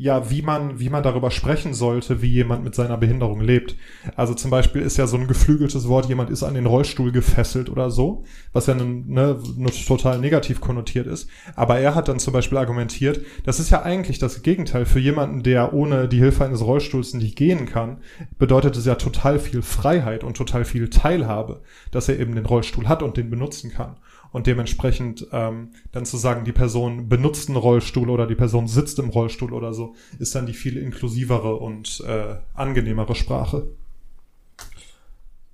ja, 0.00 0.30
wie 0.30 0.42
man, 0.42 0.78
wie 0.78 0.90
man 0.90 1.02
darüber 1.02 1.32
sprechen 1.32 1.74
sollte, 1.74 2.22
wie 2.22 2.28
jemand 2.28 2.62
mit 2.62 2.76
seiner 2.76 2.96
Behinderung 2.96 3.40
lebt. 3.40 3.74
Also 4.14 4.32
zum 4.32 4.48
Beispiel 4.48 4.80
ist 4.80 4.96
ja 4.96 5.08
so 5.08 5.16
ein 5.16 5.26
geflügeltes 5.26 5.88
Wort, 5.88 6.08
jemand 6.08 6.30
ist 6.30 6.44
an 6.44 6.54
den 6.54 6.66
Rollstuhl 6.66 7.10
gefesselt 7.10 7.68
oder 7.68 7.90
so, 7.90 8.22
was 8.52 8.66
ja 8.66 8.74
ne, 8.76 8.84
ne, 8.84 9.70
total 9.88 10.20
negativ 10.20 10.60
konnotiert 10.60 11.08
ist. 11.08 11.28
Aber 11.56 11.80
er 11.80 11.96
hat 11.96 12.06
dann 12.06 12.20
zum 12.20 12.32
Beispiel 12.32 12.58
argumentiert, 12.58 13.20
das 13.44 13.58
ist 13.58 13.70
ja 13.70 13.82
eigentlich 13.82 14.20
das 14.20 14.42
Gegenteil. 14.42 14.86
Für 14.86 15.00
jemanden, 15.00 15.42
der 15.42 15.74
ohne 15.74 16.06
die 16.06 16.18
Hilfe 16.18 16.44
eines 16.44 16.64
Rollstuhls 16.64 17.14
nicht 17.14 17.34
gehen 17.34 17.66
kann, 17.66 17.98
bedeutet 18.38 18.76
es 18.76 18.86
ja 18.86 18.94
total 18.94 19.40
viel 19.40 19.62
Freiheit 19.62 20.22
und 20.22 20.36
total 20.36 20.64
viel 20.64 20.90
Teilhabe, 20.90 21.62
dass 21.90 22.08
er 22.08 22.20
eben 22.20 22.36
den 22.36 22.46
Rollstuhl 22.46 22.86
hat 22.86 23.02
und 23.02 23.16
den 23.16 23.30
benutzen 23.30 23.72
kann 23.72 23.96
und 24.32 24.46
dementsprechend 24.46 25.26
ähm, 25.32 25.70
dann 25.92 26.04
zu 26.04 26.16
sagen, 26.16 26.44
die 26.44 26.52
Person 26.52 27.08
benutzt 27.08 27.48
einen 27.48 27.56
Rollstuhl 27.56 28.10
oder 28.10 28.26
die 28.26 28.34
Person 28.34 28.68
sitzt 28.68 28.98
im 28.98 29.08
Rollstuhl 29.08 29.52
oder 29.52 29.72
so, 29.72 29.94
ist 30.18 30.34
dann 30.34 30.46
die 30.46 30.52
viel 30.52 30.76
inklusivere 30.76 31.56
und 31.56 32.02
äh, 32.06 32.36
angenehmere 32.54 33.14
Sprache. 33.14 33.68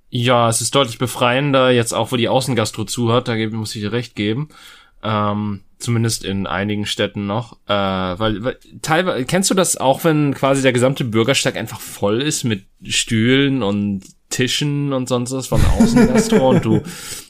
Ja, 0.09 0.49
es 0.49 0.61
ist 0.61 0.75
deutlich 0.75 0.97
befreiender, 0.97 1.71
jetzt 1.71 1.93
auch 1.93 2.11
wo 2.11 2.15
die 2.15 2.29
Außengastro 2.29 2.85
zu 2.85 3.11
hat, 3.11 3.27
da 3.27 3.35
muss 3.49 3.75
ich 3.75 3.81
dir 3.81 3.91
recht 3.91 4.15
geben. 4.15 4.49
Ähm, 5.03 5.61
zumindest 5.77 6.23
in 6.23 6.47
einigen 6.47 6.85
Städten 6.85 7.27
noch. 7.27 7.57
Äh, 7.67 7.73
weil, 7.73 8.43
weil 8.43 8.57
teilweise, 8.81 9.25
kennst 9.25 9.49
du 9.49 9.53
das 9.53 9.77
auch, 9.77 10.03
wenn 10.03 10.33
quasi 10.33 10.61
der 10.61 10.73
gesamte 10.73 11.03
Bürgersteig 11.03 11.55
einfach 11.57 11.79
voll 11.79 12.21
ist 12.21 12.43
mit 12.43 12.65
Stühlen 12.83 13.61
und 13.61 14.03
Tischen 14.29 14.93
und 14.93 15.07
sonst 15.07 15.31
was 15.31 15.47
von 15.47 15.61
Außengastro 15.63 16.49
und 16.49 16.65
du 16.65 16.81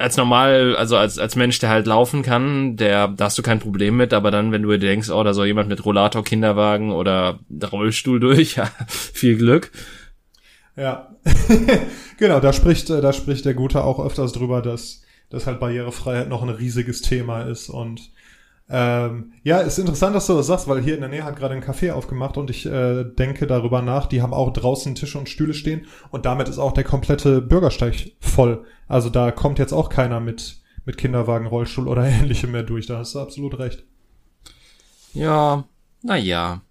als 0.00 0.16
normal, 0.16 0.76
also 0.76 0.96
als, 0.96 1.18
als 1.18 1.36
Mensch, 1.36 1.58
der 1.58 1.68
halt 1.68 1.86
laufen 1.86 2.22
kann, 2.22 2.76
der, 2.76 3.08
da 3.08 3.26
hast 3.26 3.36
du 3.36 3.42
kein 3.42 3.60
Problem 3.60 3.96
mit, 3.96 4.14
aber 4.14 4.30
dann, 4.30 4.50
wenn 4.50 4.62
du 4.62 4.70
dir 4.70 4.78
denkst, 4.78 5.10
oh, 5.10 5.22
da 5.22 5.34
soll 5.34 5.46
jemand 5.46 5.68
mit 5.68 5.84
Rollator, 5.84 6.24
Kinderwagen 6.24 6.90
oder 6.90 7.38
Rollstuhl 7.70 8.18
durch, 8.18 8.56
ja, 8.56 8.70
viel 8.88 9.36
Glück. 9.36 9.70
Ja, 10.74 11.14
genau, 12.18 12.40
da 12.40 12.52
spricht, 12.52 12.88
da 12.88 13.12
spricht 13.12 13.44
der 13.44 13.54
Gute 13.54 13.84
auch 13.84 14.04
öfters 14.04 14.32
drüber, 14.32 14.62
dass, 14.62 15.02
dass 15.28 15.46
halt 15.46 15.60
Barrierefreiheit 15.60 16.28
noch 16.28 16.42
ein 16.42 16.48
riesiges 16.48 17.02
Thema 17.02 17.42
ist 17.42 17.68
und 17.68 18.10
ähm, 18.72 19.32
ja, 19.42 19.58
ist 19.58 19.78
interessant, 19.78 20.14
dass 20.14 20.28
du 20.28 20.34
das 20.34 20.46
sagst, 20.46 20.68
weil 20.68 20.80
hier 20.80 20.94
in 20.94 21.00
der 21.00 21.10
Nähe 21.10 21.24
hat 21.24 21.34
gerade 21.34 21.54
ein 21.54 21.62
Café 21.62 21.90
aufgemacht 21.90 22.36
und 22.36 22.50
ich 22.50 22.66
äh, 22.66 23.02
denke 23.02 23.48
darüber 23.48 23.82
nach. 23.82 24.06
Die 24.06 24.22
haben 24.22 24.32
auch 24.32 24.52
draußen 24.52 24.94
Tische 24.94 25.18
und 25.18 25.28
Stühle 25.28 25.54
stehen 25.54 25.86
und 26.10 26.24
damit 26.24 26.48
ist 26.48 26.58
auch 26.58 26.72
der 26.72 26.84
komplette 26.84 27.42
Bürgersteig 27.42 28.12
voll. 28.20 28.64
Also 28.86 29.10
da 29.10 29.32
kommt 29.32 29.58
jetzt 29.58 29.72
auch 29.72 29.88
keiner 29.88 30.20
mit, 30.20 30.60
mit 30.84 30.98
Kinderwagen, 30.98 31.48
Rollstuhl 31.48 31.88
oder 31.88 32.04
ähnlichem 32.06 32.52
mehr 32.52 32.62
durch. 32.62 32.86
Da 32.86 32.98
hast 32.98 33.16
du 33.16 33.18
absolut 33.18 33.58
recht. 33.58 33.82
Ja, 35.14 35.64
naja. 36.02 36.62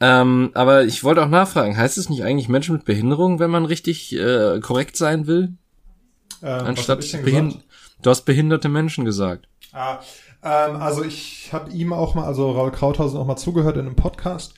Ähm, 0.00 0.50
aber 0.52 0.84
ich 0.84 1.02
wollte 1.02 1.22
auch 1.22 1.28
nachfragen, 1.28 1.78
heißt 1.78 1.96
es 1.96 2.10
nicht 2.10 2.24
eigentlich 2.24 2.48
Menschen 2.50 2.74
mit 2.74 2.84
Behinderung, 2.84 3.38
wenn 3.38 3.50
man 3.50 3.64
richtig 3.64 4.14
äh, 4.14 4.60
korrekt 4.60 4.98
sein 4.98 5.26
will? 5.26 5.54
Ähm, 6.42 6.66
Anstatt 6.66 7.00
behind 7.22 7.64
Du 8.02 8.10
hast 8.10 8.22
behinderte 8.22 8.68
Menschen 8.68 9.04
gesagt. 9.04 9.48
Ah, 9.72 10.00
ähm, 10.42 10.76
also 10.76 11.04
ich 11.04 11.52
habe 11.52 11.70
ihm 11.70 11.92
auch 11.92 12.14
mal, 12.14 12.24
also 12.24 12.50
Raul 12.50 12.72
Krauthausen 12.72 13.18
auch 13.18 13.26
mal 13.26 13.36
zugehört 13.36 13.76
in 13.76 13.86
einem 13.86 13.96
Podcast. 13.96 14.54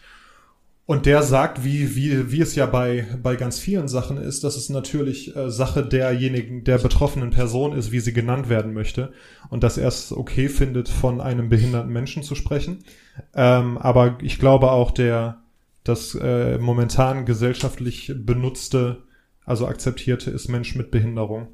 Und 0.85 1.07
der 1.07 1.22
sagt, 1.22 1.64
wie, 1.64 1.94
wie, 1.94 2.33
wie 2.33 2.40
es 2.40 2.57
ja 2.57 2.66
bei, 2.66 3.07
bei 3.22 3.37
ganz 3.37 3.59
vielen 3.59 3.87
Sachen 3.87 4.16
ist, 4.16 4.42
dass 4.42 4.57
es 4.57 4.68
natürlich 4.68 5.35
äh, 5.37 5.48
Sache 5.48 5.87
derjenigen, 5.87 6.64
der 6.64 6.78
betroffenen 6.78 7.31
Person 7.31 7.72
ist, 7.72 7.92
wie 7.92 8.00
sie 8.00 8.12
genannt 8.12 8.48
werden 8.48 8.72
möchte. 8.72 9.12
Und 9.48 9.62
dass 9.62 9.78
er 9.78 9.88
es 9.88 10.12
okay 10.12 10.48
findet, 10.48 10.88
von 10.88 11.20
einem 11.20 11.48
behinderten 11.48 11.92
Menschen 11.92 12.24
zu 12.24 12.35
sprechen. 12.35 12.85
Ähm, 13.33 13.78
aber 13.78 14.18
ich 14.22 14.40
glaube 14.40 14.72
auch, 14.72 14.90
der, 14.90 15.42
das 15.85 16.16
äh, 16.16 16.59
momentan 16.59 17.26
gesellschaftlich 17.26 18.12
benutzte, 18.16 19.05
also 19.44 19.68
akzeptierte 19.68 20.31
ist 20.31 20.48
Mensch 20.48 20.74
mit 20.74 20.90
Behinderung. 20.90 21.48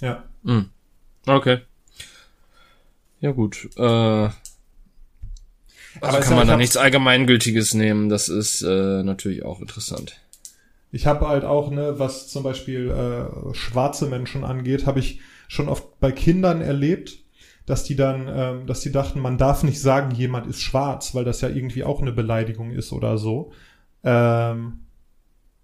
Ja. 0.00 0.24
Mm. 0.44 0.70
Okay. 1.26 1.60
Ja 3.20 3.30
gut. 3.30 3.68
Äh, 3.76 3.80
also 6.00 6.16
Aber 6.16 6.20
kann 6.20 6.36
man 6.36 6.48
da 6.48 6.56
nichts 6.56 6.76
Allgemeingültiges 6.76 7.74
nehmen. 7.74 8.08
Das 8.08 8.28
ist 8.28 8.62
äh, 8.62 9.02
natürlich 9.02 9.44
auch 9.44 9.60
interessant. 9.60 10.20
Ich 10.90 11.06
habe 11.06 11.28
halt 11.28 11.44
auch, 11.44 11.70
ne, 11.70 11.98
was 11.98 12.28
zum 12.28 12.42
Beispiel 12.42 12.90
äh, 12.90 13.54
schwarze 13.54 14.06
Menschen 14.06 14.44
angeht, 14.44 14.86
habe 14.86 14.98
ich 14.98 15.20
schon 15.48 15.68
oft 15.68 16.00
bei 16.00 16.12
Kindern 16.12 16.60
erlebt, 16.60 17.18
dass 17.66 17.84
die 17.84 17.96
dann, 17.96 18.28
ähm, 18.28 18.66
dass 18.66 18.80
die 18.80 18.92
dachten, 18.92 19.20
man 19.20 19.38
darf 19.38 19.62
nicht 19.62 19.80
sagen, 19.80 20.10
jemand 20.14 20.46
ist 20.46 20.60
schwarz, 20.60 21.14
weil 21.14 21.24
das 21.24 21.40
ja 21.40 21.48
irgendwie 21.48 21.84
auch 21.84 22.00
eine 22.00 22.12
Beleidigung 22.12 22.72
ist 22.72 22.92
oder 22.92 23.18
so. 23.18 23.52
Ähm, 24.02 24.80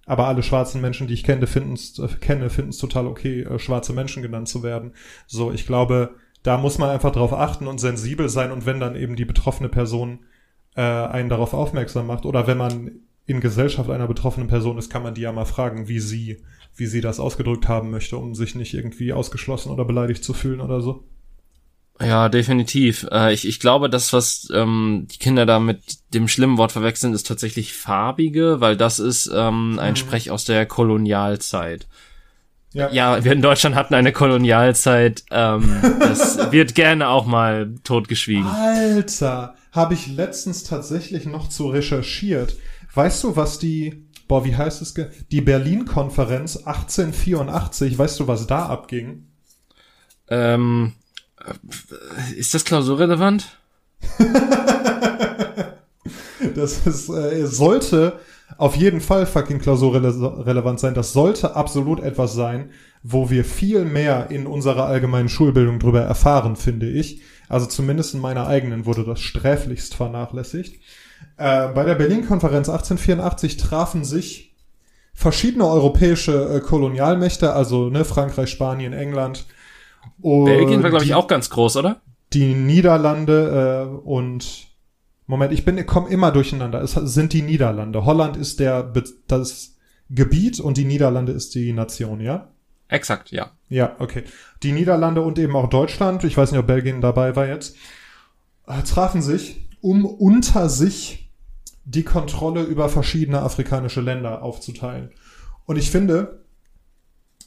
aber 0.08 0.26
alle 0.26 0.42
schwarzen 0.42 0.80
Menschen, 0.80 1.06
die 1.06 1.14
ich 1.14 1.22
kenne, 1.22 1.46
finden 1.46 1.74
es 1.74 1.98
äh, 1.98 2.08
kenne, 2.20 2.50
finden 2.50 2.70
es 2.70 2.78
total 2.78 3.06
okay, 3.06 3.42
äh, 3.42 3.58
schwarze 3.58 3.92
Menschen 3.92 4.22
genannt 4.22 4.48
zu 4.48 4.62
werden. 4.62 4.94
So, 5.26 5.52
ich 5.52 5.66
glaube, 5.66 6.14
da 6.42 6.56
muss 6.56 6.78
man 6.78 6.90
einfach 6.90 7.12
drauf 7.12 7.32
achten 7.32 7.66
und 7.66 7.78
sensibel 7.78 8.28
sein 8.28 8.50
und 8.50 8.64
wenn 8.64 8.80
dann 8.80 8.96
eben 8.96 9.16
die 9.16 9.26
betroffene 9.26 9.68
Person 9.68 10.20
äh, 10.76 10.80
einen 10.80 11.28
darauf 11.28 11.52
aufmerksam 11.52 12.06
macht 12.06 12.24
oder 12.24 12.46
wenn 12.46 12.56
man 12.56 12.90
in 13.26 13.40
Gesellschaft 13.40 13.90
einer 13.90 14.08
betroffenen 14.08 14.48
Person 14.48 14.78
ist, 14.78 14.90
kann 14.90 15.02
man 15.02 15.12
die 15.12 15.20
ja 15.20 15.32
mal 15.32 15.44
fragen, 15.44 15.88
wie 15.88 16.00
sie, 16.00 16.42
wie 16.74 16.86
sie 16.86 17.02
das 17.02 17.20
ausgedrückt 17.20 17.68
haben 17.68 17.90
möchte, 17.90 18.16
um 18.16 18.34
sich 18.34 18.54
nicht 18.54 18.72
irgendwie 18.72 19.12
ausgeschlossen 19.12 19.70
oder 19.70 19.84
beleidigt 19.84 20.24
zu 20.24 20.32
fühlen 20.32 20.62
oder 20.62 20.80
so. 20.80 21.04
Ja, 22.00 22.28
definitiv. 22.28 23.06
Äh, 23.10 23.32
ich, 23.32 23.46
ich 23.46 23.58
glaube, 23.58 23.90
das, 23.90 24.12
was 24.12 24.48
ähm, 24.54 25.08
die 25.10 25.18
Kinder 25.18 25.46
da 25.46 25.58
mit 25.58 25.98
dem 26.14 26.28
schlimmen 26.28 26.56
Wort 26.56 26.72
verwechseln, 26.72 27.12
ist 27.12 27.26
tatsächlich 27.26 27.74
farbige, 27.74 28.60
weil 28.60 28.76
das 28.76 28.98
ist 28.98 29.30
ähm, 29.34 29.78
ein 29.80 29.92
mhm. 29.92 29.96
Sprech 29.96 30.30
aus 30.30 30.44
der 30.44 30.64
Kolonialzeit. 30.66 31.88
Ja. 32.72 32.90
ja, 32.90 33.24
wir 33.24 33.32
in 33.32 33.42
Deutschland 33.42 33.74
hatten 33.74 33.94
eine 33.94 34.12
Kolonialzeit. 34.12 35.24
Ähm, 35.30 35.80
das 36.00 36.52
wird 36.52 36.74
gerne 36.74 37.08
auch 37.08 37.26
mal 37.26 37.74
totgeschwiegen. 37.82 38.46
Alter, 38.46 39.56
habe 39.72 39.94
ich 39.94 40.06
letztens 40.06 40.64
tatsächlich 40.64 41.26
noch 41.26 41.48
zu 41.48 41.68
recherchiert. 41.68 42.56
Weißt 42.94 43.24
du, 43.24 43.36
was 43.36 43.58
die, 43.58 44.06
boah, 44.28 44.44
wie 44.44 44.54
heißt 44.54 44.82
es, 44.82 44.94
die 45.30 45.40
Berlin-Konferenz 45.40 46.58
1884, 46.58 47.98
weißt 47.98 48.20
du, 48.20 48.28
was 48.28 48.46
da 48.46 48.66
abging? 48.66 49.26
Ähm, 50.30 50.92
ist 52.36 52.54
das 52.54 52.64
klausurrelevant? 52.64 53.58
das 56.54 56.86
ist, 56.86 57.08
äh, 57.08 57.46
sollte 57.46 58.18
auf 58.56 58.76
jeden 58.76 59.00
Fall 59.00 59.26
fucking 59.26 59.58
klausurrelevant 59.58 60.80
sein. 60.80 60.94
Das 60.94 61.12
sollte 61.12 61.54
absolut 61.54 62.00
etwas 62.00 62.34
sein, 62.34 62.70
wo 63.02 63.30
wir 63.30 63.44
viel 63.44 63.84
mehr 63.84 64.30
in 64.30 64.46
unserer 64.46 64.86
allgemeinen 64.86 65.28
Schulbildung 65.28 65.78
drüber 65.78 66.00
erfahren, 66.00 66.56
finde 66.56 66.88
ich. 66.88 67.22
Also 67.48 67.66
zumindest 67.66 68.14
in 68.14 68.20
meiner 68.20 68.46
eigenen 68.46 68.86
wurde 68.86 69.04
das 69.04 69.20
sträflichst 69.20 69.94
vernachlässigt. 69.94 70.80
Äh, 71.36 71.68
bei 71.68 71.84
der 71.84 71.94
Berlin-Konferenz 71.94 72.68
1884 72.68 73.56
trafen 73.56 74.04
sich 74.04 74.56
verschiedene 75.14 75.66
europäische 75.66 76.56
äh, 76.56 76.60
Kolonialmächte, 76.60 77.52
also 77.52 77.90
ne, 77.90 78.04
Frankreich, 78.04 78.50
Spanien, 78.50 78.92
England, 78.92 79.46
Belgien 80.18 80.82
war, 80.82 80.90
glaube 80.90 81.04
ich, 81.04 81.14
auch 81.14 81.26
ganz 81.26 81.50
groß, 81.50 81.76
oder? 81.76 82.00
Die 82.32 82.54
Niederlande 82.54 83.88
äh, 83.88 84.06
und 84.06 84.68
Moment, 85.26 85.52
ich 85.52 85.64
bin, 85.64 85.84
komme 85.84 86.08
immer 86.08 86.32
durcheinander. 86.32 86.80
Es 86.80 86.92
sind 86.92 87.34
die 87.34 87.42
Niederlande. 87.42 88.06
Holland 88.06 88.36
ist 88.36 88.60
der 88.60 88.92
das 89.26 89.76
Gebiet 90.08 90.58
und 90.58 90.78
die 90.78 90.86
Niederlande 90.86 91.32
ist 91.32 91.54
die 91.54 91.72
Nation, 91.72 92.20
ja? 92.20 92.48
Exakt, 92.88 93.30
ja. 93.30 93.52
Ja, 93.68 93.96
okay. 93.98 94.24
Die 94.62 94.72
Niederlande 94.72 95.20
und 95.20 95.38
eben 95.38 95.54
auch 95.54 95.68
Deutschland, 95.68 96.24
ich 96.24 96.36
weiß 96.36 96.50
nicht, 96.50 96.60
ob 96.60 96.66
Belgien 96.66 97.02
dabei 97.02 97.36
war 97.36 97.46
jetzt, 97.46 97.76
äh, 98.66 98.82
trafen 98.82 99.20
sich, 99.20 99.68
um 99.82 100.06
unter 100.06 100.70
sich 100.70 101.30
die 101.84 102.04
Kontrolle 102.04 102.62
über 102.62 102.88
verschiedene 102.88 103.42
afrikanische 103.42 104.00
Länder 104.00 104.42
aufzuteilen. 104.42 105.10
Und 105.66 105.76
ich 105.76 105.90
finde, 105.90 106.44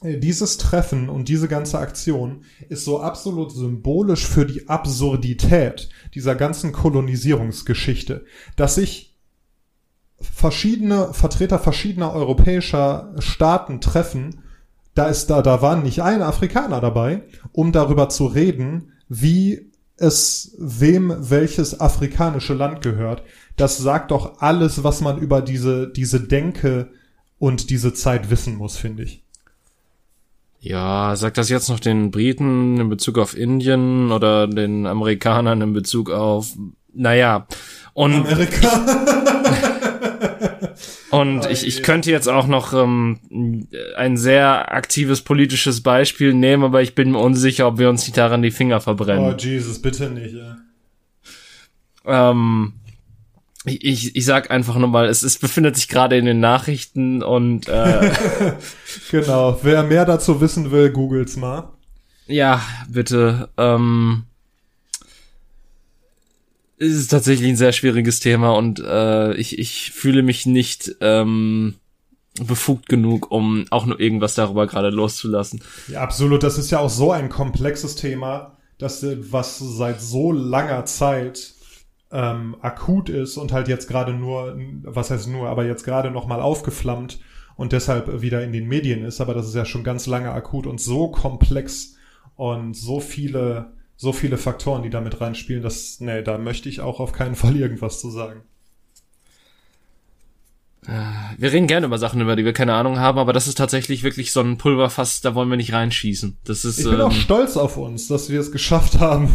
dieses 0.04 0.58
Treffen 0.58 1.08
und 1.08 1.28
diese 1.28 1.48
ganze 1.48 1.78
Aktion 1.78 2.44
ist 2.68 2.84
so 2.84 3.00
absolut 3.00 3.52
symbolisch 3.52 4.26
für 4.26 4.46
die 4.46 4.68
Absurdität 4.68 5.88
dieser 6.14 6.34
ganzen 6.34 6.72
Kolonisierungsgeschichte, 6.72 8.24
dass 8.56 8.76
sich 8.76 9.16
verschiedene 10.20 11.12
Vertreter 11.12 11.58
verschiedener 11.58 12.12
europäischer 12.12 13.14
Staaten 13.18 13.80
treffen, 13.80 14.42
da 14.94 15.06
ist 15.06 15.30
da, 15.30 15.42
da 15.42 15.62
waren 15.62 15.82
nicht 15.82 16.02
ein 16.02 16.22
Afrikaner 16.22 16.80
dabei, 16.80 17.22
um 17.52 17.72
darüber 17.72 18.08
zu 18.08 18.26
reden, 18.26 18.92
wie 19.08 19.72
es 19.96 20.54
wem 20.58 21.14
welches 21.18 21.80
afrikanische 21.80 22.54
Land 22.54 22.82
gehört. 22.82 23.22
Das 23.56 23.78
sagt 23.78 24.10
doch 24.10 24.40
alles, 24.40 24.84
was 24.84 25.00
man 25.00 25.18
über 25.18 25.42
diese, 25.42 25.90
diese 25.92 26.20
Denke 26.20 26.90
und 27.38 27.70
diese 27.70 27.94
Zeit 27.94 28.30
wissen 28.30 28.56
muss, 28.56 28.76
finde 28.76 29.04
ich. 29.04 29.24
Ja, 30.64 31.16
sagt 31.16 31.38
das 31.38 31.48
jetzt 31.48 31.68
noch 31.68 31.80
den 31.80 32.12
Briten 32.12 32.78
in 32.78 32.88
Bezug 32.88 33.18
auf 33.18 33.36
Indien 33.36 34.12
oder 34.12 34.46
den 34.46 34.86
Amerikanern 34.86 35.60
in 35.60 35.72
Bezug 35.72 36.08
auf, 36.08 36.52
naja, 36.94 37.48
und 37.94 38.14
Amerika. 38.14 38.70
und 41.10 41.46
ich, 41.46 41.66
ich 41.66 41.82
könnte 41.82 42.12
jetzt 42.12 42.28
auch 42.28 42.46
noch 42.46 42.74
ähm, 42.74 43.66
ein 43.96 44.16
sehr 44.16 44.72
aktives 44.72 45.22
politisches 45.22 45.80
Beispiel 45.80 46.32
nehmen, 46.32 46.62
aber 46.62 46.80
ich 46.80 46.94
bin 46.94 47.10
mir 47.10 47.18
unsicher, 47.18 47.66
ob 47.66 47.78
wir 47.78 47.90
uns 47.90 48.06
nicht 48.06 48.16
daran 48.16 48.42
die 48.42 48.52
Finger 48.52 48.80
verbrennen. 48.80 49.34
Oh 49.34 49.36
Jesus, 49.36 49.82
bitte 49.82 50.10
nicht. 50.10 50.36
Ja. 50.36 52.30
Ähm, 52.30 52.74
ich, 53.64 53.84
ich, 53.84 54.16
ich 54.16 54.24
sag 54.24 54.50
einfach 54.50 54.76
nur 54.76 54.88
mal, 54.88 55.06
es, 55.06 55.22
es 55.22 55.38
befindet 55.38 55.76
sich 55.76 55.88
gerade 55.88 56.16
in 56.16 56.24
den 56.24 56.40
Nachrichten 56.40 57.22
und 57.22 57.68
äh, 57.68 58.10
genau. 59.10 59.58
Wer 59.62 59.82
mehr 59.84 60.04
dazu 60.04 60.40
wissen 60.40 60.70
will, 60.70 60.90
googles 60.90 61.36
mal. 61.36 61.72
Ja, 62.26 62.60
bitte. 62.88 63.50
Ähm, 63.56 64.24
es 66.78 66.94
ist 66.94 67.08
tatsächlich 67.08 67.48
ein 67.48 67.56
sehr 67.56 67.72
schwieriges 67.72 68.18
Thema 68.18 68.56
und 68.56 68.80
äh, 68.80 69.34
ich, 69.34 69.58
ich 69.58 69.92
fühle 69.92 70.22
mich 70.22 70.46
nicht 70.46 70.96
ähm, 71.00 71.74
befugt 72.40 72.88
genug, 72.88 73.30
um 73.30 73.66
auch 73.70 73.86
nur 73.86 74.00
irgendwas 74.00 74.34
darüber 74.34 74.66
gerade 74.66 74.90
loszulassen. 74.90 75.62
Ja, 75.86 76.00
absolut. 76.00 76.42
Das 76.42 76.58
ist 76.58 76.70
ja 76.70 76.80
auch 76.80 76.90
so 76.90 77.12
ein 77.12 77.28
komplexes 77.28 77.94
Thema, 77.94 78.56
dass 78.78 79.04
was 79.30 79.58
seit 79.58 80.00
so 80.00 80.32
langer 80.32 80.84
Zeit 80.86 81.54
ähm, 82.12 82.56
akut 82.60 83.08
ist 83.08 83.36
und 83.36 83.52
halt 83.52 83.68
jetzt 83.68 83.88
gerade 83.88 84.12
nur, 84.12 84.56
was 84.82 85.10
heißt 85.10 85.28
nur, 85.28 85.48
aber 85.48 85.64
jetzt 85.64 85.84
gerade 85.84 86.10
nochmal 86.10 86.40
aufgeflammt 86.40 87.20
und 87.56 87.72
deshalb 87.72 88.20
wieder 88.20 88.44
in 88.44 88.52
den 88.52 88.68
Medien 88.68 89.04
ist, 89.04 89.20
aber 89.20 89.34
das 89.34 89.48
ist 89.48 89.54
ja 89.54 89.64
schon 89.64 89.84
ganz 89.84 90.06
lange 90.06 90.30
akut 90.30 90.66
und 90.66 90.80
so 90.80 91.08
komplex 91.08 91.96
und 92.36 92.74
so 92.74 93.00
viele, 93.00 93.72
so 93.96 94.12
viele 94.12 94.36
Faktoren, 94.36 94.82
die 94.82 94.90
damit 94.90 95.20
reinspielen, 95.20 95.62
dass, 95.62 96.00
nee, 96.00 96.22
da 96.22 96.38
möchte 96.38 96.68
ich 96.68 96.80
auch 96.80 97.00
auf 97.00 97.12
keinen 97.12 97.34
Fall 97.34 97.56
irgendwas 97.56 98.00
zu 98.00 98.10
sagen. 98.10 98.42
Äh, 100.86 100.90
wir 101.38 101.52
reden 101.52 101.68
gerne 101.68 101.86
über 101.86 101.98
Sachen, 101.98 102.20
über 102.20 102.34
die 102.34 102.44
wir 102.44 102.52
keine 102.52 102.74
Ahnung 102.74 102.98
haben, 102.98 103.18
aber 103.18 103.32
das 103.32 103.46
ist 103.46 103.56
tatsächlich 103.56 104.02
wirklich 104.02 104.32
so 104.32 104.40
ein 104.40 104.58
Pulverfass, 104.58 105.20
da 105.20 105.34
wollen 105.34 105.48
wir 105.48 105.56
nicht 105.56 105.72
reinschießen. 105.72 106.38
Das 106.44 106.64
ist, 106.64 106.78
ich 106.78 106.84
bin 106.84 106.94
ähm, 106.94 107.02
auch 107.02 107.12
stolz 107.12 107.56
auf 107.56 107.76
uns, 107.76 108.08
dass 108.08 108.30
wir 108.30 108.40
es 108.40 108.50
geschafft 108.50 108.98
haben, 108.98 109.30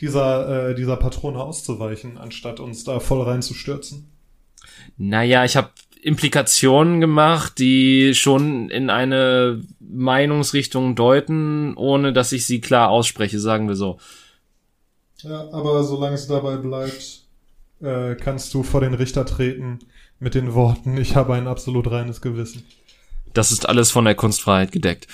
dieser, 0.00 0.70
äh, 0.70 0.74
dieser 0.74 0.96
Patrone 0.96 1.40
auszuweichen, 1.40 2.18
anstatt 2.18 2.60
uns 2.60 2.84
da 2.84 3.00
voll 3.00 3.22
reinzustürzen. 3.22 4.10
Naja, 4.96 5.44
ich 5.44 5.56
habe 5.56 5.70
Implikationen 6.02 7.00
gemacht, 7.00 7.58
die 7.58 8.14
schon 8.14 8.70
in 8.70 8.88
eine 8.88 9.62
Meinungsrichtung 9.80 10.94
deuten, 10.94 11.76
ohne 11.76 12.12
dass 12.12 12.30
ich 12.32 12.46
sie 12.46 12.60
klar 12.60 12.90
ausspreche, 12.90 13.40
sagen 13.40 13.66
wir 13.66 13.76
so. 13.76 13.98
Ja, 15.18 15.48
aber 15.52 15.82
solange 15.82 16.14
es 16.14 16.28
dabei 16.28 16.56
bleibt, 16.56 17.22
äh, 17.80 18.14
kannst 18.14 18.54
du 18.54 18.62
vor 18.62 18.80
den 18.80 18.94
Richter 18.94 19.26
treten 19.26 19.80
mit 20.22 20.34
den 20.36 20.54
Worten, 20.54 20.96
ich 20.96 21.16
habe 21.16 21.34
ein 21.34 21.48
absolut 21.48 21.90
reines 21.90 22.20
Gewissen. 22.20 22.64
Das 23.34 23.50
ist 23.50 23.68
alles 23.68 23.90
von 23.90 24.04
der 24.04 24.14
Kunstfreiheit 24.14 24.70
gedeckt. 24.70 25.08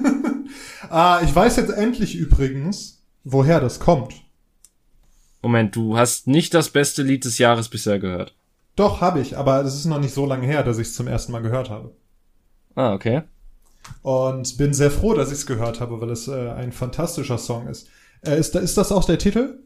ah, 0.90 1.20
ich 1.24 1.34
weiß 1.34 1.56
jetzt 1.56 1.72
endlich 1.72 2.14
übrigens, 2.14 3.02
woher 3.24 3.60
das 3.60 3.80
kommt. 3.80 4.14
Moment, 5.40 5.74
du 5.74 5.96
hast 5.96 6.26
nicht 6.26 6.52
das 6.52 6.68
beste 6.70 7.02
Lied 7.02 7.24
des 7.24 7.38
Jahres 7.38 7.68
bisher 7.68 7.98
gehört. 7.98 8.34
Doch, 8.76 9.00
habe 9.00 9.20
ich, 9.20 9.38
aber 9.38 9.64
es 9.64 9.74
ist 9.74 9.86
noch 9.86 10.00
nicht 10.00 10.12
so 10.12 10.26
lange 10.26 10.46
her, 10.46 10.62
dass 10.62 10.78
ich 10.78 10.88
es 10.88 10.94
zum 10.94 11.06
ersten 11.06 11.32
Mal 11.32 11.42
gehört 11.42 11.70
habe. 11.70 11.94
Ah, 12.74 12.92
okay. 12.92 13.22
Und 14.02 14.58
bin 14.58 14.74
sehr 14.74 14.90
froh, 14.90 15.14
dass 15.14 15.28
ich 15.28 15.38
es 15.38 15.46
gehört 15.46 15.80
habe, 15.80 16.00
weil 16.00 16.10
es 16.10 16.28
äh, 16.28 16.50
ein 16.50 16.72
fantastischer 16.72 17.38
Song 17.38 17.68
ist. 17.68 17.88
Äh, 18.22 18.38
ist. 18.38 18.54
Ist 18.54 18.76
das 18.76 18.92
auch 18.92 19.04
der 19.04 19.18
Titel? 19.18 19.60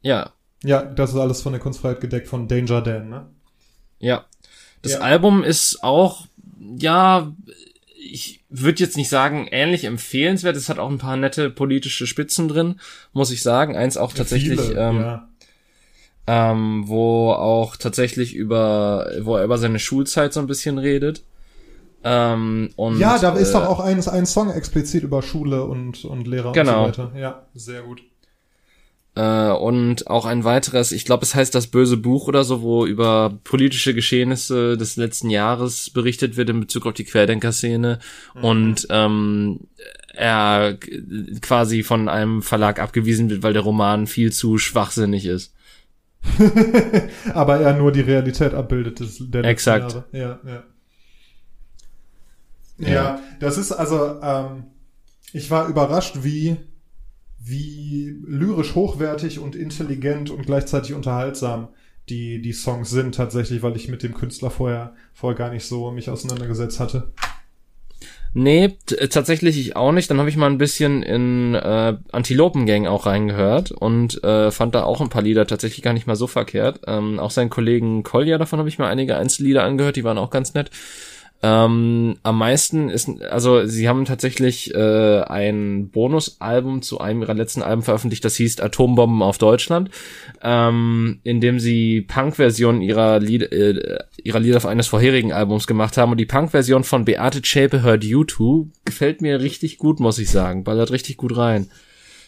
Ja. 0.00 0.30
Ja, 0.62 0.82
das 0.82 1.10
ist 1.10 1.16
alles 1.16 1.42
von 1.42 1.52
der 1.52 1.60
Kunstfreiheit 1.60 2.00
gedeckt 2.00 2.28
von 2.28 2.48
Danger 2.48 2.80
Dan, 2.82 3.08
ne? 3.08 3.26
Ja. 4.00 4.24
Das 4.82 4.92
ja. 4.92 5.00
Album 5.00 5.44
ist 5.44 5.82
auch, 5.82 6.26
ja, 6.58 7.32
ich 7.96 8.42
würde 8.48 8.82
jetzt 8.82 8.96
nicht 8.96 9.08
sagen 9.08 9.46
ähnlich 9.50 9.84
empfehlenswert. 9.84 10.56
Es 10.56 10.68
hat 10.68 10.78
auch 10.78 10.90
ein 10.90 10.98
paar 10.98 11.16
nette 11.16 11.50
politische 11.50 12.06
Spitzen 12.06 12.48
drin, 12.48 12.80
muss 13.12 13.30
ich 13.30 13.42
sagen. 13.42 13.76
Eins 13.76 13.96
auch 13.96 14.12
tatsächlich, 14.12 14.60
Viele, 14.60 14.80
ähm, 14.80 15.00
ja. 15.00 15.28
ähm, 16.26 16.84
wo 16.88 17.30
auch 17.32 17.76
tatsächlich 17.76 18.34
über, 18.34 19.10
wo 19.20 19.36
er 19.36 19.44
über 19.44 19.58
seine 19.58 19.78
Schulzeit 19.78 20.32
so 20.32 20.40
ein 20.40 20.46
bisschen 20.46 20.78
redet. 20.78 21.22
Ähm, 22.02 22.70
und, 22.76 22.98
ja, 22.98 23.18
da 23.18 23.34
ist 23.36 23.50
äh, 23.50 23.52
doch 23.52 23.66
auch 23.66 23.80
ein, 23.80 24.06
ein 24.08 24.26
Song 24.26 24.50
explizit 24.50 25.02
über 25.02 25.22
Schule 25.22 25.64
und, 25.64 26.04
und 26.06 26.26
Lehrer 26.26 26.52
genau. 26.52 26.86
und 26.86 26.94
so 26.94 27.02
weiter. 27.04 27.18
Ja, 27.18 27.46
sehr 27.54 27.82
gut. 27.82 28.02
Äh, 29.20 29.52
und 29.52 30.06
auch 30.06 30.24
ein 30.24 30.44
weiteres, 30.44 30.92
ich 30.92 31.04
glaube, 31.04 31.24
es 31.24 31.34
heißt 31.34 31.54
das 31.54 31.66
böse 31.66 31.98
Buch 31.98 32.26
oder 32.26 32.42
so, 32.42 32.62
wo 32.62 32.86
über 32.86 33.38
politische 33.44 33.92
Geschehnisse 33.92 34.78
des 34.78 34.96
letzten 34.96 35.28
Jahres 35.28 35.90
berichtet 35.90 36.38
wird 36.38 36.48
in 36.48 36.60
Bezug 36.60 36.86
auf 36.86 36.94
die 36.94 37.04
Querdenker-Szene 37.04 37.98
mhm. 38.34 38.44
und 38.44 38.86
ähm, 38.88 39.60
er 40.14 40.78
quasi 41.42 41.82
von 41.82 42.08
einem 42.08 42.40
Verlag 42.40 42.80
abgewiesen 42.80 43.28
wird, 43.28 43.42
weil 43.42 43.52
der 43.52 43.60
Roman 43.60 44.06
viel 44.06 44.32
zu 44.32 44.56
schwachsinnig 44.56 45.26
ist. 45.26 45.54
Aber 47.34 47.60
er 47.60 47.74
nur 47.74 47.92
die 47.92 48.00
Realität 48.00 48.54
abbildet 48.54 49.00
des, 49.00 49.18
der 49.20 49.44
Exakt. 49.44 49.92
Jahre. 49.92 50.04
Ja, 50.12 50.38
ja. 50.46 50.62
Ja, 52.78 52.88
ja 52.88 53.20
das 53.38 53.58
ist 53.58 53.72
also, 53.72 54.18
ähm, 54.22 54.64
ich 55.34 55.50
war 55.50 55.68
überrascht, 55.68 56.20
wie, 56.22 56.56
wie 57.42 58.16
lyrisch 58.26 58.74
hochwertig 58.74 59.38
und 59.38 59.56
intelligent 59.56 60.30
und 60.30 60.46
gleichzeitig 60.46 60.94
unterhaltsam 60.94 61.68
die, 62.10 62.42
die 62.42 62.52
Songs 62.52 62.90
sind 62.90 63.14
tatsächlich, 63.14 63.62
weil 63.62 63.76
ich 63.76 63.88
mit 63.88 64.02
dem 64.02 64.14
Künstler 64.14 64.50
vorher, 64.50 64.94
vorher 65.14 65.38
gar 65.38 65.50
nicht 65.50 65.64
so 65.64 65.90
mich 65.90 66.10
auseinandergesetzt 66.10 66.80
hatte. 66.80 67.12
Nee, 68.32 68.76
tatsächlich 69.10 69.58
ich 69.58 69.74
auch 69.74 69.90
nicht. 69.90 70.08
Dann 70.08 70.18
habe 70.18 70.28
ich 70.28 70.36
mal 70.36 70.48
ein 70.48 70.58
bisschen 70.58 71.02
in 71.02 71.54
äh, 71.56 71.96
Antilopengang 72.12 72.86
auch 72.86 73.06
reingehört 73.06 73.72
und 73.72 74.22
äh, 74.22 74.52
fand 74.52 74.74
da 74.74 74.84
auch 74.84 75.00
ein 75.00 75.08
paar 75.08 75.22
Lieder 75.22 75.46
tatsächlich 75.46 75.82
gar 75.82 75.94
nicht 75.94 76.06
mal 76.06 76.14
so 76.14 76.28
verkehrt. 76.28 76.80
Ähm, 76.86 77.18
auch 77.18 77.32
seinen 77.32 77.50
Kollegen 77.50 78.04
Kolja, 78.04 78.38
davon 78.38 78.60
habe 78.60 78.68
ich 78.68 78.78
mal 78.78 78.88
einige 78.88 79.16
Einzellieder 79.16 79.64
angehört, 79.64 79.96
die 79.96 80.04
waren 80.04 80.18
auch 80.18 80.30
ganz 80.30 80.54
nett. 80.54 80.70
Ähm, 81.42 82.16
am 82.22 82.38
meisten 82.38 82.90
ist, 82.90 83.08
also 83.22 83.64
sie 83.64 83.88
haben 83.88 84.04
tatsächlich 84.04 84.74
äh, 84.74 85.20
ein 85.22 85.88
Bonusalbum 85.88 86.82
zu 86.82 87.00
einem 87.00 87.22
ihrer 87.22 87.32
letzten 87.32 87.62
Alben 87.62 87.82
veröffentlicht, 87.82 88.24
das 88.24 88.36
hieß 88.36 88.60
Atombomben 88.60 89.22
auf 89.22 89.38
Deutschland, 89.38 89.90
ähm, 90.42 91.20
in 91.22 91.40
dem 91.40 91.58
sie 91.58 92.02
Punk-Versionen 92.02 92.82
ihrer, 92.82 93.20
Lied, 93.20 93.50
äh, 93.52 93.98
ihrer 94.22 94.40
Lieder 94.40 94.62
eines 94.66 94.88
vorherigen 94.88 95.32
Albums 95.32 95.66
gemacht 95.66 95.96
haben. 95.96 96.12
Und 96.12 96.18
die 96.18 96.26
Punk-Version 96.26 96.84
von 96.84 97.06
Beate 97.06 97.40
Zschäpe 97.40 97.80
hört 97.80 98.04
YouTube 98.04 98.68
gefällt 98.84 99.22
mir 99.22 99.40
richtig 99.40 99.78
gut, 99.78 99.98
muss 99.98 100.18
ich 100.18 100.30
sagen. 100.30 100.64
Ballert 100.64 100.90
richtig 100.90 101.16
gut 101.16 101.36
rein. 101.36 101.70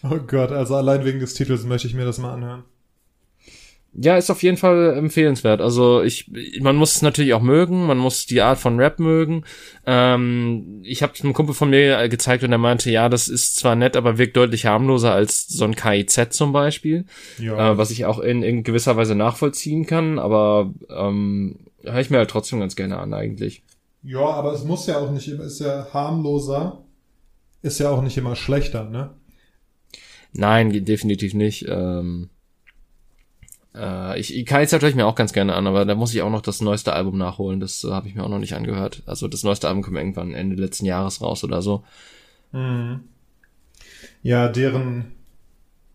Oh 0.03 0.19
Gott, 0.27 0.51
also 0.53 0.75
allein 0.75 1.05
wegen 1.05 1.21
des 1.21 1.35
Titels 1.35 1.65
möchte 1.65 1.87
ich 1.87 1.95
mir 1.95 2.05
das 2.05 2.19
mal 2.19 2.33
anhören. 2.33 2.65
Ja, 3.95 4.17
ist 4.17 4.31
auf 4.31 4.43
jeden 4.43 4.57
Fall 4.57 4.95
empfehlenswert. 4.97 5.61
Also 5.61 6.03
ich, 6.03 6.31
man 6.61 6.77
muss 6.77 6.95
es 6.95 7.03
natürlich 7.03 7.35
auch 7.35 7.43
mögen, 7.43 7.87
man 7.87 7.99
muss 7.99 8.25
die 8.25 8.41
Art 8.41 8.59
von 8.59 8.79
Rap 8.79 8.99
mögen. 8.99 9.45
Ähm, 9.85 10.81
ich 10.83 11.03
habe 11.03 11.13
einem 11.23 11.35
Kumpel 11.35 11.55
von 11.55 11.69
mir 11.69 12.09
gezeigt 12.09 12.43
und 12.43 12.53
er 12.53 12.59
meinte, 12.59 12.91
ja, 12.91 13.11
das 13.11 13.29
ist 13.29 13.57
zwar 13.57 13.77
nett, 13.77 13.95
aber 13.97 14.17
wirkt 14.17 14.39
deutlich 14.39 14.65
harmloser 14.65 15.13
als 15.13 15.47
so 15.47 15.65
ein 15.65 15.77
KIZ 15.77 16.31
zum 16.31 16.53
Beispiel, 16.53 17.05
ja. 17.39 17.73
äh, 17.73 17.79
was 17.79 17.91
ich 17.91 18.07
auch 18.07 18.19
in, 18.19 18.43
in 18.43 18.63
gewisser 18.63 18.97
Weise 18.97 19.15
nachvollziehen 19.15 19.85
kann, 19.85 20.19
aber 20.19 20.73
ähm, 20.89 21.67
höre 21.83 22.01
ich 22.01 22.09
mir 22.09 22.19
halt 22.19 22.31
trotzdem 22.31 22.61
ganz 22.61 22.77
gerne 22.77 22.99
an 22.99 23.13
eigentlich. 23.13 23.63
Ja, 24.03 24.25
aber 24.25 24.55
es 24.55 24.65
muss 24.65 24.87
ja 24.87 24.99
auch 24.99 25.11
nicht 25.11 25.29
immer, 25.29 25.45
ist 25.45 25.61
ja 25.61 25.89
harmloser, 25.93 26.83
ist 27.61 27.79
ja 27.79 27.91
auch 27.91 28.03
nicht 28.03 28.17
immer 28.17 28.37
schlechter, 28.37 28.85
ne? 28.85 29.11
Nein, 30.33 30.87
definitiv 30.87 31.35
nicht. 31.35 31.67
Ähm, 31.69 32.31
äh, 33.75 34.19
ich, 34.19 34.37
ich 34.37 34.47
KIZ 34.47 34.73
höre 34.73 34.85
ich 34.85 34.95
mir 34.95 35.07
auch 35.07 35.15
ganz 35.15 35.33
gerne 35.33 35.55
an, 35.55 35.67
aber 35.67 35.85
da 35.85 35.95
muss 35.95 36.15
ich 36.15 36.23
auch 36.23 36.31
noch 36.31 36.43
das 36.43 36.61
neueste 36.61 36.93
Album 36.93 37.19
nachholen. 37.19 37.61
Das 37.61 37.85
äh, 37.85 37.91
habe 37.91 38.09
ich 38.09 38.15
mir 38.15 38.25
auch 38.25 38.29
noch 38.29 38.39
nicht 38.39 38.55
angehört. 38.55 39.03
Also 39.07 39.29
das 39.29 39.45
neueste 39.45 39.69
Album 39.69 39.83
kommt 39.83 39.97
irgendwann 39.97 40.35
Ende 40.35 40.57
letzten 40.57 40.87
Jahres 40.87 41.21
raus 41.21 41.45
oder 41.45 41.63
so. 41.63 41.85
Mhm. 42.53 43.01
Ja, 44.23 44.49
deren 44.49 45.13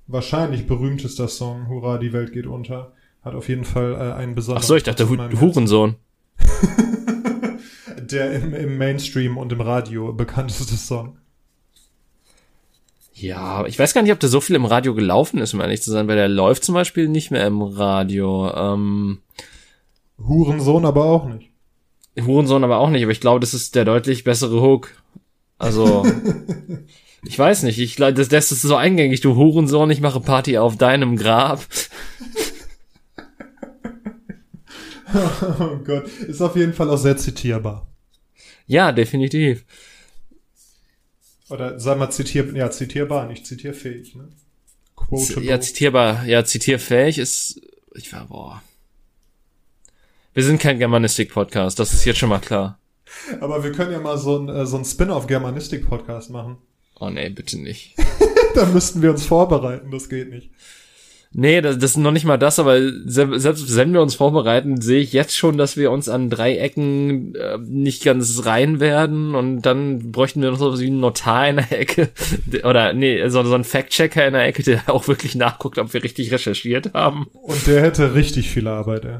wahrscheinlich 0.07 0.67
berühmtester 0.67 1.27
Song, 1.27 1.67
Hurra, 1.67 1.97
die 1.97 2.13
Welt 2.13 2.33
geht 2.33 2.47
unter, 2.47 2.93
hat 3.21 3.35
auf 3.35 3.49
jeden 3.49 3.65
Fall 3.65 3.93
äh, 3.93 4.13
einen 4.13 4.35
besonderen... 4.35 4.63
Ach 4.63 4.67
so, 4.67 4.75
ich 4.75 4.83
dachte 4.83 5.09
Hu 5.09 5.17
Hurensohn. 5.17 5.95
Der 7.99 8.31
im, 8.33 8.53
im 8.53 8.77
Mainstream 8.77 9.37
und 9.37 9.51
im 9.51 9.61
Radio 9.61 10.13
bekannteste 10.13 10.75
Song. 10.75 11.17
Ja, 13.19 13.65
ich 13.65 13.79
weiß 13.79 13.95
gar 13.95 14.03
nicht, 14.03 14.11
ob 14.11 14.19
der 14.19 14.29
so 14.29 14.41
viel 14.41 14.55
im 14.55 14.65
Radio 14.65 14.93
gelaufen 14.93 15.39
ist, 15.39 15.55
um 15.55 15.61
ehrlich 15.61 15.81
zu 15.81 15.89
sein, 15.89 16.07
weil 16.07 16.17
der 16.17 16.27
läuft 16.27 16.63
zum 16.63 16.75
Beispiel 16.75 17.07
nicht 17.07 17.31
mehr 17.31 17.47
im 17.47 17.63
Radio. 17.63 18.51
Ähm, 18.53 19.21
Hurensohn 20.19 20.85
aber 20.85 21.05
auch 21.05 21.25
nicht. 21.25 21.49
Hurensohn 22.19 22.63
aber 22.63 22.77
auch 22.77 22.91
nicht, 22.91 23.01
aber 23.01 23.11
ich 23.11 23.19
glaube, 23.19 23.39
das 23.39 23.55
ist 23.55 23.73
der 23.73 23.85
deutlich 23.85 24.23
bessere 24.23 24.61
Hook. 24.61 25.01
Also, 25.57 26.05
ich 27.25 27.39
weiß 27.39 27.63
nicht, 27.63 27.79
ich 27.79 27.95
glaube, 27.95 28.13
das, 28.13 28.29
das 28.29 28.51
ist 28.51 28.61
so 28.61 28.75
eingängig, 28.75 29.21
du 29.21 29.35
Hurensohn, 29.35 29.89
ich 29.89 30.01
mache 30.01 30.19
Party 30.19 30.59
auf 30.59 30.77
deinem 30.77 31.15
Grab. 31.15 31.65
oh 35.59 35.77
Gott, 35.83 36.07
ist 36.27 36.41
auf 36.41 36.55
jeden 36.55 36.73
Fall 36.73 36.91
auch 36.91 36.97
sehr 36.97 37.17
zitierbar. 37.17 37.87
Ja, 38.67 38.91
definitiv. 38.91 39.65
Oder 41.49 41.79
sag 41.79 41.97
mal 41.97 42.09
zitier, 42.09 42.53
ja, 42.55 42.69
zitierbar, 42.69 43.27
nicht 43.27 43.45
zitierfähig, 43.45 44.15
ne? 44.15 44.29
Quotable. 44.95 45.43
Ja, 45.43 45.61
zitierbar, 45.61 46.25
ja, 46.25 46.43
zitierfähig 46.43 47.17
ist, 47.19 47.61
ich 47.95 48.11
war, 48.11 48.25
boah. 48.25 48.61
Wir 50.33 50.43
sind 50.43 50.59
kein 50.59 50.79
Germanistik-Podcast, 50.79 51.79
das 51.79 51.93
ist 51.93 52.05
jetzt 52.05 52.19
schon 52.19 52.29
mal 52.29 52.39
klar. 52.39 52.79
Aber 53.39 53.63
wir 53.63 53.71
können 53.71 53.91
ja 53.91 53.99
mal 53.99 54.17
so 54.17 54.37
ein, 54.37 54.49
äh, 54.49 54.65
so 54.65 54.77
ein 54.77 54.85
Spin-off-Germanistik-Podcast 54.85 56.29
machen. 56.29 56.57
Oh 56.99 57.09
nee, 57.09 57.29
bitte 57.29 57.59
nicht. 57.59 57.95
da 58.55 58.65
müssten 58.65 59.01
wir 59.01 59.11
uns 59.11 59.25
vorbereiten, 59.25 59.91
das 59.91 60.09
geht 60.09 60.29
nicht. 60.29 60.51
Nee, 61.33 61.61
das, 61.61 61.77
das 61.77 61.91
ist 61.91 61.97
noch 61.97 62.11
nicht 62.11 62.25
mal 62.25 62.37
das, 62.37 62.59
aber 62.59 62.79
selbst 63.05 63.75
wenn 63.75 63.93
wir 63.93 64.01
uns 64.01 64.15
vorbereiten, 64.15 64.81
sehe 64.81 65.01
ich 65.01 65.13
jetzt 65.13 65.35
schon, 65.37 65.57
dass 65.57 65.77
wir 65.77 65.91
uns 65.91 66.09
an 66.09 66.29
Dreiecken 66.29 67.35
äh, 67.35 67.57
nicht 67.59 68.03
ganz 68.03 68.45
rein 68.45 68.79
werden 68.79 69.35
und 69.35 69.61
dann 69.61 70.11
bräuchten 70.11 70.41
wir 70.41 70.51
noch 70.51 70.59
so 70.59 70.79
wie 70.79 70.87
einen 70.87 70.99
Notar 70.99 71.49
in 71.49 71.57
der 71.57 71.79
Ecke 71.79 72.09
oder 72.63 72.93
nee, 72.93 73.27
so, 73.29 73.43
so 73.43 73.55
ein 73.55 73.63
Fact-Checker 73.63 74.25
in 74.25 74.33
der 74.33 74.45
Ecke, 74.45 74.63
der 74.63 74.89
auch 74.89 75.07
wirklich 75.07 75.35
nachguckt, 75.35 75.77
ob 75.77 75.93
wir 75.93 76.03
richtig 76.03 76.31
recherchiert 76.31 76.93
haben. 76.93 77.27
Und 77.33 77.67
der 77.67 77.81
hätte 77.81 78.13
richtig 78.15 78.49
viel 78.49 78.67
Arbeit, 78.67 79.05
ey. 79.05 79.19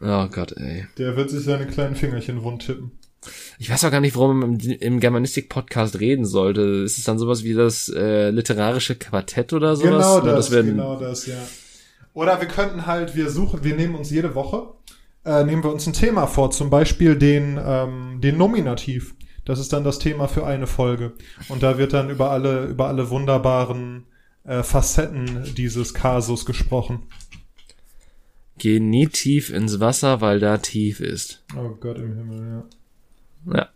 Oh 0.00 0.26
Gott, 0.28 0.52
ey. 0.56 0.86
Der 0.98 1.16
wird 1.16 1.30
sich 1.30 1.44
seine 1.44 1.66
kleinen 1.66 1.94
Fingerchen 1.94 2.42
wund 2.42 2.66
tippen. 2.66 2.90
Ich 3.58 3.70
weiß 3.70 3.84
auch 3.84 3.90
gar 3.90 4.00
nicht, 4.00 4.16
warum 4.16 4.40
man 4.40 4.60
im, 4.60 4.70
im 4.70 5.00
Germanistik-Podcast 5.00 6.00
reden 6.00 6.24
sollte. 6.24 6.62
Ist 6.62 6.98
es 6.98 7.04
dann 7.04 7.18
sowas 7.18 7.44
wie 7.44 7.54
das 7.54 7.88
äh, 7.88 8.30
literarische 8.30 8.94
Quartett 8.94 9.52
oder 9.52 9.76
sowas? 9.76 9.90
Genau 9.90 10.20
das, 10.20 10.50
das 10.50 10.64
genau 10.64 10.98
das, 10.98 11.26
ja. 11.26 11.38
Oder 12.14 12.40
wir 12.40 12.48
könnten 12.48 12.86
halt, 12.86 13.16
wir 13.16 13.30
suchen, 13.30 13.64
wir 13.64 13.74
nehmen 13.74 13.94
uns 13.94 14.10
jede 14.10 14.34
Woche, 14.34 14.74
äh, 15.24 15.44
nehmen 15.44 15.64
wir 15.64 15.72
uns 15.72 15.86
ein 15.86 15.92
Thema 15.92 16.26
vor, 16.26 16.50
zum 16.50 16.68
Beispiel 16.68 17.16
den, 17.16 17.58
ähm, 17.64 18.20
den 18.20 18.36
Nominativ. 18.36 19.14
Das 19.44 19.58
ist 19.58 19.72
dann 19.72 19.84
das 19.84 19.98
Thema 19.98 20.28
für 20.28 20.46
eine 20.46 20.66
Folge. 20.66 21.12
Und 21.48 21.62
da 21.62 21.78
wird 21.78 21.92
dann 21.92 22.10
über 22.10 22.30
alle, 22.30 22.66
über 22.66 22.88
alle 22.88 23.10
wunderbaren 23.10 24.04
äh, 24.44 24.62
Facetten 24.62 25.54
dieses 25.56 25.94
Kasus 25.94 26.46
gesprochen. 26.46 27.02
Geh 28.58 28.78
nie 28.78 29.08
tief 29.08 29.50
ins 29.50 29.80
Wasser, 29.80 30.20
weil 30.20 30.38
da 30.38 30.58
tief 30.58 31.00
ist. 31.00 31.44
Oh 31.56 31.70
Gott 31.80 31.98
im 31.98 32.14
Himmel, 32.14 32.48
ja. 32.48 32.64
Ja. 33.46 33.68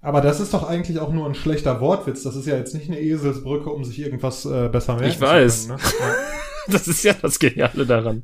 Aber 0.00 0.20
das 0.20 0.38
ist 0.38 0.52
doch 0.52 0.68
eigentlich 0.68 0.98
auch 1.00 1.10
nur 1.12 1.26
ein 1.26 1.34
schlechter 1.34 1.80
Wortwitz. 1.80 2.22
Das 2.22 2.36
ist 2.36 2.46
ja 2.46 2.56
jetzt 2.56 2.74
nicht 2.74 2.88
eine 2.88 3.00
Eselsbrücke, 3.00 3.70
um 3.70 3.84
sich 3.84 3.98
irgendwas 4.00 4.44
äh, 4.44 4.68
besser 4.68 4.96
merken 4.96 5.10
ich 5.10 5.20
weiß. 5.20 5.62
zu 5.62 5.68
können. 5.68 5.80
Ne? 5.80 5.84
Ja. 6.66 6.72
das 6.72 6.88
ist 6.88 7.04
ja 7.04 7.14
das 7.14 7.38
Geniale 7.38 7.86
daran. 7.86 8.22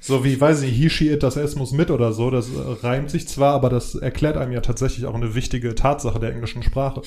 So 0.00 0.24
wie, 0.24 0.40
weiß 0.40 0.62
ich, 0.62 0.72
he, 0.72 0.90
she, 0.90 1.10
it, 1.10 1.22
das 1.22 1.36
S 1.36 1.54
muss 1.54 1.72
mit 1.72 1.90
oder 1.90 2.12
so. 2.12 2.30
Das 2.30 2.48
äh, 2.48 2.86
reimt 2.86 3.10
sich 3.10 3.28
zwar, 3.28 3.54
aber 3.54 3.68
das 3.68 3.94
erklärt 3.94 4.36
einem 4.36 4.52
ja 4.52 4.60
tatsächlich 4.60 5.06
auch 5.06 5.14
eine 5.14 5.34
wichtige 5.34 5.74
Tatsache 5.74 6.18
der 6.18 6.32
englischen 6.32 6.62
Sprache. 6.62 7.02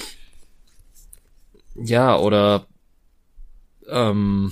Ja, 1.75 2.17
oder 2.17 2.67
ähm, 3.89 4.51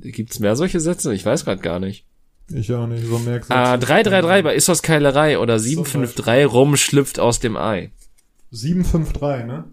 gibt's 0.00 0.40
mehr 0.40 0.56
solche 0.56 0.80
Sätze? 0.80 1.14
Ich 1.14 1.24
weiß 1.24 1.44
gerade 1.44 1.62
gar 1.62 1.80
nicht. 1.80 2.06
Ich 2.52 2.72
auch 2.72 2.86
nicht, 2.86 3.06
so 3.06 3.18
merkst 3.18 3.50
du. 3.50 3.54
Ah, 3.54 3.76
333 3.76 4.44
bei 4.44 4.54
Issos 4.54 4.82
Keilerei 4.82 5.38
oder 5.38 5.58
753 5.58 6.52
rum 6.52 6.76
schlüpft 6.76 7.18
aus 7.18 7.40
dem 7.40 7.56
Ei. 7.56 7.90
753, 8.50 9.46
ne? 9.46 9.64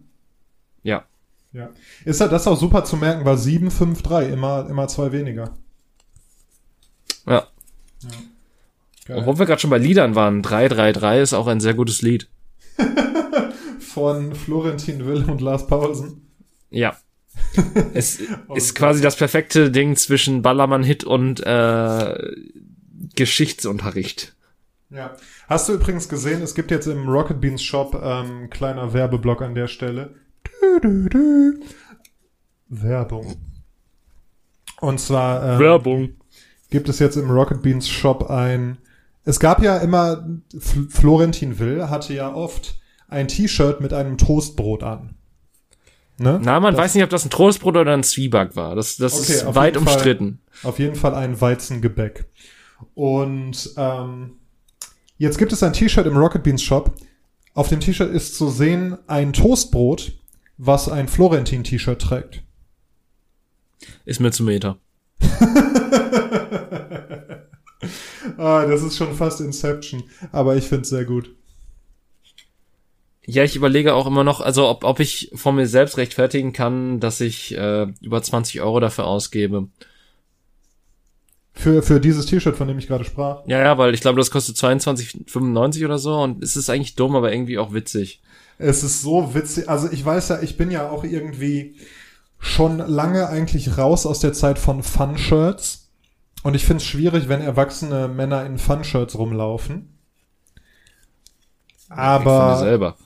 Ja. 0.83 1.05
Ja. 1.53 1.69
Ist 2.05 2.21
das 2.21 2.47
auch 2.47 2.57
super 2.57 2.85
zu 2.85 2.95
merken, 2.95 3.25
weil 3.25 3.37
753 3.37 4.31
immer, 4.31 4.67
immer 4.69 4.87
zwei 4.87 5.11
weniger. 5.11 5.53
Ja. 7.27 7.47
ja. 9.07 9.15
Obwohl 9.15 9.39
wir 9.39 9.45
gerade 9.45 9.59
schon 9.59 9.69
bei 9.69 9.77
Liedern 9.77 10.15
waren, 10.15 10.41
333 10.41 11.23
ist 11.23 11.33
auch 11.33 11.47
ein 11.47 11.59
sehr 11.59 11.73
gutes 11.73 12.01
Lied. 12.01 12.29
Von 13.79 14.33
Florentin 14.33 15.05
Will 15.05 15.29
und 15.29 15.41
Lars 15.41 15.67
Paulsen. 15.67 16.29
Ja. 16.69 16.95
es 17.93 18.19
oh 18.47 18.55
ist 18.55 18.75
quasi 18.75 19.01
das 19.01 19.15
perfekte 19.15 19.71
Ding 19.71 19.95
zwischen 19.95 20.41
Ballermann-Hit 20.41 21.03
und 21.03 21.45
äh, 21.45 22.15
Geschichtsunterricht. 23.15 24.35
Ja. 24.89 25.15
Hast 25.47 25.69
du 25.69 25.73
übrigens 25.73 26.09
gesehen, 26.09 26.41
es 26.41 26.53
gibt 26.53 26.71
jetzt 26.71 26.87
im 26.87 27.07
Rocket 27.07 27.39
Beans 27.39 27.63
Shop 27.63 27.99
ähm, 28.03 28.49
kleiner 28.49 28.93
Werbeblock 28.93 29.41
an 29.41 29.55
der 29.55 29.67
Stelle. 29.67 30.15
Du, 30.43 30.79
du, 30.79 31.09
du. 31.09 31.59
Werbung. 32.67 33.35
Und 34.81 34.99
zwar 34.99 35.53
ähm, 35.53 35.59
Werbung. 35.59 36.09
gibt 36.69 36.89
es 36.89 36.99
jetzt 36.99 37.15
im 37.15 37.29
Rocket 37.29 37.61
Beans 37.61 37.87
Shop 37.87 38.29
ein. 38.29 38.77
Es 39.23 39.39
gab 39.39 39.61
ja 39.61 39.77
immer 39.77 40.27
F 40.55 40.75
Florentin 40.89 41.59
Will 41.59 41.89
hatte 41.89 42.13
ja 42.13 42.33
oft 42.33 42.79
ein 43.07 43.27
T-Shirt 43.27 43.81
mit 43.81 43.93
einem 43.93 44.17
Toastbrot 44.17 44.83
an. 44.83 45.15
Ne? 46.21 46.39
Na, 46.43 46.59
man 46.59 46.75
das, 46.75 46.83
weiß 46.83 46.95
nicht, 46.95 47.03
ob 47.03 47.09
das 47.09 47.25
ein 47.25 47.31
Trostbrot 47.31 47.75
oder 47.75 47.93
ein 47.93 48.03
Zwieback 48.03 48.55
war. 48.55 48.75
Das, 48.75 48.97
das 48.97 49.19
okay, 49.19 49.33
ist 49.33 49.55
weit 49.55 49.75
umstritten. 49.75 50.39
Fall, 50.51 50.69
auf 50.69 50.77
jeden 50.77 50.95
Fall 50.95 51.15
ein 51.15 51.41
Weizengebäck. 51.41 52.25
Und 52.93 53.71
ähm, 53.75 54.33
jetzt 55.17 55.39
gibt 55.39 55.51
es 55.51 55.63
ein 55.63 55.73
T-Shirt 55.73 56.05
im 56.05 56.15
Rocket 56.15 56.43
Beans 56.43 56.61
Shop. 56.61 56.93
Auf 57.55 57.69
dem 57.69 57.79
T-Shirt 57.79 58.11
ist 58.11 58.35
zu 58.35 58.49
sehen 58.49 58.99
ein 59.07 59.33
Toastbrot, 59.33 60.11
was 60.57 60.89
ein 60.89 61.07
Florentin-T-Shirt 61.07 61.99
trägt. 61.99 62.43
Ist 64.05 64.19
mir 64.19 64.31
zu 64.31 64.43
Meter. 64.43 64.77
ah, 68.37 68.65
das 68.65 68.83
ist 68.83 68.95
schon 68.95 69.15
fast 69.15 69.41
Inception, 69.41 70.03
aber 70.31 70.55
ich 70.55 70.67
find's 70.67 70.89
sehr 70.89 71.05
gut. 71.05 71.35
Ja, 73.25 73.43
ich 73.43 73.55
überlege 73.55 73.93
auch 73.93 74.07
immer 74.07 74.23
noch, 74.23 74.41
also 74.41 74.67
ob, 74.67 74.83
ob 74.83 74.99
ich 74.99 75.31
von 75.35 75.55
mir 75.55 75.67
selbst 75.67 75.97
rechtfertigen 75.97 76.53
kann, 76.53 76.99
dass 76.99 77.21
ich 77.21 77.55
äh, 77.55 77.87
über 78.01 78.21
20 78.21 78.61
Euro 78.61 78.79
dafür 78.79 79.05
ausgebe. 79.05 79.67
Für, 81.53 81.83
für 81.83 81.99
dieses 81.99 82.25
T-Shirt, 82.25 82.55
von 82.55 82.67
dem 82.67 82.79
ich 82.79 82.87
gerade 82.87 83.03
sprach. 83.03 83.43
Ja, 83.45 83.59
ja, 83.59 83.77
weil 83.77 83.93
ich 83.93 84.01
glaube, 84.01 84.17
das 84.17 84.31
kostet 84.31 84.55
22,95 84.55 85.85
oder 85.85 85.99
so 85.99 86.19
und 86.19 86.43
es 86.43 86.55
ist 86.55 86.69
eigentlich 86.69 86.95
dumm, 86.95 87.15
aber 87.15 87.31
irgendwie 87.31 87.59
auch 87.59 87.73
witzig. 87.73 88.21
Es 88.57 88.83
ist 88.83 89.01
so 89.01 89.35
witzig. 89.35 89.69
Also 89.69 89.91
ich 89.91 90.03
weiß 90.03 90.29
ja, 90.29 90.41
ich 90.41 90.57
bin 90.57 90.71
ja 90.71 90.89
auch 90.89 91.03
irgendwie 91.03 91.75
schon 92.39 92.79
lange 92.79 93.27
eigentlich 93.27 93.77
raus 93.77 94.05
aus 94.05 94.19
der 94.19 94.33
Zeit 94.33 94.57
von 94.57 94.81
Fun-Shirts. 94.81 95.89
Und 96.43 96.55
ich 96.55 96.65
finde 96.65 96.81
es 96.81 96.87
schwierig, 96.87 97.29
wenn 97.29 97.41
erwachsene 97.41 98.07
Männer 98.07 98.45
in 98.45 98.57
Fun-Shirts 98.57 99.17
rumlaufen. 99.17 99.99
Aber. 101.89 102.53
Ich 102.53 102.59
selber. 102.59 102.97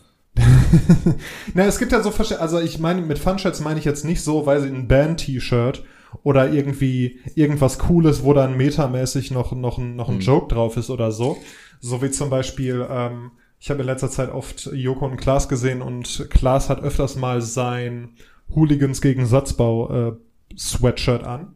Na, 1.54 1.66
es 1.66 1.80
gibt 1.80 1.92
ja 1.92 2.02
so 2.02 2.12
verschiedene, 2.12 2.42
also 2.42 2.60
ich 2.60 2.80
meine, 2.80 3.02
mit 3.02 3.20
Fun-Shirts 3.20 3.60
meine 3.62 3.80
ich 3.80 3.86
jetzt 3.86 4.06
nicht 4.06 4.22
so, 4.22 4.46
weil 4.46 4.62
sie 4.62 4.68
ein 4.68 4.88
Band-T-Shirt 4.88 5.84
oder 6.24 6.52
irgendwie 6.52 7.20
irgendwas 7.36 7.80
Cooles, 7.80 8.24
wo 8.24 8.34
dann 8.34 8.58
metamäßig 8.58 9.32
noch, 9.32 9.52
noch, 9.54 9.78
noch 9.78 10.10
ein 10.10 10.16
mhm. 10.16 10.22
Joke 10.22 10.54
drauf 10.54 10.78
ist 10.78 10.90
oder 10.90 11.12
so. 11.12 11.38
So 11.82 12.02
wie 12.02 12.12
zum 12.12 12.30
Beispiel, 12.30 12.86
ähm, 12.90 13.32
ich 13.60 13.70
habe 13.70 13.82
in 13.82 13.88
letzter 13.88 14.10
Zeit 14.10 14.32
oft 14.32 14.70
Joko 14.74 15.06
und 15.06 15.18
Klaas 15.18 15.50
gesehen 15.50 15.82
und 15.82 16.28
Klaas 16.30 16.70
hat 16.70 16.82
öfters 16.82 17.16
mal 17.16 17.42
sein 17.42 18.16
Hooligans 18.54 19.02
gegen 19.02 19.26
Satzbau 19.26 20.10
äh, 20.10 20.14
Sweatshirt 20.58 21.24
an. 21.24 21.56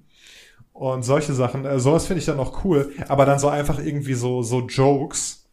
Und 0.74 1.04
solche 1.04 1.34
Sachen, 1.34 1.66
äh, 1.66 1.80
sowas 1.80 2.08
finde 2.08 2.20
ich 2.20 2.26
dann 2.26 2.38
noch 2.38 2.64
cool, 2.64 2.94
aber 3.08 3.26
dann 3.26 3.40
so 3.40 3.50
einfach 3.50 3.80
irgendwie 3.80 4.14
so, 4.14 4.42
so 4.42 4.62
Jokes, 4.62 5.46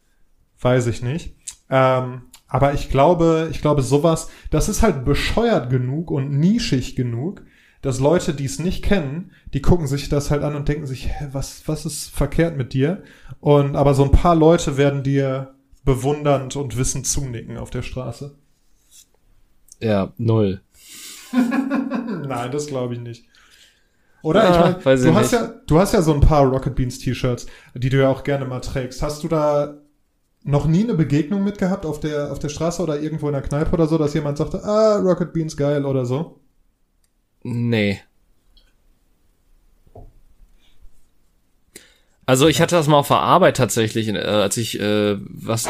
weiß 0.61 0.87
ich 0.87 1.01
nicht. 1.01 1.35
Ähm, 1.69 2.21
aber 2.47 2.73
ich 2.73 2.89
glaube, 2.89 3.49
ich 3.51 3.61
glaube 3.61 3.81
sowas, 3.81 4.29
das 4.49 4.69
ist 4.69 4.81
halt 4.81 5.05
bescheuert 5.05 5.69
genug 5.69 6.11
und 6.11 6.31
nischig 6.31 6.95
genug, 6.95 7.43
dass 7.81 7.99
Leute, 7.99 8.33
die 8.33 8.45
es 8.45 8.59
nicht 8.59 8.83
kennen, 8.83 9.31
die 9.53 9.61
gucken 9.61 9.87
sich 9.87 10.09
das 10.09 10.31
halt 10.31 10.43
an 10.43 10.55
und 10.55 10.67
denken 10.67 10.87
sich, 10.87 11.07
hä, 11.07 11.27
was, 11.31 11.67
was 11.67 11.85
ist 11.85 12.09
verkehrt 12.09 12.57
mit 12.57 12.73
dir? 12.73 13.03
Und 13.39 13.75
aber 13.75 13.93
so 13.93 14.03
ein 14.03 14.11
paar 14.11 14.35
Leute 14.35 14.77
werden 14.77 15.03
dir 15.03 15.53
bewundernd 15.83 16.55
und 16.55 16.77
wissend 16.77 17.05
zunicken 17.05 17.57
auf 17.57 17.69
der 17.69 17.81
Straße. 17.81 18.35
Ja, 19.79 20.13
null. 20.17 20.61
Nein, 21.31 22.51
das 22.51 22.67
glaube 22.67 22.95
ich 22.95 22.99
nicht. 22.99 23.25
Oder? 24.23 24.43
Ah, 24.43 24.75
ich 24.79 24.85
meine, 24.85 25.01
du 25.01 25.13
hast 25.13 25.31
nicht. 25.31 25.41
ja, 25.41 25.53
du 25.67 25.79
hast 25.79 25.93
ja 25.93 26.01
so 26.01 26.13
ein 26.13 26.19
paar 26.19 26.45
Rocket 26.45 26.75
Beans 26.75 26.99
T-Shirts, 26.99 27.45
die 27.75 27.89
du 27.89 27.99
ja 28.01 28.09
auch 28.09 28.23
gerne 28.23 28.45
mal 28.45 28.59
trägst. 28.59 29.01
Hast 29.01 29.23
du 29.23 29.27
da 29.27 29.75
noch 30.47 30.65
nie 30.65 30.83
eine 30.83 30.93
Begegnung 30.93 31.43
mit 31.43 31.57
gehabt 31.57 31.85
auf 31.85 31.99
der, 31.99 32.31
auf 32.31 32.39
der 32.39 32.47
Straße 32.47 32.81
oder 32.81 32.99
irgendwo 33.01 33.27
in 33.27 33.33
der 33.33 33.41
Kneipe 33.41 33.73
oder 33.73 33.85
so, 33.85 33.97
dass 33.97 34.13
jemand 34.13 34.37
sagte, 34.37 34.63
ah, 34.63 34.95
Rocket 34.95 35.33
Beans 35.33 35.57
geil 35.57 35.85
oder 35.85 36.05
so? 36.05 36.39
Nee. 37.43 37.99
Also 42.25 42.47
ich 42.47 42.61
hatte 42.61 42.75
das 42.75 42.87
mal 42.87 42.97
auf 42.97 43.09
der 43.09 43.19
Arbeit 43.19 43.57
tatsächlich, 43.57 44.07
äh, 44.07 44.19
als 44.19 44.55
ich 44.55 44.79
äh, 44.79 45.17
was. 45.19 45.67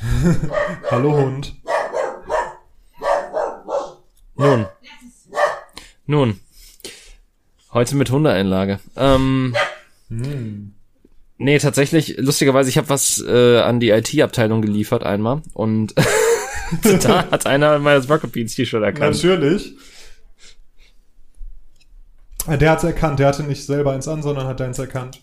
Hallo 0.90 1.16
Hund. 1.16 1.54
Nun. 4.34 4.66
Nun. 6.06 6.40
Heute 7.72 7.96
mit 7.96 8.10
Hundeeinlage. 8.10 8.80
Ähm, 8.96 9.54
hm. 10.08 10.74
Nee, 11.38 11.58
tatsächlich, 11.58 12.16
lustigerweise, 12.18 12.68
ich 12.68 12.78
habe 12.78 12.88
was 12.88 13.24
äh, 13.26 13.58
an 13.58 13.78
die 13.78 13.90
IT-Abteilung 13.90 14.60
geliefert 14.60 15.04
einmal 15.04 15.42
und 15.54 15.94
da 16.82 17.26
hat 17.30 17.46
einer 17.46 17.78
mal 17.78 17.96
das 17.96 18.10
Rocket 18.10 18.32
Beans 18.32 18.54
T-Shirt 18.54 18.82
erkannt. 18.82 19.14
Natürlich. 19.14 19.74
Der 22.48 22.70
hat's 22.70 22.84
erkannt, 22.84 23.18
der 23.18 23.28
hatte 23.28 23.44
nicht 23.44 23.64
selber 23.64 23.92
eins 23.92 24.08
an, 24.08 24.22
sondern 24.22 24.46
hat 24.46 24.58
deins 24.58 24.78
erkannt. 24.78 25.20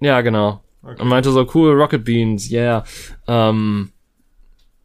Ja, 0.00 0.20
genau. 0.20 0.62
Okay. 0.82 1.00
Und 1.00 1.08
meinte 1.08 1.32
so, 1.32 1.48
cool, 1.54 1.72
Rocket 1.72 2.04
Beans, 2.04 2.50
yeah. 2.50 2.84
Ähm, 3.26 3.90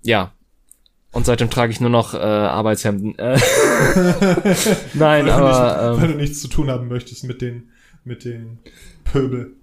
ja. 0.03 0.31
Und 1.11 1.25
seitdem 1.25 1.49
trage 1.49 1.71
ich 1.71 1.81
nur 1.81 1.89
noch 1.89 2.13
äh, 2.13 2.17
Arbeitshemden. 2.17 3.17
Äh, 3.19 3.37
Nein, 4.93 5.25
weil 5.25 5.29
aber. 5.29 5.49
Nicht, 5.49 5.83
ähm, 5.83 6.01
weil 6.01 6.07
du 6.13 6.17
nichts 6.17 6.41
zu 6.41 6.47
tun 6.47 6.69
haben 6.69 6.87
möchtest 6.87 7.25
mit 7.25 7.41
den, 7.41 7.71
mit 8.05 8.23
den 8.23 8.59
Pöbel. 9.03 9.55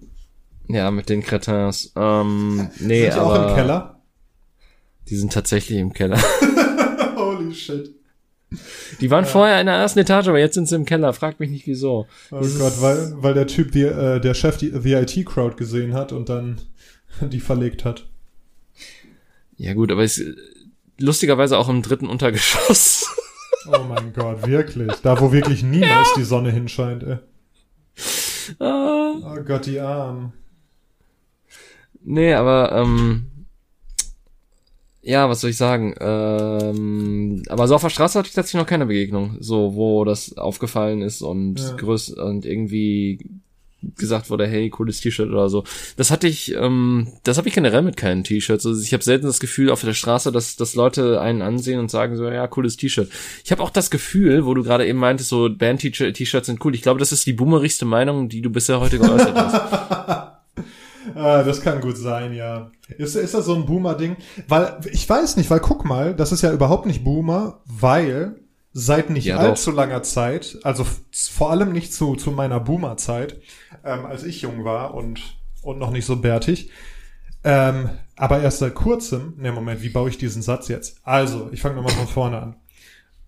Ja, 0.69 0.91
mit 0.91 1.09
den 1.09 1.23
Cretins. 1.23 1.91
Ähm, 1.95 2.69
nee, 2.79 3.01
sind 3.01 3.13
die 3.13 3.19
aber, 3.19 3.45
auch 3.45 3.49
im 3.49 3.55
Keller? 3.55 4.01
Die 5.09 5.15
sind 5.15 5.33
tatsächlich 5.33 5.79
im 5.79 5.93
Keller. 5.93 6.19
Holy 7.15 7.53
shit. 7.53 7.95
Die 9.01 9.09
waren 9.09 9.25
ja. 9.25 9.29
vorher 9.29 9.59
in 9.59 9.65
der 9.65 9.75
ersten 9.75 9.99
Etage, 9.99 10.27
aber 10.27 10.39
jetzt 10.39 10.53
sind 10.53 10.67
sie 10.67 10.75
im 10.75 10.85
Keller. 10.85 11.13
Frag 11.13 11.39
mich 11.39 11.49
nicht 11.49 11.65
wieso. 11.65 12.07
Oh 12.31 12.39
das 12.39 12.57
Gott, 12.59 12.81
weil, 12.81 13.13
weil 13.17 13.33
der 13.33 13.47
Typ, 13.47 13.71
die, 13.71 13.83
äh, 13.83 14.19
der 14.19 14.35
Chef, 14.35 14.57
die 14.57 14.71
VIT-Crowd 14.71 15.55
gesehen 15.55 15.93
hat 15.93 16.11
und 16.11 16.29
dann 16.29 16.61
die 17.21 17.39
verlegt 17.39 17.83
hat. 17.83 18.07
Ja 19.57 19.73
gut, 19.73 19.91
aber 19.91 20.03
es 20.03 20.23
lustigerweise 20.99 21.57
auch 21.57 21.69
im 21.69 21.81
dritten 21.81 22.07
Untergeschoss. 22.07 23.07
Oh 23.67 23.83
mein 23.83 24.13
Gott, 24.13 24.47
wirklich. 24.47 24.91
Da, 25.03 25.19
wo 25.19 25.33
wirklich 25.33 25.63
niemals 25.63 26.07
ja. 26.07 26.13
die 26.15 26.23
Sonne 26.23 26.49
hinscheint, 26.49 27.03
ey. 27.03 27.17
Ah. 28.57 29.15
Oh 29.21 29.43
Gott, 29.43 29.65
die 29.65 29.81
Armen. 29.81 30.31
Nee, 32.03 32.33
aber 32.33 32.71
ähm, 32.73 33.25
ja, 35.01 35.29
was 35.29 35.41
soll 35.41 35.51
ich 35.51 35.57
sagen? 35.57 35.95
Ähm, 35.99 37.43
aber 37.49 37.67
so 37.67 37.75
auf 37.75 37.81
der 37.81 37.89
Straße 37.89 38.19
hatte 38.19 38.27
ich 38.27 38.35
tatsächlich 38.35 38.61
noch 38.61 38.69
keine 38.69 38.85
Begegnung, 38.85 39.37
so 39.39 39.75
wo 39.75 40.03
das 40.03 40.37
aufgefallen 40.37 41.01
ist 41.01 41.21
und 41.21 41.59
ja. 41.59 41.75
größ 41.75 42.11
und 42.11 42.45
irgendwie 42.45 43.19
gesagt 43.97 44.29
wurde, 44.29 44.45
hey, 44.45 44.69
cooles 44.69 44.99
T-Shirt 44.99 45.29
oder 45.29 45.49
so. 45.49 45.63
Das 45.95 46.11
hatte 46.11 46.27
ich, 46.27 46.53
ähm, 46.53 47.07
das 47.23 47.37
habe 47.37 47.47
ich 47.47 47.53
generell 47.53 47.81
mit 47.81 47.95
keinen 47.95 48.23
T-Shirts. 48.23 48.65
Also 48.65 48.81
ich 48.81 48.91
habe 48.93 49.03
selten 49.03 49.25
das 49.25 49.39
Gefühl 49.39 49.69
auf 49.69 49.81
der 49.81 49.93
Straße, 49.93 50.31
dass, 50.31 50.57
dass 50.57 50.75
Leute 50.75 51.21
einen 51.21 51.41
ansehen 51.41 51.79
und 51.79 51.89
sagen 51.89 52.17
so, 52.17 52.29
ja, 52.29 52.45
cooles 52.47 52.75
T-Shirt. 52.75 53.09
Ich 53.45 53.51
habe 53.51 53.63
auch 53.63 53.69
das 53.69 53.89
Gefühl, 53.89 54.45
wo 54.45 54.53
du 54.53 54.63
gerade 54.63 54.85
eben 54.85 54.99
meintest, 54.99 55.29
so 55.29 55.49
Band-T-Shirts 55.49 56.47
sind 56.47 56.63
cool. 56.65 56.75
Ich 56.75 56.81
glaube, 56.81 56.99
das 56.99 57.13
ist 57.13 57.25
die 57.25 57.33
boomerigste 57.33 57.85
Meinung, 57.85 58.27
die 58.27 58.41
du 58.41 58.49
bisher 58.49 58.81
heute 58.81 58.99
geäußert 58.99 59.35
hast. 59.35 60.28
Ah, 61.15 61.43
das 61.43 61.61
kann 61.61 61.81
gut 61.81 61.97
sein, 61.97 62.33
ja. 62.33 62.71
Ist, 62.97 63.15
ist 63.15 63.33
das 63.33 63.45
so 63.45 63.55
ein 63.55 63.65
Boomer-Ding? 63.65 64.17
Weil, 64.47 64.79
ich 64.91 65.07
weiß 65.09 65.37
nicht, 65.37 65.49
weil 65.49 65.59
guck 65.59 65.85
mal, 65.85 66.15
das 66.15 66.31
ist 66.31 66.41
ja 66.41 66.51
überhaupt 66.51 66.85
nicht 66.85 67.03
Boomer, 67.03 67.61
weil 67.65 68.35
seit 68.73 69.09
nicht 69.09 69.25
ja, 69.25 69.37
allzu 69.37 69.71
doch. 69.71 69.77
langer 69.77 70.03
Zeit, 70.03 70.59
also 70.63 70.85
vor 71.11 71.51
allem 71.51 71.71
nicht 71.71 71.93
zu, 71.93 72.15
zu 72.15 72.31
meiner 72.31 72.59
Boomer-Zeit, 72.59 73.39
ähm, 73.83 74.05
als 74.05 74.23
ich 74.23 74.41
jung 74.41 74.63
war 74.63 74.93
und, 74.93 75.37
und 75.61 75.79
noch 75.79 75.91
nicht 75.91 76.05
so 76.05 76.17
bärtig, 76.17 76.69
ähm, 77.43 77.89
aber 78.15 78.41
erst 78.41 78.59
seit 78.59 78.75
kurzem, 78.75 79.33
ne 79.37 79.51
Moment, 79.51 79.81
wie 79.81 79.89
baue 79.89 80.09
ich 80.09 80.17
diesen 80.17 80.41
Satz 80.41 80.67
jetzt? 80.67 80.99
Also, 81.03 81.49
ich 81.51 81.61
fange 81.61 81.75
nochmal 81.75 81.93
von 81.93 82.07
vorne 82.07 82.41
an. 82.41 82.55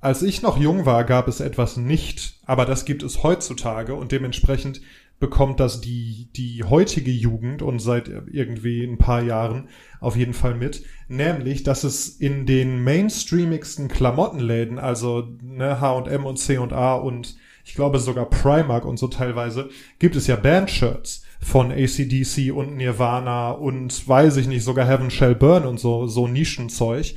Als 0.01 0.21
ich 0.23 0.41
noch 0.41 0.57
jung 0.57 0.85
war, 0.85 1.03
gab 1.03 1.27
es 1.27 1.39
etwas 1.39 1.77
nicht, 1.77 2.39
aber 2.45 2.65
das 2.65 2.85
gibt 2.85 3.03
es 3.03 3.23
heutzutage 3.23 3.93
und 3.93 4.11
dementsprechend 4.11 4.81
bekommt 5.21 5.59
das 5.59 5.79
die, 5.79 6.29
die 6.35 6.63
heutige 6.63 7.11
Jugend 7.11 7.61
und 7.61 7.79
seit 7.79 8.09
irgendwie 8.09 8.83
ein 8.83 8.97
paar 8.97 9.21
Jahren 9.21 9.69
auf 10.01 10.17
jeden 10.17 10.33
Fall 10.33 10.55
mit. 10.55 10.83
Nämlich, 11.07 11.63
dass 11.63 11.85
es 11.85 12.09
in 12.09 12.45
den 12.45 12.83
mainstreamigsten 12.83 13.87
Klamottenläden, 13.87 14.79
also 14.79 15.29
ne, 15.41 15.79
H&M 15.79 16.25
und 16.25 16.37
C&A 16.37 16.95
und 16.95 17.37
ich 17.63 17.75
glaube 17.75 17.99
sogar 17.99 18.29
Primark 18.29 18.83
und 18.83 18.97
so 18.97 19.07
teilweise, 19.07 19.69
gibt 19.99 20.15
es 20.15 20.25
ja 20.25 20.35
Bandshirts 20.35 21.23
von 21.39 21.71
ACDC 21.71 22.51
und 22.51 22.75
Nirvana 22.75 23.51
und 23.51 24.07
weiß 24.07 24.37
ich 24.37 24.47
nicht, 24.47 24.63
sogar 24.63 24.87
Heaven 24.87 25.11
Shall 25.11 25.35
Burn 25.35 25.65
und 25.65 25.79
so, 25.79 26.07
so 26.07 26.27
Nischenzeug. 26.27 27.15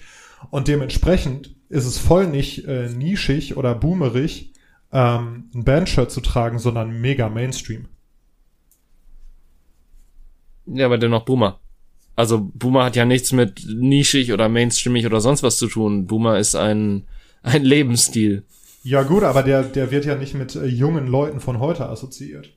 Und 0.50 0.68
dementsprechend 0.68 1.57
ist 1.70 1.86
es 1.86 1.98
voll 1.98 2.26
nicht 2.26 2.66
äh, 2.66 2.90
nischig 2.90 3.57
oder 3.57 3.74
boomerig, 3.74 4.52
ähm, 4.92 5.48
ein 5.55 5.64
Bandshirt 5.64 6.11
zu 6.11 6.20
tragen, 6.20 6.59
sondern 6.59 7.00
mega 7.00 7.30
Mainstream. 7.30 7.88
Ja, 10.74 10.86
aber 10.86 10.98
dennoch 10.98 11.24
Boomer. 11.24 11.60
Also 12.16 12.50
Boomer 12.54 12.84
hat 12.84 12.96
ja 12.96 13.04
nichts 13.04 13.32
mit 13.32 13.66
nischig 13.66 14.32
oder 14.32 14.48
mainstreamig 14.48 15.06
oder 15.06 15.20
sonst 15.20 15.42
was 15.42 15.56
zu 15.56 15.66
tun. 15.66 16.06
Boomer 16.06 16.38
ist 16.38 16.54
ein 16.54 17.04
ein 17.44 17.62
Lebensstil. 17.62 18.44
Ja 18.82 19.02
gut, 19.02 19.22
aber 19.22 19.42
der, 19.42 19.62
der 19.62 19.90
wird 19.90 20.04
ja 20.04 20.16
nicht 20.16 20.34
mit 20.34 20.56
äh, 20.56 20.66
jungen 20.66 21.06
Leuten 21.06 21.40
von 21.40 21.60
heute 21.60 21.88
assoziiert. 21.88 22.50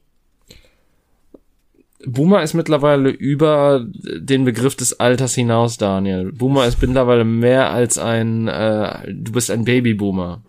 Boomer 2.06 2.44
ist 2.44 2.54
mittlerweile 2.54 3.10
über 3.10 3.86
den 3.86 4.46
Begriff 4.46 4.76
des 4.76 5.00
Alters 5.00 5.36
hinaus, 5.36 5.78
Daniel. 5.78 6.32
Boomer 6.32 6.66
ist 6.66 6.82
mittlerweile 6.82 7.26
mehr 7.26 7.72
als 7.72 7.98
ein, 7.98 8.48
äh, 8.48 9.14
du 9.14 9.32
bist 9.32 9.52
ein 9.52 9.66
Babyboomer. 9.66 10.44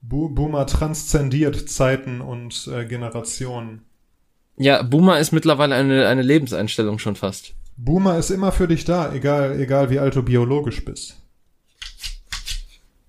Bo 0.00 0.28
Boomer 0.28 0.66
transzendiert 0.66 1.68
Zeiten 1.68 2.20
und 2.20 2.68
äh, 2.72 2.84
Generationen. 2.86 3.82
Ja, 4.56 4.82
Boomer 4.82 5.18
ist 5.18 5.32
mittlerweile 5.32 5.74
eine, 5.74 6.06
eine 6.06 6.22
Lebenseinstellung 6.22 6.98
schon 6.98 7.16
fast. 7.16 7.54
Boomer 7.76 8.18
ist 8.18 8.30
immer 8.30 8.52
für 8.52 8.66
dich 8.66 8.84
da, 8.84 9.12
egal, 9.12 9.60
egal 9.60 9.90
wie 9.90 9.98
alt 9.98 10.16
du 10.16 10.22
biologisch 10.22 10.84
bist. 10.84 11.16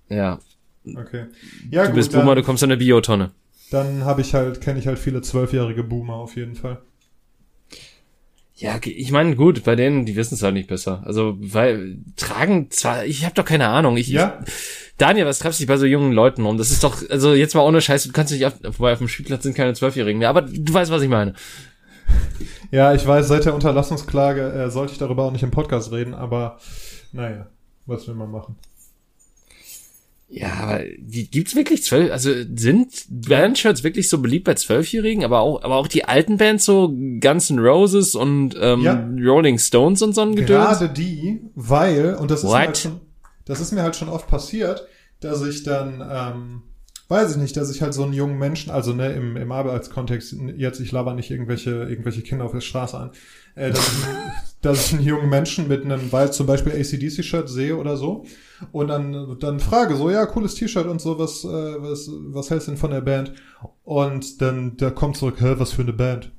Ja. 0.08 0.38
Okay. 0.84 1.26
Ja, 1.70 1.82
du 1.82 1.88
gut, 1.88 1.96
bist 1.96 2.12
Boomer, 2.12 2.34
dann, 2.34 2.36
du 2.36 2.42
kommst 2.42 2.62
in 2.62 2.70
eine 2.70 2.78
Biotonne. 2.78 3.30
Dann 3.70 4.04
habe 4.04 4.20
ich 4.20 4.34
halt, 4.34 4.60
kenne 4.60 4.78
ich 4.78 4.86
halt 4.86 4.98
viele 4.98 5.22
zwölfjährige 5.22 5.84
Boomer 5.84 6.14
auf 6.14 6.36
jeden 6.36 6.54
Fall. 6.54 6.82
Ja, 8.58 8.80
ich 8.82 9.12
meine, 9.12 9.36
gut, 9.36 9.62
bei 9.62 9.76
denen, 9.76 10.04
die 10.04 10.16
wissen 10.16 10.34
es 10.34 10.42
halt 10.42 10.54
nicht 10.54 10.68
besser. 10.68 11.02
Also, 11.04 11.36
weil 11.38 11.98
tragen 12.16 12.72
zwar, 12.72 13.04
ich 13.04 13.24
habe 13.24 13.34
doch 13.34 13.44
keine 13.44 13.68
Ahnung. 13.68 13.96
Ich, 13.96 14.08
ja? 14.08 14.40
Ich, 14.44 14.52
Daniel, 14.98 15.26
was 15.26 15.38
treibst 15.38 15.60
du 15.60 15.62
dich 15.62 15.68
bei 15.68 15.76
so 15.76 15.86
jungen 15.86 16.12
Leuten 16.12 16.44
um? 16.44 16.58
Das 16.58 16.72
ist 16.72 16.82
doch, 16.82 17.08
also 17.08 17.34
jetzt 17.34 17.54
mal 17.54 17.62
ohne 17.62 17.80
Scheiß, 17.80 18.02
du 18.02 18.12
kannst 18.12 18.32
nicht 18.32 18.44
auf, 18.44 18.54
wobei 18.76 18.92
auf 18.92 18.98
dem 18.98 19.06
Spielplatz 19.06 19.44
sind 19.44 19.54
keine 19.54 19.74
Zwölfjährigen 19.74 20.18
mehr, 20.18 20.28
aber 20.28 20.42
du 20.42 20.74
weißt, 20.74 20.90
was 20.90 21.02
ich 21.02 21.08
meine. 21.08 21.34
Ja, 22.72 22.92
ich 22.94 23.06
weiß, 23.06 23.28
seit 23.28 23.44
der 23.44 23.54
Unterlassungsklage 23.54 24.52
äh, 24.52 24.70
sollte 24.70 24.92
ich 24.92 24.98
darüber 24.98 25.24
auch 25.24 25.32
nicht 25.32 25.44
im 25.44 25.52
Podcast 25.52 25.92
reden, 25.92 26.14
aber 26.14 26.58
naja, 27.12 27.46
was 27.86 28.08
will 28.08 28.16
man 28.16 28.30
machen? 28.32 28.56
Ja, 30.30 30.52
aber 30.54 30.80
die 30.98 31.30
gibt's 31.30 31.56
wirklich 31.56 31.82
zwölf, 31.84 32.12
also 32.12 32.30
sind 32.54 33.06
Bandshirts 33.08 33.82
wirklich 33.82 34.10
so 34.10 34.20
beliebt 34.20 34.44
bei 34.44 34.54
Zwölfjährigen, 34.54 35.24
aber 35.24 35.40
auch, 35.40 35.62
aber 35.62 35.76
auch 35.76 35.88
die 35.88 36.04
alten 36.04 36.36
Bands 36.36 36.66
so 36.66 36.88
Guns 36.88 37.48
N' 37.48 37.58
Roses 37.58 38.14
und 38.14 38.54
ähm, 38.60 38.82
ja. 38.82 39.08
Rolling 39.24 39.58
Stones 39.58 40.02
und 40.02 40.14
so 40.14 40.20
ein 40.20 40.36
Gedöns? 40.36 40.78
Gerade 40.78 40.90
die, 40.90 41.40
weil, 41.54 42.14
und 42.16 42.30
das 42.30 42.44
ist, 42.44 42.50
mir 42.50 42.58
halt 42.58 42.76
schon, 42.76 43.00
das 43.46 43.60
ist 43.60 43.72
mir 43.72 43.82
halt 43.82 43.96
schon 43.96 44.10
oft 44.10 44.28
passiert, 44.28 44.86
dass 45.20 45.42
ich 45.46 45.62
dann, 45.62 46.06
ähm, 46.06 46.62
weiß 47.08 47.30
ich 47.30 47.36
nicht, 47.38 47.56
dass 47.56 47.74
ich 47.74 47.80
halt 47.80 47.94
so 47.94 48.02
einen 48.02 48.12
jungen 48.12 48.38
Menschen, 48.38 48.70
also 48.70 48.92
ne, 48.92 49.14
im, 49.14 49.38
im 49.38 49.50
Arbeitskontext, 49.50 50.36
jetzt, 50.56 50.78
ich 50.80 50.92
laber 50.92 51.14
nicht 51.14 51.30
irgendwelche, 51.30 51.84
irgendwelche 51.84 52.20
Kinder 52.20 52.44
auf 52.44 52.52
der 52.52 52.60
Straße 52.60 52.98
an, 52.98 53.12
äh, 53.58 53.70
dass, 53.70 53.88
ich, 53.88 54.04
dass 54.62 54.86
ich 54.86 54.94
einen 54.94 55.04
jungen 55.04 55.28
Menschen 55.28 55.68
mit 55.68 55.84
einem, 55.84 56.12
weil 56.12 56.32
zum 56.32 56.46
Beispiel 56.46 56.72
ACDC-Shirt 56.72 57.48
sehe 57.48 57.76
oder 57.76 57.96
so, 57.96 58.24
und 58.72 58.88
dann, 58.88 59.36
dann 59.38 59.60
frage 59.60 59.96
so, 59.96 60.10
ja, 60.10 60.26
cooles 60.26 60.54
T-Shirt 60.54 60.86
und 60.86 61.00
so, 61.00 61.18
was, 61.18 61.44
äh, 61.44 61.48
was, 61.48 62.10
was 62.10 62.50
hältst 62.50 62.68
du 62.68 62.72
denn 62.72 62.78
von 62.78 62.90
der 62.90 63.00
Band? 63.00 63.32
Und 63.84 64.40
dann, 64.40 64.76
da 64.76 64.90
kommt 64.90 65.16
zurück, 65.16 65.36
hä, 65.40 65.54
was 65.58 65.72
für 65.72 65.82
eine 65.82 65.92
Band? 65.92 66.32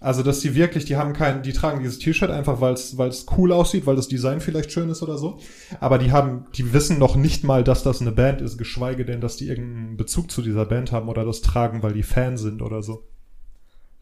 Also, 0.00 0.22
dass 0.22 0.40
die 0.40 0.54
wirklich, 0.54 0.84
die 0.84 0.96
haben 0.96 1.14
keinen, 1.14 1.42
die 1.42 1.54
tragen 1.54 1.80
dieses 1.80 1.98
T-Shirt 1.98 2.30
einfach, 2.30 2.60
weil 2.60 2.74
es 2.74 2.98
weil 2.98 3.08
es 3.08 3.24
cool 3.38 3.52
aussieht, 3.52 3.86
weil 3.86 3.96
das 3.96 4.06
Design 4.06 4.40
vielleicht 4.40 4.70
schön 4.70 4.90
ist 4.90 5.02
oder 5.02 5.16
so. 5.16 5.38
Aber 5.80 5.96
die 5.96 6.12
haben, 6.12 6.46
die 6.54 6.74
wissen 6.74 6.98
noch 6.98 7.16
nicht 7.16 7.42
mal, 7.42 7.64
dass 7.64 7.82
das 7.82 8.02
eine 8.02 8.12
Band 8.12 8.42
ist, 8.42 8.58
geschweige 8.58 9.06
denn, 9.06 9.22
dass 9.22 9.36
die 9.36 9.48
irgendeinen 9.48 9.96
Bezug 9.96 10.30
zu 10.30 10.42
dieser 10.42 10.66
Band 10.66 10.92
haben 10.92 11.08
oder 11.08 11.24
das 11.24 11.40
tragen, 11.40 11.82
weil 11.82 11.94
die 11.94 12.02
Fan 12.02 12.36
sind 12.36 12.60
oder 12.60 12.82
so. 12.82 13.08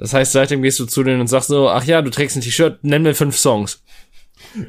Das 0.02 0.14
heißt, 0.14 0.32
seitdem 0.32 0.62
gehst 0.62 0.80
du 0.80 0.84
zu 0.84 1.04
denen 1.04 1.20
und 1.20 1.28
sagst 1.28 1.46
so, 1.46 1.68
ach 1.68 1.84
ja, 1.84 2.02
du 2.02 2.10
trägst 2.10 2.34
ein 2.36 2.42
T-Shirt, 2.42 2.82
nenn 2.82 3.04
mir 3.04 3.14
fünf 3.14 3.38
Songs. 3.38 3.84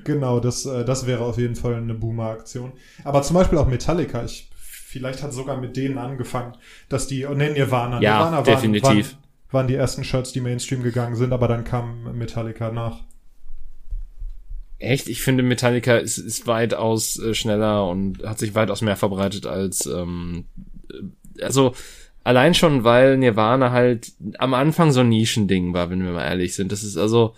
Genau, 0.03 0.39
das, 0.39 0.67
äh, 0.67 0.85
das 0.85 1.07
wäre 1.07 1.25
auf 1.25 1.39
jeden 1.39 1.55
Fall 1.55 1.73
eine 1.73 1.95
Boomer-Aktion. 1.95 2.73
Aber 3.03 3.23
zum 3.23 3.37
Beispiel 3.37 3.57
auch 3.57 3.67
Metallica. 3.67 4.23
Ich, 4.23 4.51
vielleicht 4.53 5.23
hat 5.23 5.33
sogar 5.33 5.57
mit 5.57 5.75
denen 5.75 5.97
angefangen, 5.97 6.53
dass 6.87 7.07
die, 7.07 7.25
oh, 7.25 7.33
nee, 7.33 7.49
Nirvana. 7.49 7.99
Ja, 7.99 8.19
Nirvana 8.19 8.41
definitiv. 8.43 8.85
Waren, 8.85 8.97
waren, 8.97 9.17
waren 9.49 9.67
die 9.67 9.73
ersten 9.73 10.03
Shirts, 10.03 10.33
die 10.33 10.41
Mainstream 10.41 10.83
gegangen 10.83 11.15
sind, 11.15 11.33
aber 11.33 11.47
dann 11.47 11.63
kam 11.63 12.15
Metallica 12.15 12.71
nach. 12.71 12.99
Echt? 14.77 15.09
Ich 15.09 15.23
finde 15.23 15.41
Metallica 15.41 15.97
ist, 15.97 16.19
ist 16.19 16.45
weitaus 16.45 17.17
äh, 17.17 17.33
schneller 17.33 17.87
und 17.87 18.23
hat 18.23 18.37
sich 18.37 18.53
weitaus 18.53 18.83
mehr 18.83 18.97
verbreitet 18.97 19.47
als 19.47 19.87
ähm, 19.87 20.45
äh, 20.91 21.43
also 21.43 21.73
allein 22.23 22.53
schon, 22.53 22.83
weil 22.83 23.17
Nirvana 23.17 23.71
halt 23.71 24.11
am 24.37 24.53
Anfang 24.53 24.91
so 24.91 25.01
ein 25.01 25.09
Nischending 25.09 25.73
war, 25.73 25.89
wenn 25.89 26.03
wir 26.03 26.11
mal 26.11 26.25
ehrlich 26.25 26.55
sind. 26.55 26.71
Das 26.71 26.83
ist 26.83 26.97
also 26.97 27.35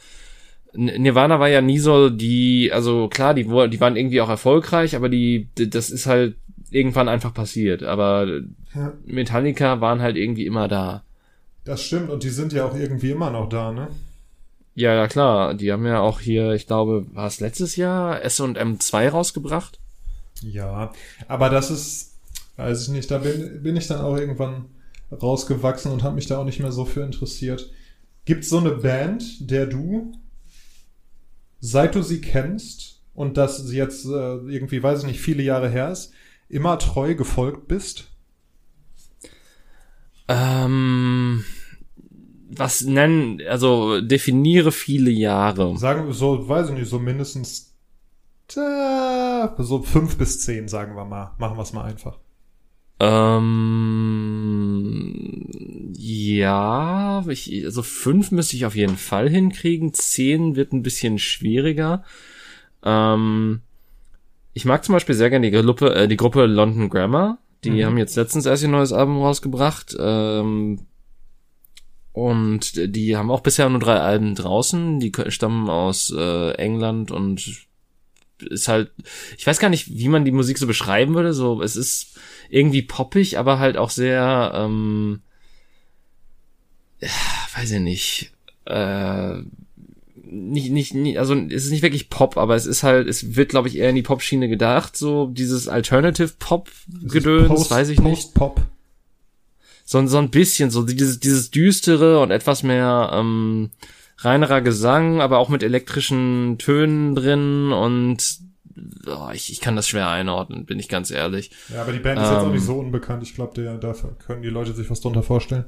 Nirvana 0.74 1.40
war 1.40 1.50
ja 1.50 1.62
nie 1.62 1.80
so 1.80 2.10
die, 2.10 2.72
also 2.74 3.08
klar, 3.08 3.34
die, 3.34 3.44
die 3.44 3.80
waren 3.80 3.96
irgendwie 3.96 4.22
auch 4.22 4.30
erfolgreich, 4.30 4.96
aber 4.96 5.10
die, 5.10 5.48
das 5.56 5.90
ist 5.90 6.06
halt 6.06 6.36
irgendwann 6.70 7.08
einfach 7.08 7.34
passiert. 7.34 7.84
Aber 7.84 8.42
ja. 8.74 8.94
Metallica 9.06 9.80
waren 9.82 10.02
halt 10.02 10.18
irgendwie 10.18 10.46
immer 10.46 10.68
da. 10.68 11.04
Das 11.64 11.82
stimmt 11.82 12.10
und 12.10 12.24
die 12.24 12.30
sind 12.30 12.54
ja 12.54 12.66
auch 12.66 12.76
irgendwie 12.76 13.12
immer 13.12 13.32
noch 13.32 13.50
da, 13.50 13.72
ne? 13.72 13.88
Ja, 14.76 14.94
ja, 14.94 15.08
klar. 15.08 15.54
Die 15.54 15.72
haben 15.72 15.86
ja 15.86 16.02
auch 16.02 16.20
hier, 16.20 16.52
ich 16.52 16.68
glaube, 16.68 17.06
war 17.14 17.28
es 17.28 17.40
letztes 17.40 17.78
Jahr 17.78 18.22
S&M 18.22 18.80
2 18.80 19.10
rausgebracht? 19.10 19.80
Ja, 20.42 20.92
aber 21.30 21.50
das 21.50 21.72
ist, 21.72 22.16
weiß 22.58 22.84
ich 22.84 22.90
nicht, 22.90 23.10
da 23.10 23.20
bin, 23.20 23.64
bin 23.64 23.78
ich 23.78 23.88
dann 23.88 24.02
auch 24.02 24.18
irgendwann 24.18 24.66
rausgewachsen 25.12 25.92
und 25.92 26.04
habe 26.04 26.16
mich 26.16 26.28
da 26.28 26.40
auch 26.40 26.46
nicht 26.46 26.60
mehr 26.60 26.72
so 26.72 26.86
für 26.86 27.04
interessiert. 27.04 27.72
Gibt 28.26 28.46
so 28.46 28.58
eine 28.58 28.72
Band, 28.72 29.50
der 29.52 29.68
du, 29.68 30.14
seit 31.60 31.96
du 31.96 32.02
sie 32.02 32.22
kennst 32.22 33.02
und 33.14 33.38
das 33.38 33.58
sie 33.58 33.78
jetzt 33.78 34.06
äh, 34.06 34.10
irgendwie, 34.10 34.82
weiß 34.82 35.02
ich 35.02 35.08
nicht, 35.08 35.22
viele 35.22 35.44
Jahre 35.44 35.70
her 35.70 35.92
ist, 35.92 36.12
immer 36.50 36.80
treu 36.80 37.16
gefolgt 37.16 37.68
bist? 37.68 38.12
Ähm, 40.28 41.44
was 42.50 42.82
nennen, 42.82 43.42
also 43.48 44.02
definiere 44.02 44.72
viele 44.72 45.12
Jahre. 45.12 45.78
Sagen 45.78 46.08
wir 46.08 46.14
so, 46.14 46.48
weiß 46.48 46.70
ich 46.70 46.76
nicht, 46.76 46.90
so 46.90 47.00
mindestens 47.00 47.76
äh, 48.56 49.48
so 49.58 49.82
fünf 49.82 50.18
bis 50.18 50.42
zehn, 50.42 50.68
sagen 50.68 50.96
wir 50.96 51.06
mal. 51.06 51.34
Machen 51.38 51.58
wir 51.58 51.64
es 51.64 51.74
mal 51.74 51.86
einfach. 51.86 52.20
Ähm, 53.00 54.36
ja, 55.98 57.26
ich, 57.28 57.66
also 57.66 57.84
fünf 57.84 58.32
müsste 58.32 58.56
ich 58.56 58.66
auf 58.66 58.76
jeden 58.76 58.98
Fall 58.98 59.30
hinkriegen. 59.30 59.94
Zehn 59.94 60.56
wird 60.56 60.74
ein 60.74 60.84
bisschen 60.84 61.20
schwieriger. 61.20 62.04
Ähm, 62.84 63.62
ich 64.54 64.66
mag 64.66 64.86
zum 64.86 64.94
Beispiel 64.94 65.16
sehr 65.16 65.30
gerne 65.30 65.52
die 65.52 65.58
Gruppe, 65.58 65.94
äh, 65.94 66.08
die 66.08 66.18
Gruppe 66.18 66.46
London 66.46 66.90
Grammar. 66.90 67.40
Die 67.64 67.72
mhm. 67.72 67.86
haben 67.86 67.98
jetzt 67.98 68.16
letztens 68.16 68.46
erst 68.46 68.64
ihr 68.64 68.70
neues 68.70 68.94
Album 68.94 69.18
rausgebracht. 69.18 69.96
Ähm, 70.00 70.86
und 72.14 72.96
die 72.96 73.18
haben 73.18 73.30
auch 73.30 73.42
bisher 73.42 73.68
nur 73.68 73.80
drei 73.80 73.98
Alben 73.98 74.36
draußen. 74.36 75.02
Die 75.02 75.12
stammen 75.28 75.70
aus 75.70 76.14
äh, 76.16 76.52
England 76.52 77.12
und 77.12 77.65
ist 78.42 78.68
halt, 78.68 78.92
ich 79.38 79.46
weiß 79.46 79.60
gar 79.60 79.70
nicht, 79.70 79.98
wie 79.98 80.08
man 80.08 80.26
die 80.26 80.32
Musik 80.32 80.58
so 80.58 80.68
beschreiben 80.68 81.16
würde. 81.16 81.34
So, 81.34 81.62
es 81.62 81.76
ist 81.76 82.20
irgendwie 82.50 82.82
poppig, 82.82 83.38
aber 83.38 83.60
halt 83.60 83.78
auch 83.78 83.90
sehr, 83.90 84.52
ähm, 84.56 85.22
weiß 87.56 87.72
ich 87.72 87.80
nicht, 87.80 88.32
äh, 88.66 89.42
nicht, 90.28 90.72
nicht, 90.72 90.94
nicht, 90.94 91.20
also 91.20 91.36
es 91.36 91.66
ist 91.66 91.72
nicht 91.72 91.84
wirklich 91.84 92.10
Pop, 92.10 92.38
aber 92.38 92.56
es 92.56 92.66
ist 92.66 92.84
halt, 92.84 93.08
es 93.08 93.36
wird, 93.36 93.50
glaube 93.50 93.68
ich, 93.68 93.78
eher 93.78 93.90
in 93.90 93.96
die 93.96 94.02
Pop-Schiene 94.02 94.50
gedacht, 94.50 94.98
so 94.98 95.28
dieses 95.28 95.68
Alternative 95.68 96.34
Pop-Gedöns, 96.40 97.70
weiß 97.70 97.90
ich 97.90 98.00
nicht. 98.00 98.34
Post-Pop. 98.34 98.62
So, 99.86 100.06
so 100.08 100.18
ein 100.18 100.32
bisschen, 100.32 100.72
so 100.72 100.84
dieses, 100.84 101.20
dieses 101.20 101.52
düstere 101.52 102.20
und 102.20 102.32
etwas 102.32 102.64
mehr 102.64 103.12
ähm, 103.14 103.70
reinerer 104.18 104.62
Gesang, 104.62 105.22
aber 105.22 105.40
auch 105.40 105.50
mit 105.50 105.64
elektrischen 105.64 106.58
Tönen 106.58 107.16
drin 107.16 107.72
und 107.72 108.40
oh, 109.08 109.30
ich, 109.34 109.52
ich 109.52 109.62
kann 109.62 109.76
das 109.76 109.88
schwer 109.88 110.10
einordnen, 110.10 110.66
bin 110.66 110.80
ich 110.80 110.90
ganz 110.90 111.12
ehrlich. 111.12 111.52
Ja, 111.74 111.82
aber 111.82 111.92
die 111.92 112.00
Band 112.00 112.20
ist 112.20 112.28
ähm, 112.28 112.34
jetzt 112.34 112.44
auch 112.44 112.52
nicht 112.52 112.62
ähm, 112.62 112.68
so 112.68 112.80
unbekannt. 112.80 113.24
Ich 113.24 113.36
glaube, 113.36 113.80
da 113.80 113.94
können 114.26 114.42
die 114.42 114.50
Leute 114.50 114.74
sich 114.74 114.90
was 114.90 115.02
drunter 115.02 115.24
vorstellen. 115.24 115.66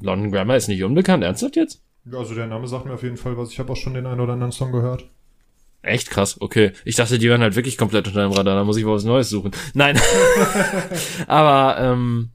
London 0.00 0.30
Grammar 0.30 0.56
ist 0.56 0.68
nicht 0.68 0.82
unbekannt, 0.84 1.24
ernsthaft 1.24 1.56
jetzt? 1.56 1.82
Also 2.12 2.34
der 2.34 2.46
Name 2.46 2.68
sagt 2.68 2.86
mir 2.86 2.94
auf 2.94 3.02
jeden 3.02 3.16
Fall 3.16 3.36
was. 3.36 3.50
Ich 3.50 3.58
habe 3.58 3.72
auch 3.72 3.76
schon 3.76 3.94
den 3.94 4.06
einen 4.06 4.20
oder 4.20 4.34
anderen 4.34 4.52
Song 4.52 4.72
gehört. 4.72 5.08
Echt 5.82 6.10
krass, 6.10 6.40
okay. 6.40 6.72
Ich 6.84 6.96
dachte, 6.96 7.18
die 7.18 7.28
wären 7.28 7.42
halt 7.42 7.54
wirklich 7.54 7.78
komplett 7.78 8.08
unter 8.08 8.22
dem 8.22 8.32
Radar, 8.32 8.56
da 8.56 8.64
muss 8.64 8.76
ich 8.76 8.84
mal 8.84 8.94
was 8.94 9.04
Neues 9.04 9.28
suchen. 9.28 9.52
Nein. 9.72 9.98
Aber 11.28 11.80
ähm, 11.80 12.30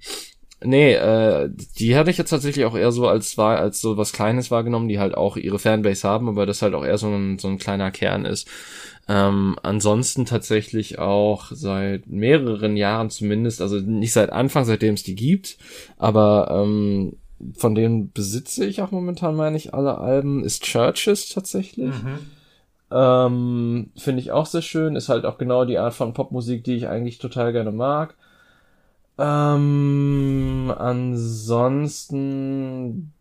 nee, 0.63 0.93
äh, 0.93 1.49
die 1.77 1.95
hatte 1.95 2.11
ich 2.11 2.17
jetzt 2.17 2.29
tatsächlich 2.29 2.65
auch 2.65 2.75
eher 2.75 2.91
so 2.91 3.07
als 3.07 3.37
war 3.37 3.57
als 3.57 3.81
so 3.81 3.97
was 3.97 4.13
Kleines 4.13 4.51
wahrgenommen, 4.51 4.87
die 4.87 4.99
halt 4.99 5.15
auch 5.15 5.37
ihre 5.37 5.59
Fanbase 5.59 6.07
haben, 6.07 6.29
aber 6.29 6.45
das 6.45 6.61
halt 6.61 6.73
auch 6.73 6.85
eher 6.85 6.97
so 6.97 7.07
ein, 7.07 7.39
so 7.39 7.47
ein 7.47 7.57
kleiner 7.57 7.91
Kern 7.91 8.25
ist. 8.25 8.47
Ähm, 9.07 9.57
ansonsten 9.63 10.25
tatsächlich 10.25 10.99
auch 10.99 11.51
seit 11.51 12.07
mehreren 12.07 12.77
Jahren 12.77 13.09
zumindest, 13.09 13.61
also 13.61 13.77
nicht 13.77 14.13
seit 14.13 14.31
Anfang, 14.31 14.65
seitdem 14.65 14.93
es 14.93 15.03
die 15.03 15.15
gibt, 15.15 15.57
aber 15.97 16.49
ähm, 16.51 17.17
von 17.57 17.75
denen 17.75 18.11
besitze 18.11 18.65
ich 18.65 18.81
auch 18.81 18.91
momentan, 18.91 19.35
meine 19.35 19.57
ich, 19.57 19.73
alle 19.73 19.97
Alben, 19.97 20.43
ist 20.43 20.63
Churches 20.63 21.29
tatsächlich. 21.29 21.91
Mhm. 22.03 22.19
Ähm, 22.91 23.91
Finde 23.95 24.21
ich 24.21 24.31
auch 24.31 24.45
sehr 24.45 24.61
schön. 24.61 24.95
Ist 24.95 25.09
halt 25.09 25.25
auch 25.25 25.37
genau 25.37 25.65
die 25.65 25.77
Art 25.77 25.93
von 25.93 26.13
Popmusik, 26.13 26.63
die 26.63 26.75
ich 26.75 26.87
eigentlich 26.87 27.17
total 27.17 27.53
gerne 27.53 27.71
mag. 27.71 28.15
Ähm, 29.21 30.73
ansonsten 30.75 31.93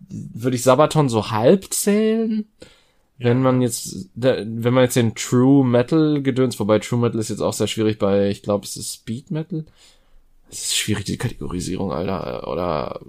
würde 0.09 0.57
ich 0.57 0.63
Sabaton 0.63 1.11
so 1.11 1.31
halb 1.31 1.75
zählen. 1.75 2.47
Wenn 3.19 3.43
man 3.43 3.61
jetzt, 3.61 4.09
wenn 4.15 4.73
man 4.73 4.85
jetzt 4.85 4.97
den 4.97 5.15
True 5.15 5.63
Metal 5.63 6.23
gedöns, 6.23 6.59
wobei 6.59 6.79
True 6.79 6.99
Metal 6.99 7.21
ist 7.21 7.29
jetzt 7.29 7.43
auch 7.43 7.53
sehr 7.53 7.67
schwierig 7.67 7.99
bei, 7.99 8.31
ich 8.31 8.43
glaube, 8.43 8.65
es 8.65 8.79
ist 8.79 8.95
Speed 8.95 9.31
Metal. 9.31 9.67
Es 10.51 10.63
ist 10.63 10.77
schwierig, 10.77 11.05
die 11.05 11.19
Kategorisierung, 11.19 11.93
Alter. 11.93 12.49
Oder 12.49 13.01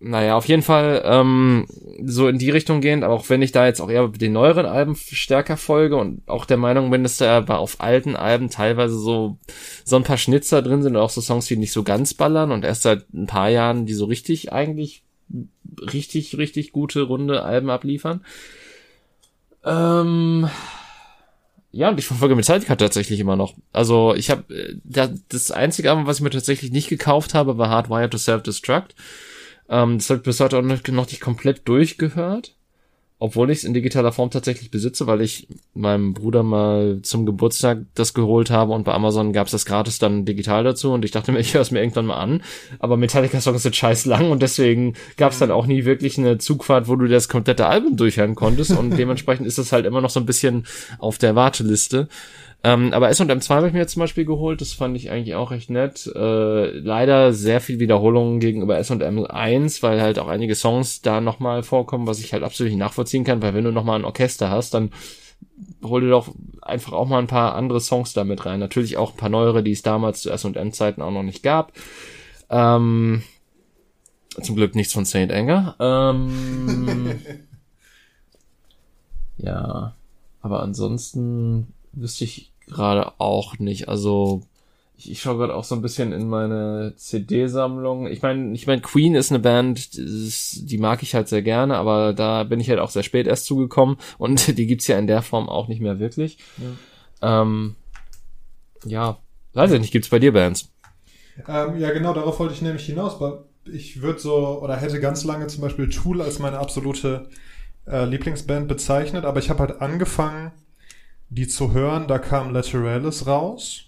naja, 0.00 0.36
auf 0.36 0.46
jeden 0.48 0.62
Fall 0.62 1.02
ähm, 1.04 1.66
so 2.04 2.28
in 2.28 2.38
die 2.38 2.50
Richtung 2.50 2.80
gehend, 2.80 3.04
auch 3.04 3.30
wenn 3.30 3.42
ich 3.42 3.52
da 3.52 3.66
jetzt 3.66 3.80
auch 3.80 3.90
eher 3.90 4.08
den 4.08 4.32
neueren 4.32 4.66
Alben 4.66 4.96
stärker 4.96 5.56
folge 5.56 5.96
und 5.96 6.22
auch 6.26 6.44
der 6.44 6.56
Meinung 6.56 6.90
bin, 6.90 7.04
dass 7.04 7.16
da 7.16 7.38
aber 7.38 7.58
auf 7.58 7.80
alten 7.80 8.16
Alben 8.16 8.50
teilweise 8.50 8.98
so 8.98 9.38
so 9.84 9.96
ein 9.96 10.02
paar 10.02 10.18
Schnitzer 10.18 10.60
drin 10.62 10.82
sind 10.82 10.96
und 10.96 11.02
auch 11.02 11.10
so 11.10 11.20
Songs, 11.20 11.46
die 11.46 11.56
nicht 11.56 11.72
so 11.72 11.84
ganz 11.84 12.12
ballern 12.12 12.52
und 12.52 12.64
erst 12.64 12.82
seit 12.82 13.12
ein 13.14 13.26
paar 13.26 13.48
Jahren, 13.48 13.86
die 13.86 13.94
so 13.94 14.04
richtig 14.04 14.52
eigentlich 14.52 15.04
richtig, 15.80 16.36
richtig 16.36 16.72
gute 16.72 17.02
runde 17.02 17.42
Alben 17.42 17.70
abliefern. 17.70 18.24
Ähm, 19.64 20.48
ja, 21.72 21.88
und 21.88 21.98
ich 21.98 22.06
verfolge 22.06 22.36
Metallica 22.36 22.76
tatsächlich 22.76 23.20
immer 23.20 23.36
noch. 23.36 23.54
Also 23.72 24.14
ich 24.14 24.30
habe 24.30 24.54
äh, 24.54 25.08
das 25.28 25.50
einzige 25.50 25.90
Album, 25.90 26.06
was 26.06 26.18
ich 26.18 26.22
mir 26.22 26.30
tatsächlich 26.30 26.70
nicht 26.70 26.88
gekauft 26.88 27.34
habe, 27.34 27.58
war 27.58 27.70
Hardwired 27.70 28.10
to 28.10 28.18
Self-Destruct. 28.18 28.94
Ähm, 29.68 29.98
das 29.98 30.10
habe 30.10 30.18
ich 30.18 30.24
bis 30.24 30.40
heute 30.40 30.58
auch 30.58 30.62
noch 30.62 31.06
nicht 31.06 31.20
komplett 31.20 31.66
durchgehört. 31.68 32.54
Obwohl 33.20 33.50
ich 33.50 33.58
es 33.58 33.64
in 33.64 33.72
digitaler 33.72 34.10
Form 34.10 34.30
tatsächlich 34.30 34.70
besitze, 34.72 35.06
weil 35.06 35.22
ich 35.22 35.46
meinem 35.72 36.14
Bruder 36.14 36.42
mal 36.42 36.98
zum 37.02 37.24
Geburtstag 37.24 37.78
das 37.94 38.12
geholt 38.12 38.50
habe 38.50 38.72
und 38.72 38.82
bei 38.84 38.92
Amazon 38.92 39.32
gab 39.32 39.46
es 39.46 39.52
das 39.52 39.64
gratis 39.64 39.98
dann 39.98 40.24
digital 40.24 40.64
dazu 40.64 40.92
und 40.92 41.04
ich 41.04 41.12
dachte 41.12 41.30
mir, 41.30 41.38
ich 41.40 41.54
höre 41.54 41.62
es 41.62 41.70
mir 41.70 41.80
irgendwann 41.80 42.06
mal 42.06 42.18
an. 42.18 42.42
Aber 42.80 42.96
Metallica-Songs 42.96 43.62
sind 43.62 43.76
scheiß 43.76 44.04
lang 44.06 44.30
und 44.30 44.42
deswegen 44.42 44.94
gab 45.16 45.32
es 45.32 45.38
dann 45.38 45.52
auch 45.52 45.66
nie 45.66 45.84
wirklich 45.84 46.18
eine 46.18 46.38
Zugfahrt, 46.38 46.88
wo 46.88 46.96
du 46.96 47.06
das 47.06 47.28
komplette 47.28 47.66
Album 47.66 47.96
durchhören 47.96 48.34
konntest 48.34 48.72
und 48.72 48.90
dementsprechend 48.98 49.46
ist 49.46 49.58
das 49.58 49.72
halt 49.72 49.86
immer 49.86 50.00
noch 50.00 50.10
so 50.10 50.18
ein 50.18 50.26
bisschen 50.26 50.66
auf 50.98 51.16
der 51.16 51.36
Warteliste. 51.36 52.08
Ähm, 52.66 52.94
aber 52.94 53.10
S&M 53.10 53.42
2 53.42 53.56
habe 53.56 53.66
ich 53.66 53.74
mir 53.74 53.80
jetzt 53.80 53.92
zum 53.92 54.00
Beispiel 54.00 54.24
geholt, 54.24 54.62
das 54.62 54.72
fand 54.72 54.96
ich 54.96 55.10
eigentlich 55.10 55.34
auch 55.34 55.50
recht 55.50 55.68
nett. 55.68 56.06
Äh, 56.06 56.70
leider 56.78 57.34
sehr 57.34 57.60
viel 57.60 57.78
Wiederholungen 57.78 58.40
gegenüber 58.40 58.78
S&M 58.78 59.26
1, 59.26 59.82
weil 59.82 60.00
halt 60.00 60.18
auch 60.18 60.28
einige 60.28 60.54
Songs 60.54 61.02
da 61.02 61.20
nochmal 61.20 61.62
vorkommen, 61.62 62.06
was 62.06 62.20
ich 62.20 62.32
halt 62.32 62.42
absolut 62.42 62.72
nicht 62.72 62.80
nachvollziehen 62.80 63.24
kann, 63.24 63.42
weil 63.42 63.52
wenn 63.52 63.64
du 63.64 63.70
nochmal 63.70 63.98
ein 63.98 64.06
Orchester 64.06 64.48
hast, 64.48 64.72
dann 64.72 64.92
hol 65.82 66.00
dir 66.00 66.08
doch 66.08 66.34
einfach 66.62 66.94
auch 66.94 67.06
mal 67.06 67.18
ein 67.18 67.26
paar 67.26 67.54
andere 67.54 67.82
Songs 67.82 68.14
da 68.14 68.24
mit 68.24 68.46
rein. 68.46 68.60
Natürlich 68.60 68.96
auch 68.96 69.12
ein 69.12 69.18
paar 69.18 69.28
neuere, 69.28 69.62
die 69.62 69.72
es 69.72 69.82
damals 69.82 70.22
zu 70.22 70.30
S&M-Zeiten 70.30 71.02
auch 71.02 71.10
noch 71.10 71.22
nicht 71.22 71.42
gab. 71.42 71.70
Ähm, 72.48 73.24
zum 74.40 74.56
Glück 74.56 74.74
nichts 74.74 74.94
von 74.94 75.04
Saint 75.04 75.32
Anger. 75.32 75.76
Ähm, 75.78 77.10
ja, 79.36 79.94
aber 80.40 80.62
ansonsten 80.62 81.74
wüsste 81.92 82.24
ich 82.24 82.53
gerade 82.66 83.12
auch 83.18 83.58
nicht. 83.58 83.88
Also 83.88 84.42
ich, 84.96 85.10
ich 85.10 85.20
schaue 85.20 85.38
gerade 85.38 85.54
auch 85.54 85.64
so 85.64 85.74
ein 85.74 85.82
bisschen 85.82 86.12
in 86.12 86.28
meine 86.28 86.94
CD-Sammlung. 86.96 88.06
Ich 88.06 88.22
meine, 88.22 88.54
ich 88.54 88.66
meine, 88.66 88.80
Queen 88.80 89.14
ist 89.14 89.30
eine 89.30 89.40
Band, 89.40 89.94
ist, 89.96 90.70
die 90.70 90.78
mag 90.78 91.02
ich 91.02 91.14
halt 91.14 91.28
sehr 91.28 91.42
gerne, 91.42 91.76
aber 91.76 92.12
da 92.12 92.44
bin 92.44 92.60
ich 92.60 92.70
halt 92.70 92.78
auch 92.78 92.90
sehr 92.90 93.02
spät 93.02 93.26
erst 93.26 93.46
zugekommen 93.46 93.96
und 94.18 94.56
die 94.56 94.66
gibt's 94.66 94.86
ja 94.86 94.98
in 94.98 95.06
der 95.06 95.22
Form 95.22 95.48
auch 95.48 95.68
nicht 95.68 95.80
mehr 95.80 95.98
wirklich. 95.98 96.38
Ja, 97.20 97.42
ähm, 97.42 97.74
ja 98.84 99.18
weiß 99.54 99.72
ich 99.72 99.80
nicht, 99.80 99.92
gibt's 99.92 100.08
bei 100.08 100.18
dir 100.18 100.32
Bands? 100.32 100.70
Ähm, 101.48 101.78
ja, 101.78 101.90
genau, 101.92 102.14
darauf 102.14 102.38
wollte 102.38 102.54
ich 102.54 102.62
nämlich 102.62 102.86
hinaus. 102.86 103.18
Ich 103.64 104.02
würde 104.02 104.20
so, 104.20 104.60
oder 104.62 104.76
hätte 104.76 105.00
ganz 105.00 105.24
lange 105.24 105.46
zum 105.48 105.62
Beispiel 105.62 105.88
Tool 105.88 106.22
als 106.22 106.38
meine 106.38 106.58
absolute 106.58 107.28
äh, 107.86 108.04
Lieblingsband 108.04 108.68
bezeichnet, 108.68 109.24
aber 109.24 109.40
ich 109.40 109.50
habe 109.50 109.60
halt 109.60 109.80
angefangen, 109.80 110.52
die 111.34 111.48
zu 111.48 111.72
hören, 111.72 112.06
da 112.06 112.18
kam 112.18 112.52
Lateralis 112.52 113.26
raus. 113.26 113.84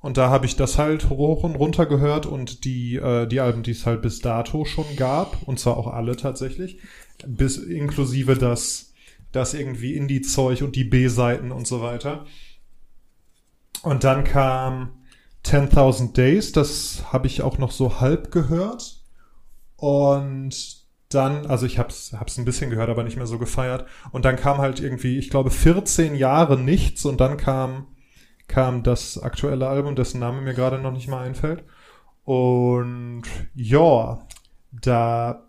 Und 0.00 0.16
da 0.16 0.30
habe 0.30 0.46
ich 0.46 0.56
das 0.56 0.78
halt 0.78 1.10
hoch 1.10 1.44
und 1.44 1.54
runter 1.54 1.86
gehört 1.86 2.26
und 2.26 2.64
die, 2.64 2.96
äh, 2.96 3.26
die 3.26 3.38
Alben, 3.38 3.62
die 3.62 3.70
es 3.70 3.86
halt 3.86 4.02
bis 4.02 4.18
dato 4.18 4.64
schon 4.64 4.96
gab, 4.96 5.46
und 5.46 5.60
zwar 5.60 5.76
auch 5.76 5.86
alle 5.86 6.16
tatsächlich, 6.16 6.78
bis 7.24 7.56
inklusive 7.56 8.34
das, 8.34 8.92
das 9.30 9.54
irgendwie 9.54 9.94
Indie-Zeug 9.94 10.62
und 10.62 10.74
die 10.74 10.84
B-Seiten 10.84 11.52
und 11.52 11.68
so 11.68 11.80
weiter. 11.82 12.26
Und 13.82 14.02
dann 14.02 14.24
kam 14.24 14.90
10.000 15.44 16.14
Days, 16.14 16.50
das 16.50 17.04
habe 17.12 17.28
ich 17.28 17.42
auch 17.42 17.58
noch 17.58 17.70
so 17.70 18.00
halb 18.00 18.32
gehört. 18.32 19.00
Und 19.76 20.81
dann, 21.14 21.46
also 21.46 21.66
ich 21.66 21.78
hab's, 21.78 22.12
hab's 22.18 22.38
ein 22.38 22.44
bisschen 22.44 22.70
gehört, 22.70 22.90
aber 22.90 23.04
nicht 23.04 23.16
mehr 23.16 23.26
so 23.26 23.38
gefeiert. 23.38 23.86
Und 24.10 24.24
dann 24.24 24.36
kam 24.36 24.58
halt 24.58 24.80
irgendwie, 24.80 25.18
ich 25.18 25.30
glaube, 25.30 25.50
14 25.50 26.14
Jahre 26.14 26.58
nichts 26.58 27.04
und 27.04 27.20
dann 27.20 27.36
kam, 27.36 27.86
kam 28.48 28.82
das 28.82 29.22
aktuelle 29.22 29.68
Album, 29.68 29.94
dessen 29.96 30.20
Name 30.20 30.40
mir 30.40 30.54
gerade 30.54 30.78
noch 30.78 30.92
nicht 30.92 31.08
mal 31.08 31.24
einfällt. 31.24 31.64
Und 32.24 33.22
ja, 33.54 34.20
da, 34.70 35.48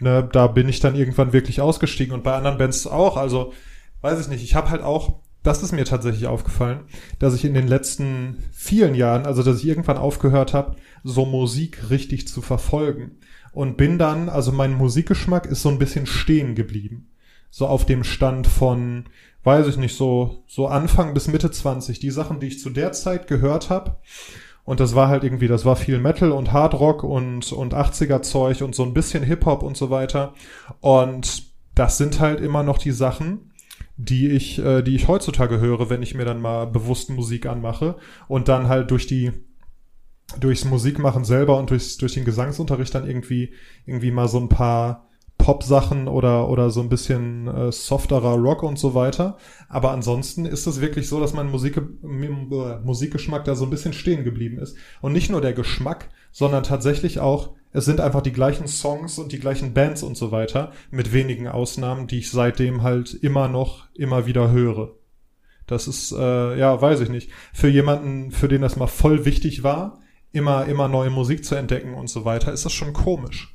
ne, 0.00 0.28
da 0.30 0.46
bin 0.46 0.68
ich 0.68 0.80
dann 0.80 0.96
irgendwann 0.96 1.32
wirklich 1.32 1.60
ausgestiegen 1.60 2.14
und 2.14 2.24
bei 2.24 2.34
anderen 2.34 2.58
Bands 2.58 2.86
auch. 2.86 3.16
Also, 3.16 3.52
weiß 4.00 4.20
ich 4.20 4.28
nicht, 4.28 4.42
ich 4.42 4.54
habe 4.54 4.70
halt 4.70 4.82
auch, 4.82 5.20
das 5.42 5.62
ist 5.62 5.72
mir 5.72 5.84
tatsächlich 5.84 6.26
aufgefallen, 6.26 6.80
dass 7.18 7.34
ich 7.34 7.44
in 7.44 7.54
den 7.54 7.66
letzten 7.66 8.44
vielen 8.52 8.94
Jahren, 8.94 9.24
also 9.26 9.42
dass 9.42 9.58
ich 9.58 9.66
irgendwann 9.66 9.96
aufgehört 9.96 10.52
habe, 10.52 10.76
so 11.02 11.24
Musik 11.24 11.90
richtig 11.90 12.28
zu 12.28 12.42
verfolgen 12.42 13.12
und 13.52 13.76
bin 13.76 13.98
dann, 13.98 14.28
also 14.28 14.52
mein 14.52 14.74
Musikgeschmack 14.74 15.46
ist 15.46 15.62
so 15.62 15.70
ein 15.70 15.78
bisschen 15.78 16.06
stehen 16.06 16.54
geblieben. 16.54 17.08
So 17.50 17.66
auf 17.66 17.84
dem 17.84 18.04
Stand 18.04 18.46
von, 18.46 19.06
weiß 19.42 19.66
ich 19.66 19.76
nicht, 19.76 19.96
so, 19.96 20.44
so 20.46 20.68
Anfang 20.68 21.14
bis 21.14 21.26
Mitte 21.26 21.50
20. 21.50 21.98
Die 21.98 22.10
Sachen, 22.10 22.38
die 22.38 22.46
ich 22.46 22.60
zu 22.60 22.70
der 22.70 22.92
Zeit 22.92 23.26
gehört 23.26 23.70
habe. 23.70 23.96
Und 24.64 24.78
das 24.78 24.94
war 24.94 25.08
halt 25.08 25.24
irgendwie, 25.24 25.48
das 25.48 25.64
war 25.64 25.74
viel 25.74 25.98
Metal 25.98 26.30
und 26.30 26.52
Hardrock 26.52 27.02
und, 27.02 27.50
und 27.52 27.74
80er 27.74 28.22
Zeug 28.22 28.62
und 28.62 28.74
so 28.74 28.84
ein 28.84 28.94
bisschen 28.94 29.24
Hip-Hop 29.24 29.64
und 29.64 29.76
so 29.76 29.90
weiter. 29.90 30.34
Und 30.80 31.42
das 31.74 31.98
sind 31.98 32.20
halt 32.20 32.40
immer 32.40 32.62
noch 32.62 32.78
die 32.78 32.92
Sachen, 32.92 33.49
die 34.04 34.30
ich, 34.30 34.58
äh, 34.58 34.82
die 34.82 34.94
ich 34.94 35.08
heutzutage 35.08 35.60
höre, 35.60 35.90
wenn 35.90 36.02
ich 36.02 36.14
mir 36.14 36.24
dann 36.24 36.40
mal 36.40 36.66
bewusst 36.66 37.10
Musik 37.10 37.46
anmache 37.46 37.96
und 38.28 38.48
dann 38.48 38.68
halt 38.68 38.90
durch 38.90 39.06
die 39.06 39.32
durchs 40.38 40.64
Musikmachen 40.64 41.24
selber 41.24 41.58
und 41.58 41.70
durchs, 41.70 41.96
durch 41.96 42.14
den 42.14 42.24
Gesangsunterricht 42.24 42.94
dann 42.94 43.06
irgendwie, 43.06 43.52
irgendwie 43.84 44.12
mal 44.12 44.28
so 44.28 44.38
ein 44.38 44.48
paar 44.48 45.08
Pop-Sachen 45.38 46.06
oder, 46.06 46.48
oder 46.48 46.70
so 46.70 46.80
ein 46.80 46.88
bisschen 46.88 47.48
äh, 47.48 47.72
softerer 47.72 48.34
Rock 48.34 48.62
und 48.62 48.78
so 48.78 48.94
weiter. 48.94 49.38
Aber 49.68 49.90
ansonsten 49.90 50.44
ist 50.44 50.66
es 50.66 50.80
wirklich 50.80 51.08
so, 51.08 51.18
dass 51.18 51.32
mein 51.32 51.50
Musik, 51.50 51.80
Musikgeschmack 52.02 53.44
da 53.44 53.56
so 53.56 53.64
ein 53.64 53.70
bisschen 53.70 53.92
stehen 53.92 54.22
geblieben 54.22 54.58
ist. 54.58 54.76
Und 55.00 55.12
nicht 55.12 55.30
nur 55.30 55.40
der 55.40 55.54
Geschmack, 55.54 56.10
sondern 56.32 56.62
tatsächlich 56.62 57.20
auch, 57.20 57.50
es 57.72 57.84
sind 57.84 58.00
einfach 58.00 58.22
die 58.22 58.32
gleichen 58.32 58.66
Songs 58.66 59.18
und 59.18 59.32
die 59.32 59.38
gleichen 59.38 59.74
Bands 59.74 60.02
und 60.02 60.16
so 60.16 60.32
weiter, 60.32 60.72
mit 60.90 61.12
wenigen 61.12 61.46
Ausnahmen, 61.48 62.06
die 62.06 62.18
ich 62.18 62.30
seitdem 62.30 62.82
halt 62.82 63.14
immer 63.14 63.48
noch, 63.48 63.86
immer 63.94 64.26
wieder 64.26 64.50
höre. 64.50 64.92
Das 65.66 65.86
ist, 65.86 66.10
äh, 66.10 66.58
ja, 66.58 66.80
weiß 66.80 67.00
ich 67.00 67.08
nicht. 67.10 67.30
Für 67.52 67.68
jemanden, 67.68 68.32
für 68.32 68.48
den 68.48 68.62
das 68.62 68.74
mal 68.76 68.88
voll 68.88 69.24
wichtig 69.24 69.62
war, 69.62 70.00
immer, 70.32 70.66
immer 70.66 70.88
neue 70.88 71.10
Musik 71.10 71.44
zu 71.44 71.54
entdecken 71.54 71.94
und 71.94 72.08
so 72.08 72.24
weiter, 72.24 72.52
ist 72.52 72.64
das 72.64 72.72
schon 72.72 72.92
komisch. 72.92 73.54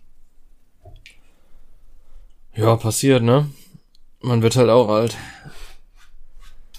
Ja, 2.53 2.77
passiert, 2.77 3.21
ne? 3.21 3.49
Man 4.21 4.41
wird 4.41 4.55
halt 4.55 4.69
auch 4.69 4.87
alt. 4.87 5.17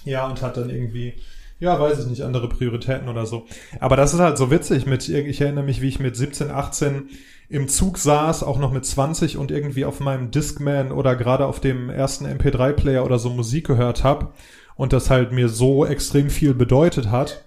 Ja, 0.05 0.27
und 0.27 0.41
hat 0.41 0.57
dann 0.57 0.71
irgendwie, 0.71 1.13
ja, 1.59 1.79
weiß 1.79 1.99
ich 1.99 2.07
nicht, 2.07 2.21
andere 2.21 2.49
Prioritäten 2.49 3.09
oder 3.09 3.25
so. 3.25 3.45
Aber 3.79 3.95
das 3.95 4.13
ist 4.13 4.19
halt 4.19 4.37
so 4.37 4.51
witzig 4.51 4.85
mit, 4.85 5.07
ich 5.09 5.41
erinnere 5.41 5.63
mich, 5.63 5.81
wie 5.81 5.87
ich 5.87 5.99
mit 5.99 6.15
17, 6.15 6.51
18 6.51 7.09
im 7.49 7.67
Zug 7.67 7.97
saß, 7.97 8.43
auch 8.43 8.59
noch 8.59 8.71
mit 8.71 8.85
20 8.85 9.37
und 9.37 9.51
irgendwie 9.51 9.85
auf 9.85 9.99
meinem 9.99 10.31
Discman 10.31 10.91
oder 10.91 11.15
gerade 11.15 11.45
auf 11.45 11.59
dem 11.59 11.89
ersten 11.89 12.25
MP3-Player 12.25 13.03
oder 13.05 13.19
so 13.19 13.29
Musik 13.29 13.65
gehört 13.67 14.03
habe 14.03 14.33
und 14.75 14.93
das 14.93 15.09
halt 15.09 15.31
mir 15.31 15.49
so 15.49 15.85
extrem 15.85 16.29
viel 16.29 16.53
bedeutet 16.53 17.09
hat. 17.09 17.43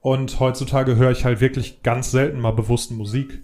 Und 0.00 0.40
heutzutage 0.40 0.96
höre 0.96 1.12
ich 1.12 1.24
halt 1.24 1.40
wirklich 1.40 1.82
ganz 1.82 2.10
selten 2.10 2.40
mal 2.40 2.52
bewusst 2.52 2.90
Musik. 2.90 3.42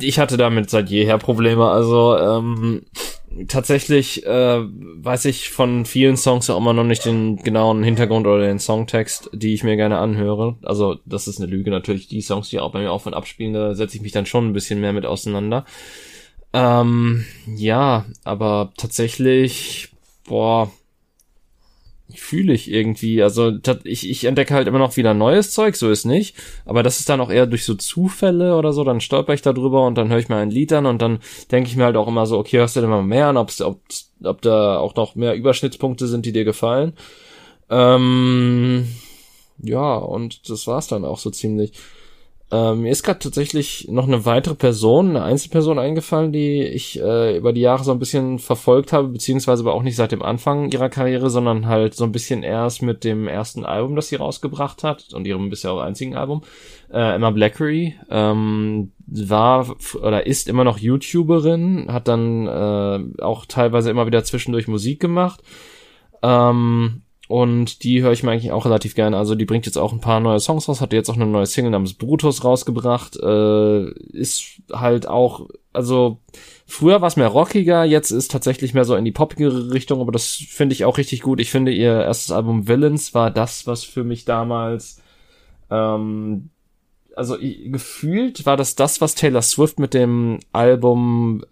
Ich 0.00 0.18
hatte 0.18 0.36
damit 0.36 0.68
seit 0.68 0.90
jeher 0.90 1.18
Probleme. 1.18 1.68
Also 1.68 2.16
ähm, 2.18 2.82
tatsächlich 3.46 4.24
äh, 4.26 4.60
weiß 4.60 5.26
ich 5.26 5.50
von 5.50 5.84
vielen 5.84 6.16
Songs 6.16 6.50
auch 6.50 6.58
immer 6.58 6.72
noch 6.72 6.84
nicht 6.84 7.04
den 7.04 7.36
genauen 7.36 7.82
Hintergrund 7.82 8.26
oder 8.26 8.46
den 8.46 8.58
Songtext, 8.58 9.30
die 9.32 9.54
ich 9.54 9.64
mir 9.64 9.76
gerne 9.76 9.98
anhöre. 9.98 10.56
Also 10.62 10.96
das 11.04 11.28
ist 11.28 11.40
eine 11.40 11.50
Lüge 11.50 11.70
natürlich. 11.70 12.08
Die 12.08 12.22
Songs, 12.22 12.48
die 12.48 12.60
auch 12.60 12.72
bei 12.72 12.80
mir 12.80 12.92
auf 12.92 13.06
und 13.06 13.14
abspielen, 13.14 13.52
da 13.52 13.74
setze 13.74 13.96
ich 13.96 14.02
mich 14.02 14.12
dann 14.12 14.26
schon 14.26 14.48
ein 14.48 14.52
bisschen 14.52 14.80
mehr 14.80 14.92
mit 14.92 15.06
auseinander. 15.06 15.64
Ähm, 16.52 17.24
ja, 17.46 18.06
aber 18.24 18.72
tatsächlich 18.76 19.90
boah, 20.28 20.70
fühle 22.14 22.54
ich 22.54 22.70
irgendwie. 22.70 23.22
Also 23.22 23.52
ich, 23.84 24.08
ich 24.08 24.24
entdecke 24.24 24.54
halt 24.54 24.66
immer 24.66 24.78
noch 24.78 24.96
wieder 24.96 25.14
neues 25.14 25.52
Zeug, 25.52 25.76
so 25.76 25.90
ist 25.90 26.04
nicht. 26.04 26.36
Aber 26.64 26.82
das 26.82 27.00
ist 27.00 27.08
dann 27.08 27.20
auch 27.20 27.30
eher 27.30 27.46
durch 27.46 27.64
so 27.64 27.74
Zufälle 27.74 28.56
oder 28.56 28.72
so, 28.72 28.84
dann 28.84 29.00
stolper 29.00 29.34
ich 29.34 29.42
da 29.42 29.52
drüber 29.52 29.86
und 29.86 29.96
dann 29.96 30.08
höre 30.08 30.18
ich 30.18 30.28
mir 30.28 30.36
ein 30.36 30.50
Lied 30.50 30.72
an 30.72 30.86
und 30.86 31.02
dann 31.02 31.18
denke 31.50 31.68
ich 31.68 31.76
mir 31.76 31.84
halt 31.84 31.96
auch 31.96 32.08
immer 32.08 32.26
so, 32.26 32.38
okay, 32.38 32.58
hörst 32.58 32.76
du 32.76 32.80
denn 32.80 32.90
mal 32.90 33.02
mehr 33.02 33.26
an, 33.28 33.36
ob's, 33.36 33.60
ob, 33.60 33.80
ob 34.22 34.40
da 34.42 34.78
auch 34.78 34.94
noch 34.94 35.14
mehr 35.14 35.34
Überschnittspunkte 35.34 36.06
sind, 36.06 36.24
die 36.24 36.32
dir 36.32 36.44
gefallen. 36.44 36.94
Ähm, 37.68 38.88
ja, 39.58 39.96
und 39.96 40.48
das 40.48 40.66
war's 40.66 40.88
dann 40.88 41.04
auch 41.04 41.18
so 41.18 41.30
ziemlich. 41.30 41.72
Ähm, 42.50 42.82
mir 42.82 42.90
ist 42.90 43.02
gerade 43.02 43.18
tatsächlich 43.18 43.88
noch 43.90 44.06
eine 44.06 44.24
weitere 44.24 44.54
Person, 44.54 45.10
eine 45.10 45.22
Einzelperson 45.22 45.78
eingefallen, 45.78 46.32
die 46.32 46.62
ich 46.62 46.98
äh, 46.98 47.36
über 47.36 47.52
die 47.52 47.60
Jahre 47.60 47.84
so 47.84 47.92
ein 47.92 47.98
bisschen 47.98 48.38
verfolgt 48.38 48.94
habe, 48.94 49.08
beziehungsweise 49.08 49.62
aber 49.62 49.74
auch 49.74 49.82
nicht 49.82 49.96
seit 49.96 50.12
dem 50.12 50.22
Anfang 50.22 50.70
ihrer 50.72 50.88
Karriere, 50.88 51.28
sondern 51.28 51.66
halt 51.66 51.94
so 51.94 52.04
ein 52.04 52.12
bisschen 52.12 52.42
erst 52.42 52.80
mit 52.80 53.04
dem 53.04 53.28
ersten 53.28 53.66
Album, 53.66 53.96
das 53.96 54.08
sie 54.08 54.16
rausgebracht 54.16 54.82
hat 54.82 55.12
und 55.12 55.26
ihrem 55.26 55.50
bisher 55.50 55.72
auch 55.72 55.80
einzigen 55.80 56.16
Album. 56.16 56.42
Äh, 56.90 57.16
Emma 57.16 57.30
Blackery 57.30 57.96
ähm, 58.08 58.92
war 59.06 59.76
oder 60.02 60.26
ist 60.26 60.48
immer 60.48 60.64
noch 60.64 60.78
YouTuberin, 60.78 61.92
hat 61.92 62.08
dann 62.08 62.46
äh, 62.46 63.22
auch 63.22 63.44
teilweise 63.44 63.90
immer 63.90 64.06
wieder 64.06 64.24
zwischendurch 64.24 64.68
Musik 64.68 65.00
gemacht. 65.00 65.42
Ähm, 66.22 67.02
und 67.28 67.84
die 67.84 68.02
höre 68.02 68.12
ich 68.12 68.22
mir 68.22 68.32
eigentlich 68.32 68.52
auch 68.52 68.64
relativ 68.64 68.94
gerne. 68.94 69.16
Also 69.16 69.34
die 69.34 69.44
bringt 69.44 69.66
jetzt 69.66 69.76
auch 69.76 69.92
ein 69.92 70.00
paar 70.00 70.18
neue 70.18 70.40
Songs 70.40 70.66
raus, 70.66 70.80
hat 70.80 70.94
jetzt 70.94 71.10
auch 71.10 71.14
eine 71.14 71.26
neue 71.26 71.46
Single 71.46 71.70
namens 71.70 71.94
Brutus 71.94 72.42
rausgebracht. 72.42 73.16
Äh, 73.16 73.90
ist 74.12 74.62
halt 74.72 75.06
auch, 75.06 75.48
also 75.74 76.18
früher 76.66 77.02
war 77.02 77.08
es 77.08 77.16
mehr 77.16 77.28
rockiger, 77.28 77.84
jetzt 77.84 78.10
ist 78.10 78.30
tatsächlich 78.30 78.72
mehr 78.72 78.86
so 78.86 78.96
in 78.96 79.04
die 79.04 79.12
poppigere 79.12 79.72
Richtung, 79.72 80.00
aber 80.00 80.10
das 80.10 80.32
finde 80.32 80.72
ich 80.72 80.86
auch 80.86 80.96
richtig 80.96 81.20
gut. 81.20 81.38
Ich 81.38 81.50
finde, 81.50 81.70
ihr 81.70 82.00
erstes 82.00 82.30
Album 82.30 82.66
Villains 82.66 83.14
war 83.14 83.30
das, 83.30 83.66
was 83.66 83.84
für 83.84 84.04
mich 84.04 84.24
damals 84.24 85.02
ähm, 85.70 86.48
also 87.14 87.36
gefühlt 87.38 88.46
war 88.46 88.56
das 88.56 88.74
das, 88.76 89.00
was 89.00 89.16
Taylor 89.16 89.42
Swift 89.42 89.78
mit 89.80 89.92
dem 89.92 90.38
Album 90.52 91.44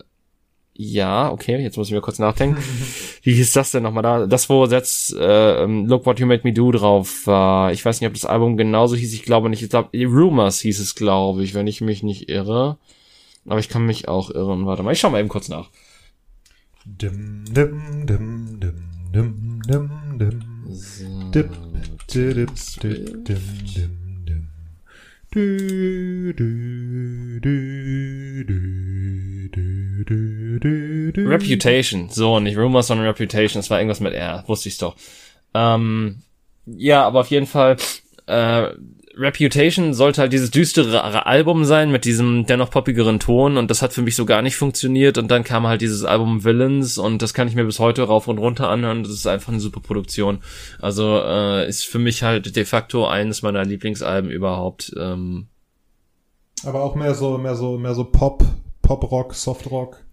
ja, 0.78 1.30
okay, 1.30 1.60
jetzt 1.62 1.76
muss 1.76 1.88
ich 1.88 1.94
mir 1.94 2.00
kurz 2.00 2.18
nachdenken. 2.18 2.62
Wie 3.22 3.34
hieß 3.34 3.52
das 3.52 3.70
denn 3.70 3.82
nochmal 3.82 4.02
da? 4.02 4.26
Das, 4.26 4.48
wo 4.48 4.66
jetzt 4.66 5.14
äh, 5.14 5.64
Look 5.64 6.06
What 6.06 6.20
You 6.20 6.26
Made 6.26 6.42
Me 6.44 6.52
Do 6.52 6.70
drauf 6.70 7.26
war. 7.26 7.72
ich 7.72 7.84
weiß 7.84 8.00
nicht, 8.00 8.08
ob 8.08 8.14
das 8.14 8.24
Album 8.24 8.56
genauso 8.56 8.96
hieß. 8.96 9.12
Ich 9.14 9.22
glaube 9.22 9.48
nicht. 9.48 9.62
Ich 9.62 9.70
glaube, 9.70 9.90
Rumors 10.06 10.60
hieß 10.60 10.80
es, 10.80 10.94
glaube 10.94 11.42
ich, 11.42 11.54
wenn 11.54 11.66
ich 11.66 11.80
mich 11.80 12.02
nicht 12.02 12.28
irre. 12.28 12.78
Aber 13.46 13.60
ich 13.60 13.68
kann 13.68 13.86
mich 13.86 14.08
auch 14.08 14.30
irren. 14.30 14.66
Warte 14.66 14.82
mal, 14.82 14.92
ich 14.92 15.00
schau 15.00 15.10
mal 15.10 15.20
eben 15.20 15.28
kurz 15.28 15.48
nach. 15.48 15.70
Dim, 16.84 17.44
dim, 17.48 18.06
dim, 18.06 18.60
dim, 18.60 18.74
dim, 19.12 19.62
dim, 19.66 19.90
dim. 20.18 20.42
So, 20.68 21.04
dip, 21.30 21.50
dip, 22.12 22.34
dip, 22.34 22.50
dim, 22.80 23.24
dim, 23.24 24.24
dim. 24.24 24.48
Du, 25.30 26.32
du, 26.32 27.40
du, 27.40 28.44
du. 28.44 29.25
Reputation. 31.16 32.08
So, 32.10 32.40
nicht 32.40 32.56
Rumors, 32.56 32.86
sondern 32.88 33.06
Reputation. 33.06 33.60
Es 33.60 33.70
war 33.70 33.78
irgendwas 33.78 34.00
mit 34.00 34.14
R. 34.14 34.44
Wusste 34.46 34.68
ich's 34.68 34.78
doch. 34.78 34.96
Ähm, 35.54 36.22
ja, 36.66 37.04
aber 37.04 37.20
auf 37.20 37.30
jeden 37.30 37.46
Fall, 37.46 37.76
äh, 38.26 38.68
Reputation 39.16 39.94
sollte 39.94 40.20
halt 40.20 40.32
dieses 40.32 40.50
düstere 40.50 41.24
Album 41.24 41.64
sein 41.64 41.90
mit 41.90 42.04
diesem 42.04 42.44
dennoch 42.44 42.70
poppigeren 42.70 43.18
Ton 43.18 43.56
und 43.56 43.70
das 43.70 43.80
hat 43.80 43.94
für 43.94 44.02
mich 44.02 44.14
so 44.14 44.26
gar 44.26 44.42
nicht 44.42 44.56
funktioniert 44.56 45.16
und 45.16 45.30
dann 45.30 45.42
kam 45.42 45.66
halt 45.66 45.80
dieses 45.80 46.04
Album 46.04 46.44
Villains 46.44 46.98
und 46.98 47.22
das 47.22 47.32
kann 47.32 47.48
ich 47.48 47.54
mir 47.54 47.64
bis 47.64 47.78
heute 47.78 48.02
rauf 48.02 48.28
und 48.28 48.36
runter 48.36 48.68
anhören. 48.68 49.04
Das 49.04 49.12
ist 49.12 49.26
einfach 49.26 49.52
eine 49.52 49.60
super 49.60 49.80
Produktion. 49.80 50.40
Also 50.80 51.18
äh, 51.24 51.66
ist 51.66 51.86
für 51.86 51.98
mich 51.98 52.22
halt 52.22 52.54
de 52.56 52.64
facto 52.66 53.06
eines 53.06 53.40
meiner 53.40 53.64
Lieblingsalben 53.64 54.30
überhaupt. 54.30 54.92
Ähm. 54.98 55.46
Aber 56.64 56.82
auch 56.82 56.94
mehr 56.94 57.14
so, 57.14 57.38
mehr 57.38 57.54
so, 57.54 57.78
mehr 57.78 57.94
so 57.94 58.04
Pop, 58.04 58.44
Pop 58.86 59.10
Rock, 59.10 59.34
Soft 59.34 59.70
Rock. 59.70 60.04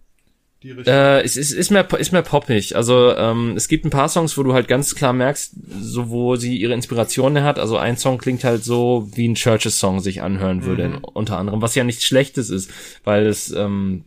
Die 0.62 0.70
Äh, 0.70 1.22
es 1.22 1.36
ist, 1.36 1.52
ist 1.52 1.70
mehr 1.70 1.86
ist 1.98 2.12
mehr 2.12 2.22
poppig. 2.22 2.74
Also 2.74 3.14
ähm, 3.16 3.54
es 3.54 3.68
gibt 3.68 3.84
ein 3.84 3.90
paar 3.90 4.08
Songs, 4.08 4.36
wo 4.38 4.42
du 4.42 4.54
halt 4.54 4.66
ganz 4.66 4.94
klar 4.94 5.12
merkst, 5.12 5.52
so 5.80 6.08
wo 6.08 6.36
sie 6.36 6.56
ihre 6.56 6.72
Inspirationen 6.72 7.44
hat. 7.44 7.58
Also 7.58 7.76
ein 7.76 7.98
Song 7.98 8.18
klingt 8.18 8.44
halt 8.44 8.64
so, 8.64 9.06
wie 9.14 9.28
ein 9.28 9.34
Churches 9.34 9.78
Song 9.78 10.00
sich 10.00 10.22
anhören 10.22 10.64
würde, 10.64 10.88
mhm. 10.88 11.04
unter 11.04 11.36
anderem, 11.36 11.60
was 11.60 11.74
ja 11.74 11.84
nichts 11.84 12.04
Schlechtes 12.04 12.48
ist, 12.48 12.70
weil 13.04 13.26
es 13.26 13.52
ähm, 13.52 14.04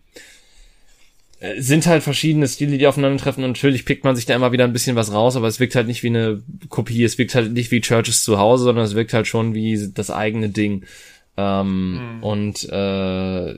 äh, 1.39 1.61
sind 1.61 1.85
halt 1.85 2.01
verschiedene 2.01 2.47
Stile, 2.47 2.79
die 2.79 2.87
aufeinandertreffen 2.87 3.43
und 3.43 3.51
natürlich 3.51 3.85
pickt 3.85 4.03
man 4.03 4.15
sich 4.15 4.25
da 4.25 4.35
immer 4.35 4.51
wieder 4.51 4.63
ein 4.63 4.73
bisschen 4.73 4.95
was 4.95 5.13
raus, 5.13 5.35
aber 5.35 5.47
es 5.47 5.59
wirkt 5.59 5.75
halt 5.75 5.85
nicht 5.85 6.01
wie 6.01 6.07
eine 6.07 6.41
Kopie, 6.69 7.03
es 7.03 7.19
wirkt 7.19 7.35
halt 7.35 7.53
nicht 7.53 7.69
wie 7.69 7.81
Churches 7.81 8.23
zu 8.23 8.39
Hause, 8.39 8.63
sondern 8.63 8.85
es 8.85 8.95
wirkt 8.95 9.13
halt 9.13 9.27
schon 9.27 9.53
wie 9.53 9.91
das 9.93 10.09
eigene 10.09 10.49
Ding. 10.49 10.85
Ähm, 11.37 12.17
mhm. 12.17 12.23
Und 12.23 12.69
äh, 12.69 13.55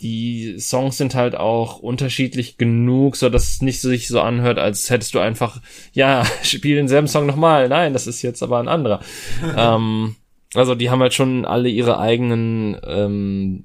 die 0.00 0.58
Songs 0.58 0.98
sind 0.98 1.14
halt 1.14 1.34
auch 1.34 1.78
unterschiedlich 1.78 2.58
genug, 2.58 3.16
so 3.16 3.28
dass 3.28 3.48
es 3.48 3.62
nicht 3.62 3.80
sich 3.80 4.08
so 4.08 4.20
anhört, 4.20 4.58
als 4.58 4.90
hättest 4.90 5.14
du 5.14 5.20
einfach, 5.20 5.60
ja, 5.92 6.24
spiel 6.42 6.76
denselben 6.76 7.08
Song 7.08 7.26
nochmal. 7.26 7.68
Nein, 7.68 7.92
das 7.92 8.06
ist 8.06 8.22
jetzt 8.22 8.42
aber 8.42 8.58
ein 8.58 8.68
anderer. 8.68 9.00
ähm, 9.56 10.16
also 10.54 10.74
die 10.74 10.90
haben 10.90 11.00
halt 11.00 11.14
schon 11.14 11.44
alle 11.44 11.68
ihre 11.68 11.98
eigenen, 11.98 12.76
ähm, 12.84 13.64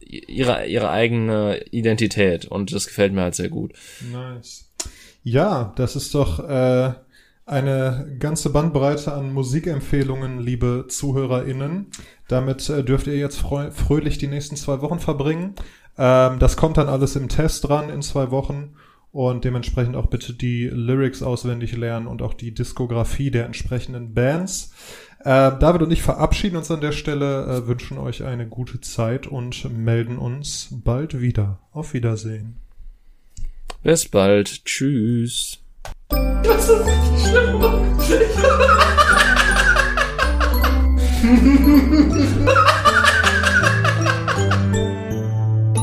ihre, 0.00 0.66
ihre 0.66 0.90
eigene 0.90 1.64
Identität 1.70 2.46
und 2.46 2.72
das 2.72 2.86
gefällt 2.86 3.12
mir 3.12 3.22
halt 3.22 3.34
sehr 3.34 3.48
gut. 3.48 3.72
Nice. 4.12 4.70
Ja, 5.22 5.72
das 5.76 5.96
ist 5.96 6.14
doch 6.14 6.38
äh, 6.40 6.92
eine 7.46 8.16
ganze 8.18 8.50
Bandbreite 8.50 9.12
an 9.12 9.32
Musikempfehlungen, 9.32 10.40
liebe 10.40 10.86
ZuhörerInnen. 10.88 11.88
Damit 12.28 12.68
äh, 12.70 12.82
dürft 12.82 13.06
ihr 13.06 13.16
jetzt 13.16 13.38
fröhlich 13.38 14.18
die 14.18 14.28
nächsten 14.28 14.56
zwei 14.56 14.80
Wochen 14.80 14.98
verbringen. 14.98 15.54
Ähm, 15.98 16.38
das 16.38 16.56
kommt 16.56 16.78
dann 16.78 16.88
alles 16.88 17.16
im 17.16 17.28
Test 17.28 17.68
dran 17.68 17.90
in 17.90 18.02
zwei 18.02 18.30
Wochen 18.30 18.74
und 19.12 19.44
dementsprechend 19.44 19.94
auch 19.94 20.06
bitte 20.06 20.32
die 20.32 20.64
Lyrics 20.64 21.22
auswendig 21.22 21.76
lernen 21.76 22.06
und 22.06 22.22
auch 22.22 22.34
die 22.34 22.52
Diskografie 22.52 23.30
der 23.30 23.46
entsprechenden 23.46 24.14
Bands. 24.14 24.72
Äh, 25.20 25.52
David 25.58 25.82
und 25.82 25.92
ich 25.92 26.02
verabschieden 26.02 26.56
uns 26.56 26.70
an 26.70 26.80
der 26.80 26.92
Stelle, 26.92 27.44
äh, 27.44 27.66
wünschen 27.66 27.98
euch 27.98 28.24
eine 28.24 28.48
gute 28.48 28.80
Zeit 28.80 29.26
und 29.26 29.70
melden 29.72 30.18
uns 30.18 30.68
bald 30.70 31.20
wieder. 31.20 31.60
Auf 31.72 31.94
Wiedersehen. 31.94 32.56
Bis 33.82 34.08
bald. 34.08 34.64
Tschüss. 34.64 35.63
Das 36.42 36.68
ist 36.68 36.86
nicht 36.86 37.26
schlimm. 37.26 37.60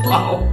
wow. 0.04 0.51